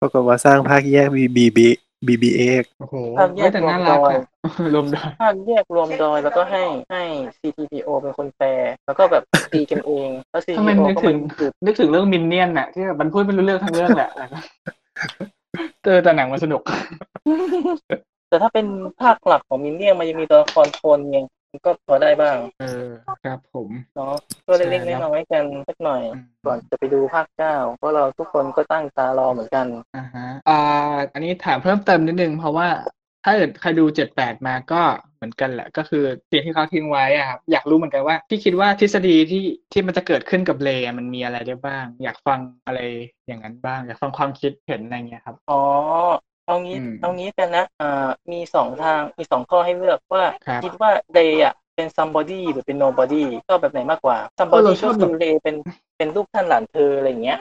[0.01, 1.17] ปรากฏว่าสร้างภาคแยก B
[1.57, 1.59] B
[2.07, 2.41] B B B A
[2.79, 7.03] โอ้โหภาคแยกเฮ้ยแต่น่ารักรวมดอยอะรวมดอยภาคแยกรวมดอยแล้วก็ให้ให้
[7.39, 8.49] CTPO เป็นคนแปล
[8.85, 9.23] แล้วก็แบบ
[9.53, 14.37] ตีกันเองแล้วทำไม CTPO นึกก็ถึมังนคือนึกถึงเรื่องมินเนี่ยนน่ะที่แบบมันพูดไม่รู้เรื่องทั้งเรื่องแหละแล้วก็
[15.83, 16.61] เจอแต่หนังมันสนุก
[18.29, 18.67] แต่ถ้าเป็น
[19.01, 22.87] ภาคหลักของมินเนี่ยนมันยังมีตัวละครโทนไงมัน ก็พอได้บ้าง เออ
[23.23, 24.15] ครับผมเนาะ
[24.47, 30.59] ก็เล็กๆใช่ครับน้อยๆกันสักหน่อยอืมก่อนจะไปดูภาคเก้าเพราะเราทุกคนก็ตั้งตารอเหมือนกันอ่าฮะอ่า
[31.13, 32.67] อันนี้ถามเพิ่มเติมนิดนึงเพราะว่า
[33.25, 34.81] ถ้าเกิดใครดูเจ็ดแปดมาก็
[35.15, 42.79] เหมือนกันแหละ ก็คือสิ่งที่เขาทิ้งไว้อะครับอยากรู้เหมือนกันว่าพี่คิดว่าทฤษฎีที่ที่มันจะเกิดขึ้นกับเลอะมันมีอะไรได้บ้าง อยากฟังอะไร
[43.27, 45.61] อย่างนั้นบ้าง อยากฟังความคิดเห็นอะไรเงี้ยครับ อ๋อ
[46.45, 54.17] เอางี้อืมเอางี้กันนะอ่ามีสองทางมีสองข้อให้เลือกว่าครับคิดว่าเ a y อะเป็น somebody หรือเป็น nobody ชอบแบบไหนมากกว่า
[54.49, 55.55] เออ somebody เราชก็อบคือแบบเ a y เป็น
[55.97, 57.39] เป็นลูกท่านหลานเธออะไรอย่างเงี้ย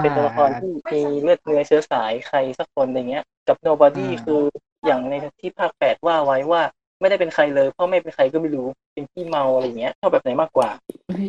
[0.00, 4.40] เป็นตัวละครที่มีเลือดเนื้อเชื้อสายใครสักคนอะไรเงี้ย กับ nobody อ่า คือ
[4.86, 6.62] อย่างในที่ภาคแปดว่าไว้ว่า
[7.00, 10.68] ไม่ได้เป็นใครเลยพ่อแม่เป็นใครก็ไม่รู้เป็นพี่เมาอะไรเงี้ยชอบแบบไหนมากกว่า
[11.06, 11.26] เฮ้ย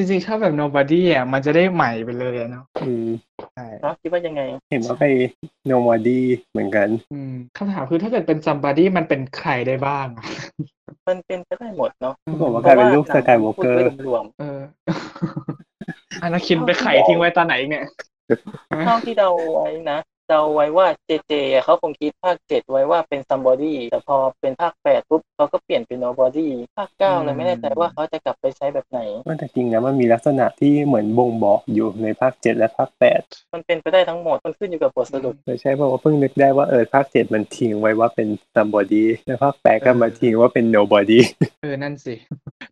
[0.00, 3.06] จริงๆชอบแบบ nobody อะมันจะได้ใหม่ไปเลยอะเนาะอืม
[3.54, 5.04] ใช่เนาะคิดว่ายังไง เห็นว่าไป
[5.70, 6.20] Nobody
[6.50, 10.24] เหมือนกัน อืมคำถามคือถ้าเกิดเป็น somebody มันเป็นใครได้บ้างอะ
[11.08, 14.60] มันเป็นไปได้หมดเนาะปรากฏว่ากลายเป็นลูกสกายวอล์กเกอร์รวมเออ
[16.22, 19.98] อนาคินไปไข่ทิ้งไว้ตอนไหนอีกเนี่ยๆเท่าที่เดาไว้นะ
[20.30, 21.32] เดาไว้ว่าเจเจ
[21.64, 33.20] เขาคงคิดภาคเจ็ดไว้ว่าเป็น somebody แต่พอเป็นภาคแปดปุ๊บเขาก็เปลี่ยนเป็น nobody ภาคเก้าเลยไม่แน่ใจว่าเขาจะกลับไปใช้แบบไหนว่าแต่จริงนะมันมีลักษณะที่เหมือนบ่งบอกอยู่ในภาคเจ็ดและภาคแปด
[33.54, 41.20] มันเป็นไปได้ทั้งหมดมันขึ้นอยู่กับบทสรุปเลยใช่เพราะว่าเพิ่งนึกได้ว่าเออภาคเจ็ดมันทิ้งไว้ว่าเป็น somebody แล้วภาคแปดก็มาทิ้งว่าเป็น nobody
[41.62, 42.14] เออนั่นสิ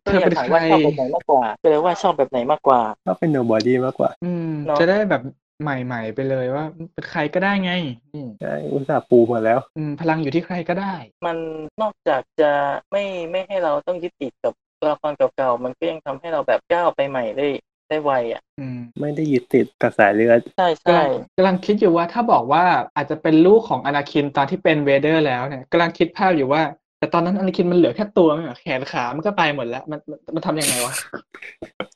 [0.01, 5.21] เธก็ออยาเป็กนถามใครว่าชอบแบบไหนมากกว่าก็เลยว่าชอบแบบไหนมากกว่าก็เป็น nobody มากกว่าอืมเนอะจะได้แบบ
[5.61, 7.71] ใหม่ๆไปเลยว่าเป็นใครก็ได้ไง
[8.15, 10.93] นี่ใช่อุตส่าห์ปูมาแล้ว อืมพลังอยู่ที่ใครก็ได้
[11.25, 11.37] มัน
[11.81, 12.51] นอกจากจะ
[12.91, 17.47] ไม่ไม่ให้เราต้องยึดติดกับตัวละครเก่าๆ มันก็ยังทำให้เราแบบก้าวไปใหม่ได้
[17.89, 22.63] ได้ไวอะ อืมไม่ได้ยึดติดกับสายเลือด ใช่กำใช่ลังกำลังคิดอยู่ว่าถ้าบอกว่า
[22.95, 26.63] อาจจะเป็นลูกของอนาคินตอนที่เป็นเวเดอร์แล้วเนี่ยกำลังคิดภาพอยู่ว่า
[26.99, 30.93] แต่ตอนนั้นอนาคินมันเหลือแค่ตัวไม่เหรอแขนขา มันก็ไปหมดแล้ว มันมันมันทำยังไงวะ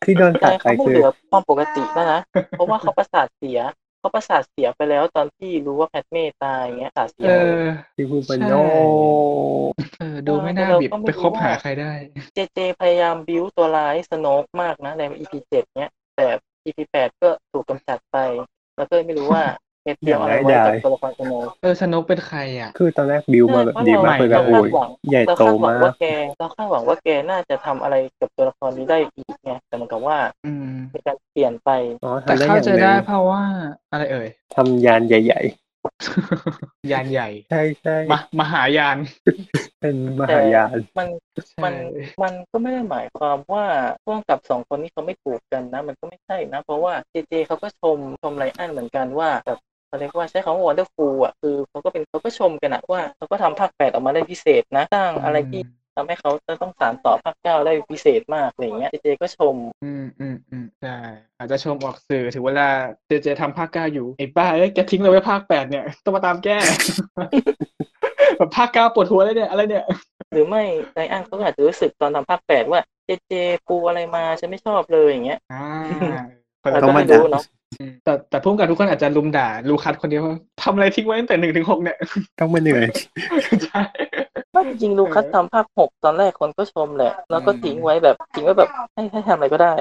[0.05, 3.59] ที่โดนตัแต่ดไปเขาไม่คือเหลือความปกติแล้วนะเพราะว่าเขาประสาทเสีย
[3.99, 8.53] เขาประสาทเสียไปแล้วตอนที่รู้ว่าแพทเม่ตายอย่างเงี้ยประสาทเสียเอหมดเลอยที่พูดเป็นใช่โน
[9.99, 11.91] เออดูไม่น่าเราบิดก็ไม่ไปรู้คบว่าหาใครได้
[12.33, 16.27] เจเจพยายามบิวตัวร้ายสโนกมากนะใน EP เจ็ดเนี้ยแต่
[16.65, 18.17] EP แปดก็ถูกกำจัดไป
[18.77, 19.43] แล้วก็ไม่รู้ว่า
[19.83, 26.05] เหตุเตรียมอะไรไว้กับตัวละครสโนว์เออสนุกเป็นใครอะ คือตอนแรกบิวมาแบบดีมากเลยเรานะโอ้ยคาดหวังใหญ่เราโตคาดหวังมากว่าแก
[26.39, 31.69] เราคาดหวังว่าแกน่าจะทำอะไรกับตัวละครนี้ได้อีกไงแต่เหมันกับว่าอืมมีการเปลี่ยนไป
[32.03, 33.43] อ๋อแต่ทำได้อเข้าย่างใจหนึ่ได้งเพราะว่า
[33.91, 35.41] อะไรเอ่ยทำยานใหญ่
[36.91, 38.97] ยานใหญ่ๆใช่ใช่มามหายาน
[39.81, 41.07] เป็นมหายานมัน
[41.49, 41.73] ใช่มัน
[42.23, 43.65] มันก็ไม่ได้หมายความว่า
[44.03, 49.59] พ่วงกับสองคนนี้เขาไม่ถูกกันนะ มันก็ไม่ใช่นะ เพราะว่าเจเจเขาก็ชมชมไรอันเหมือนกันว่าแบบ
[49.93, 55.61] เขาเรียกว่าใช้คำว่า wonderful อะคือเขาก็เป็นเขาก็ชมกันอะว่าเขาก็ทำภาคแปดออกมาได้พิเศษนะสร้างอะไรที่
[55.95, 60.95] ทำให้เขาจะต้องสานต่อภาคเก้าได้พิเศษมากอะไรอย่างเงี้ยเจเจก็ชม อืมอืมอืมใช่
[61.37, 62.67] อาจจะชมออกสื่อถึงเวลา
[63.07, 66.57] เจเจทำภาคเก้าอยู่ไอ้บ้าเอ้ยแกทิ้งเราไว้ภาคแปดเนี่ยต้องมาตามแก้
[68.37, 69.85] แบบภาคเก้าปวดหัวเลยเนี่ยอะไรเนี่ย
[70.33, 70.63] หรือไม่
[70.93, 73.33] ไรอันเขาก็อาจจะรู้สึกตอนทำภาคแปดว่าเจเจ
[73.67, 76.23] ปูอะไรมาฉันไม่ชอบเลยอย่างเงี้ยอ่า
[76.71, 77.62] เราต้ก็องมาไม่รู้เนาะอืม
[78.03, 81.97] แต่แต่พุ่มกับทุกคนอาจจะลุมด่าลูคัสคนเดียวว่าทำอะไรทิ้งไว้ตั้งแต่หนึ่งถึงหกเนี่ย
[82.39, 82.87] ต้องมาเหนื่อย
[83.65, 83.81] ใช่
[84.53, 89.73] ว่าจริงๆลูคัสทำภาคหกตอนแรกคนก็ชมแหละ แล้วก็ทิ้งไว้แบบทิ้งไว้แบบให้ให้ทำอะไรก็ได้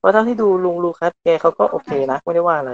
[0.00, 2.72] เพราะเท่าที่ดูลุงลูคัสแกเขาก็โอเคนะไม่ได้ว่าอะไร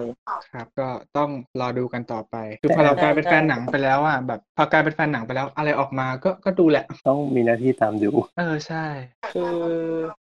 [0.53, 1.31] ครับ ก็ต้อง
[1.61, 8.85] รอดูกันต่อไปคือพอเรากลายเป็นแฟนหนังไปแล้วอะแบบพอกลายเป็นแฟนหนังไปแล้ว อะไรออกมาก็ก็ดูแหละ ต้องมีหน้าที่ตามดู เออใช่
[9.31, 9.53] คือ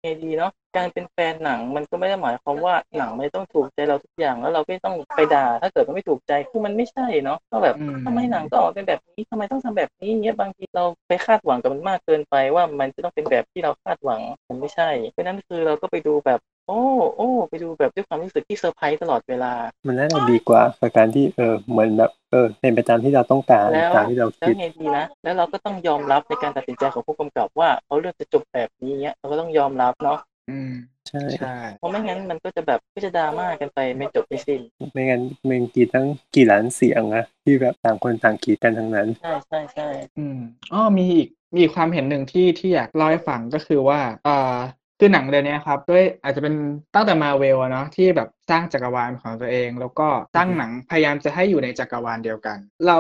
[0.02, 16.80] ไงดีเนาะการเป็นแฟนหนังมันก็ไม่ได้หมายความว่าหนังไม่ต้องถูกใจเราทุกอย่างแล้วเราไม่ต้องไปด่าถ้าเกิดมันไม่ถูกใจคือมันไม่ใช่เนาะก็แบบอืมทำไมหนังต้องออกเป็นแบบนี้ทำไมต้องทำแบบนี้เงี้ยบางทีเราไปคาดหวังกับมันมากเกินไปว่ามันจะต้องเป็นแบบที่เราคาดหวังมันไม่ใช่เพราะฉะนั้นคือเราก็ไปดูแบบ โอ้
[17.18, 19.54] โอ้ ไปดูแบบด้วยความรู้สึกที่เซอร์ไพรส์ตลอดเวลา
[19.88, 30.74] มันน่าจะดีกว่ากับการที่เออเหมือนแบบเออเป็นไปตามที่เราต้องการแล้วตามที่เราแล้วคิดไงดีนะแล้วเราก็ต้องยอมรับในการตัดสินใจของผู้กำกับว่าเขาเลือกจะจบแบบนี้เงี้ยเราก็ต้องยอมรับเนาะอืม
[31.08, 34.62] ใช่ใช่เพราะไม่งั้นมันก็จะแบบก็จะดราม่ากันไปไม่จบไม่สิ้น
[34.94, 39.88] ไม่งั้นเมงกีตั้งกี่ล้านเสียงอะที่แบบต่างคนต่างกรีดกันทั้งนั้นใช่ใช่ใช่
[40.18, 40.40] อืม
[40.74, 44.56] อ๋อมีอีกมีอีกความเห็นหนึ่งที่ที่อยากเล่าให้ฟังก็คือว่าอ่า
[45.00, 46.56] คือหนังเรื่องนี้ครับด้วยอาจจะเป็น
[46.96, 52.98] ตั้งแต่มาเวลเนาะที่แบบสร้างจักรวาลของตัวเอง แล้วก็สร้างหนังพยายามจะให้อยู่ในจักรวาลเดียวกัน เรา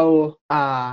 [0.54, 0.84] อ่า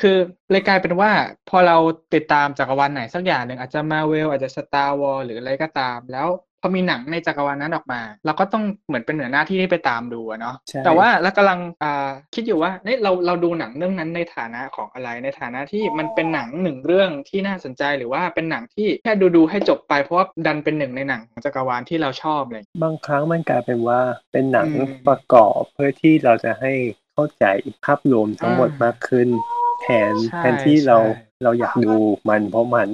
[0.00, 0.16] คือ
[0.50, 1.10] เลยกลายเป็นว่า
[1.48, 1.76] พอเรา
[2.14, 6.28] ติดตามจักรวาลไหนสักอย่างหนึ่งอาจจะมาเวลอาจจะสตาร์วอลหรืออะไรก็ตามแล้ว
[6.60, 24.00] พอมีหนังในจักรวาลนั้นออกมา เราก็ต้องเหมือนเป็นเหนือหน้าที่ที่ไปตามดูอะเนาะใช่แต่ว่าเรากำลังอ่าคิดอยู่ว่าเนี่ยเราเราดูหนังเรื่องนั้นในฐานะของอะไรในฐานะที่มันเป็นหนังหนึ่งเรื่องที่น่าสนใจหรือว่าเป็นหนังที่แค่ดูดูๆให้จบไปเพราะว่าดันเป็นหนึ่งในหนังของจักรวาลที่เราชอบเลยบางครั้งมันกลายเป็นว่า
[24.32, 26.72] เป็นหนังอืมประกอบเพื่อที่เราจะให้
[27.12, 27.44] เข้าใจ
[27.84, 29.28] ภาพรวมทั้งหมดอ่ามมากขึ้น
[29.82, 31.92] แทนใช่แทนที่เราใช่ เราอยากดู
[32.28, 32.88] มันเพราะมัน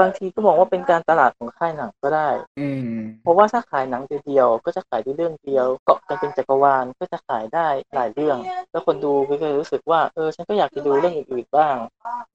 [0.00, 2.28] บางทีก็มองว่าเป็นการตลาดของค่ายหนังก็ได้
[2.60, 8.36] อืมเพราะว่าถ้าขายหนังเดียวๆก็จะขายด้วยเรื่องเดียว เกาะกันเป็นจักรวาลก็จะขายได้หลายเรื่อง
[8.72, 11.76] แล้วคนดูก็จะรู้สึกว่าเออฉันก็อยากจะดูเรื่องอื่นๆบ้าง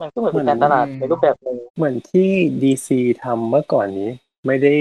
[0.02, 2.88] มันก็เหมือนเป็นการตลาดในรูปแบบหนึ่งเหมือนที่ DC
[3.24, 4.10] ทำเมื่อก่อนนี้
[4.46, 4.74] ไม่ได้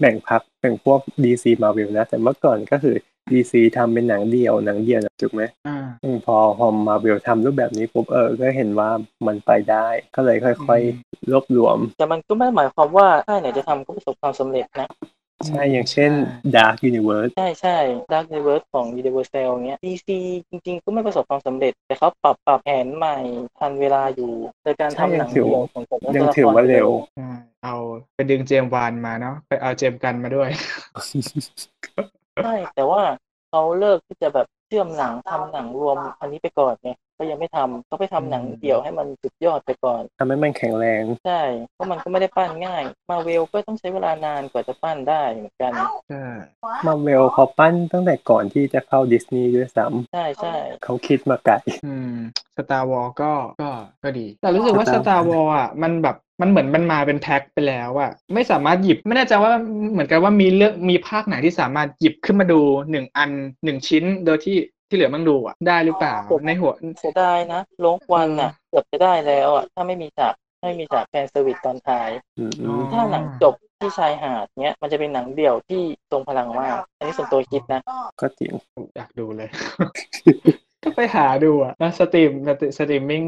[0.00, 2.96] แบ่งพักแบ่งพวก DC Marvel นะแต่เมื่อก่อนก็คือ
[3.30, 8.90] DC ทำเป็นหนังเดี่ยวหนังเดี่ยวนะถูกไหมอ่าอืมพอพอมาเวลทำรูปแบบนี้ปุ๊บเออ ก็เห็นว่า
[9.26, 14.88] มันไปได้ ก็เลยค่อยอืมๆรวบรวม แต่มันก็ไม่ได้หมายความว่าค่ายไหนจะทำก็ประสบความสำเร็จนะ
[15.46, 16.12] ใช่ อย่างเช่น
[16.56, 17.76] Dark Universe ใช่ใช่
[18.12, 20.08] Dark Universe ของ Universal เงี้ย DC
[20.50, 23.18] จริงๆ ก็ไม่ประสบความสำเร็จ แต่เขาปรับปรับแผนใหม่
[23.58, 27.30] ทันเวลาอยู่โดยการทำหนังเดียวของผมยังถือว่าเร็วใช่
[27.64, 27.76] เอา
[28.14, 30.48] ไปดึงเจมส์วานมาเนาะไปเอาเจมส์กันมาด้วย
[32.42, 33.02] ใช่แต่ว่า
[33.50, 41.42] เขาเลิกที่จะแบบเชื่อมหนังทำหนังรวมอันนี้ไปก่อนไงก็ยังไม่ทำเขาไปทำหนังเดี่ยวให้มันสุดยอดไปก่อนทำให้มันแข็งแรงใช่
[41.74, 45.72] เพราะมันก็ไม่ได้ปั้นง่าย มาเวลก็ต้องใช้เวลานานกว่าจะปั้นได้เหมือนกัน
[46.08, 46.26] ใช่
[46.86, 51.54] มาเวลเขาปั้นตั้งแต่ก่อนที่จะเข้าดิสนีย์ด้วยซ้ใช่ใช่ำเขาคิดมาไกล
[51.86, 52.14] อืม
[52.56, 53.70] สตาร์วอลก็ก็
[54.04, 59.52] ก็ดี แต่รู้สึกว่าส Star ตาร์วอลอะมันแบบ มันเหมือนมันมาเป็นแพ็คไปแล้วอะไม่สามารถหยิบไม่แน่ใจว่า
[59.92, 62.60] เหมือนกันว่ามีเรื่องมีภาคไหนที่สามารถหยิบขึ้นมาดู
[62.90, 63.30] หนึ่งอัน
[63.64, 64.56] หนึ่งชิ้นโดยที่
[64.88, 77.80] ที่เหลือมั่งดูอะได้หรือเปล่าในหัวเสียดายนะโลงวันน่ะเกือบจะได้แล้วอะถ้าไม่มีฉากไม่มีฉากแฟนเซอร์วิสตอนท้ายอืมอ๋อถ้าหนังจบที่ชายหาดเนี้ยมันจะเป็นหนังเดี่ยวที่ทรงพลังมาก อันนี้ส่วนตัวคิดนะ
[78.20, 78.52] ก็จริง
[78.96, 79.48] อยากดูเลย
[80.84, 83.24] ก็ไปหาดูอะแล้วสตรีมสตรีสตรีมมิ่ง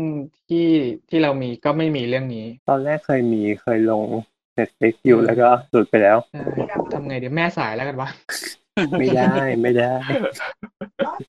[0.49, 0.69] ที่
[1.09, 4.05] ที่เรามีก็ไม่มีเรื่องนี้ ตอนแรกเคยมีเคยลง
[4.59, 6.49] Netflix อยู่แล้วก็หลุดไปแล้วเออ
[6.93, 8.09] ทำไงเดี๋ยวแม่สายแล้วกันวะ
[8.99, 9.95] ไม่ได้ไม่ได้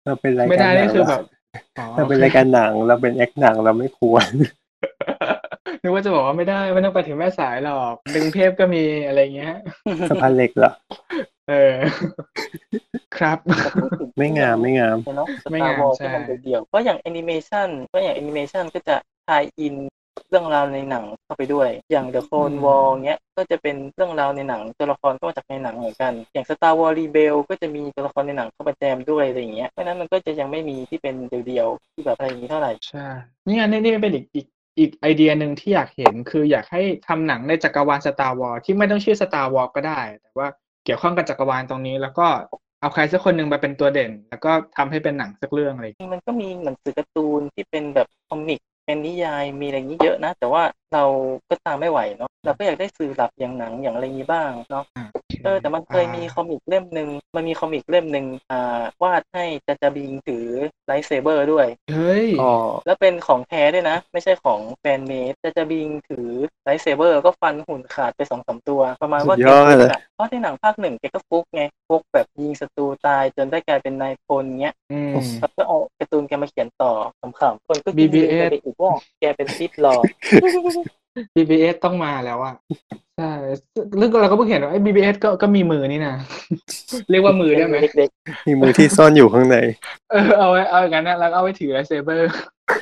[0.06, 1.22] เราเป็นรายไม่การได้หนันี่งคือแบบ
[1.80, 4.28] อ๋อเราเป็นรายการหนังเราเป็นแอคหนังเราไม่ควร
[5.82, 9.56] นึกว่าจะบอกว่าไม่ได้ไม่ต้องไปถึงแม่สายหรอกดึงเทพก็มีอะไรเงี้ย
[10.10, 10.72] สะพานเหล็กเหรอ
[11.50, 11.76] เออ
[13.18, 18.96] ครับแต่พูดถึงไม่งามไม่งามเนาะสไม่ามตางร์วอลใช่ที่มันเดี่ยวๆเพราะอย่างแอนิเมชันก็อย่างแอนิเมชันก็จะ
[19.28, 19.76] ทายอิน
[20.30, 31.16] เรื่องราวในหนังเข้าไปด้วย อย่าง The Clone War เงี้ย ก็จะเป็นเรื่องราวในหนัง ตัวละครก็มาจากในหนังเหมือนกัน อย่าง Star Wars Rebel ก็จะมีตัวละครในหนังเข้ามาแจมด้วยอะไรอย่างเงี้ย เพราะฉะนั้นมันก็จะยังไม่มีที่เป็น
[31.48, 33.08] เดี่ยวๆที่แบบอะไรอย่างนี้เท่าไหร่ ใช่
[33.48, 34.48] นี่อันนี้นี่เป็นอีกอีก
[34.80, 40.48] อีกไอเดียหนึ่งที่อยากเห็นคืออยากให้ทำหนังในจักรวาล Star Wars ที่ไม่ต้องชื่อ Star Wars ก็ได้ แต่ว่า
[40.86, 42.28] เกี่ยวข้องกับจักรวาลตรงนี้ แล้วก็
[42.82, 51.04] เอาใครสักคนหนึ่งมาเป็นตัวเด่น แล้วก็ทำให้เป็นหนังสักเรื่องอะไรมันก็มีหนังสือการ์ตูนที่เป็นแบบ comic เป็นนิยายมีอะไรนี้เยอะนะ แต่ว่าเรา
[51.50, 54.84] ก็ตามไม่ไหวเนาะเราก็อยากได้สื่อหลักอย่างหนังอย่างอะไรนี้บ้างเนาะ
[55.44, 60.46] เออแต่มันเคยมี comic เล่มหนึ่งมันมี comic เล่มหนึ่งอ่าวาดให้ Jar Jar Binks ถือ
[60.86, 62.54] lightsaber ด้วยเฮ้ยอ๋อ
[62.86, 66.30] แล้วเป็นของแท้ด้วยนะ ไม่ใช่ของแฟนเมดจาจาบิงถือ
[66.64, 76.92] ไลท์เซเบอร์ก็ฟันหุ่นขาดไปสองสามตัว ประมาณว่าสุดแกยอดฟุกเลยอะเพราะในหนังภาคหนึ่งแกก็ฟุกไงฟุกแบบยิงศัตรูตายจนได้กลายเป็นนายพลเงี้ยอืมแล้วก็เอาการ์ตูนแกมาเขียนต่อ
[77.40, 80.04] ขำๆคนก็ BBS ไปอีกว่าแกเป็นซิดหลอก
[81.36, 82.56] BBS ต้องมาแล้วอะ
[83.18, 83.32] ใช่
[84.00, 86.16] ซึ่งเราก็เพิ่งเห็นว่าไอ้ BBS ก็ก็มีมือนี่นะ
[87.10, 88.10] เรียกว่ามือได้ไหมเด็ก
[88.48, 89.58] มีมือที่ซ่อนอยู่ข้างใน
[90.12, 92.32] เออเอาไว้เอาอย่างนั้นนะแล้วก็เอาไว้ถือ lightsaber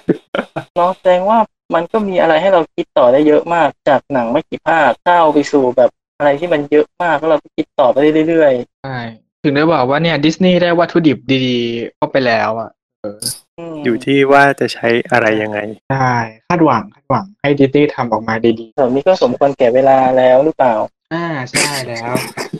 [0.09, 1.37] ๆเนาะแสดงว่า
[1.75, 7.97] มันก็มีอะไรให้เราคิดต่อได้เยอะมากจากหนังไม่กี่ภาคเข้าไปสู่แบบอะไรที่มันเยอะมากแล้วเราก็คิดต่อไป
[8.27, 8.53] เรื่อย
[8.83, 8.97] ใช่
[9.43, 11.17] ถึงได้บอกว่าเนี่ยดิสนีย์ได้วัตถุดิบ
[11.47, 13.50] ดีๆเข้าไปแล้วอะๆม
[13.85, 15.59] อยู่ที่ว่าจะใช้อะไรยังไง
[15.91, 16.13] ใช่
[16.49, 22.13] คาดหวังคาดหวังให้ดิสนีย์ทำออกมาดีส่วนนี้ก็สมควรแก่เวลาแล้วหรือเปล่าๆอ่าใช่แล้ว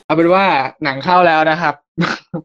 [0.06, 0.46] เอาเป็นว่า
[0.84, 1.74] หนังเข้าแล้วนะครับ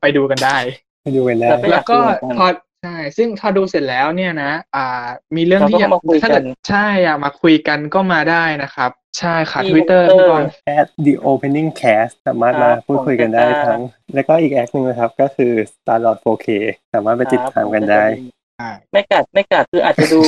[0.00, 0.56] ไปดูกันได้
[1.02, 2.46] ไปดูกันได้แล้วแล้วก็อยากดูเหมือนกันพอ
[2.82, 5.06] ใช่ ซึ่งพอดูเสร็จแล้วเนี่ยนะ อ่า
[5.36, 10.44] มีเรื่องที่เราก็มาคุยกันถ้าเกิดใช่อยากมาคุยกันก็มาได้นะครับ ใช่ค่ะที่ Twitter Twitter พี่บอล
[10.78, 13.80] at the opening cast สามารถมาพูดคุยกันได้ทั้ง
[14.14, 16.46] แล้วก็อีกแอคหนึ่งนะครับ ก็คือ Starlord 4K
[16.94, 18.35] สามารถไปติดตามกันได้ใช่
[18.92, 20.22] ไม่กัดไม่กัดคืออาจจะดู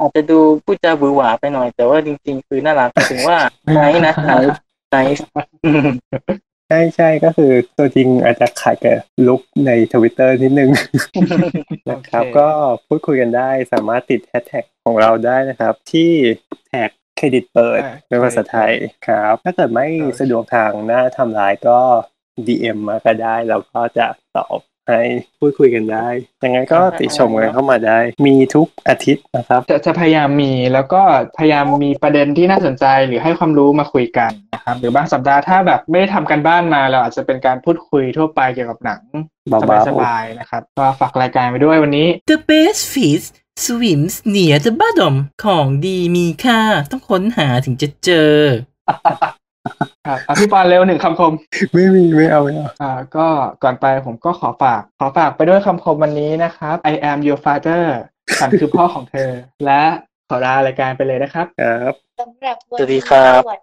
[0.00, 3.38] อาจจะดูพูดจาบือหวาไปหน่อย แต่ว่าจริง ๆ คือน่ารักถึงว่า
[3.72, 4.58] ไนท์นะไนท์
[4.90, 5.24] ไนท์
[6.68, 8.96] ใช่ใช่ก็คือตัวจริงอาจจะขายกับ
[9.26, 10.70] ลุกในทวิตเตอร์นิดนึง
[11.90, 12.48] นะครับโอเคก็
[12.86, 16.10] พูดคุยกันได้สามารถติดแฮชแท็กของเราได้นะครับ ที่
[16.68, 18.72] แท็กเครดิตเปิดเป็นภาษาไทย
[19.06, 19.86] ครับ ถ้าเกิดไม่
[20.20, 21.78] สะดวกทางหน้าทำลายก็
[22.46, 25.00] DM มาก็ได้เราก็จะตอบ ให้
[25.40, 26.08] พูดคุยกันได้
[26.44, 31.02] ยังไงก็ติชมกันเข้ามาได้ มีทุกอาทิตย์นะครับ จะจะพยายามมีแล้วก็
[31.38, 39.02] พยายามมีประเด็นที่น่าสนใจหรือให้ความรู้มาคุยกันนะครับ หรือบางสัปดาห์ถ้าแบบไม่ได้ทำกันบ้านมาเราอาจจะเป็นการพูดคุยทั่วไปเกี่ยวกับหนัง
[39.48, 43.26] เบาๆสบายๆนะครับก็ฝากรายการไปด้วยวันนี้ The best fish
[43.64, 48.34] swims near the bottom ของดีมีค่าต้องค้นหาถึงจะเจอ
[50.06, 51.32] ครับอะพี่ปอนเร็วหนึ่งคำคม
[51.74, 53.26] ไม่มีไม่เอาไม่เอาอ่าก็
[53.62, 57.84] ก่อนไปผมก็ขอฝาก ขอฝากไปด้วยคำคมวันนี้นะครับ I am your father
[58.40, 59.30] ฉันคือพ่อของเธอ
[59.66, 59.82] และ
[60.28, 63.62] ขอลารายการไปเลยนะครับ ครับสำหรับวันสวัสดีนี้ครับสวัส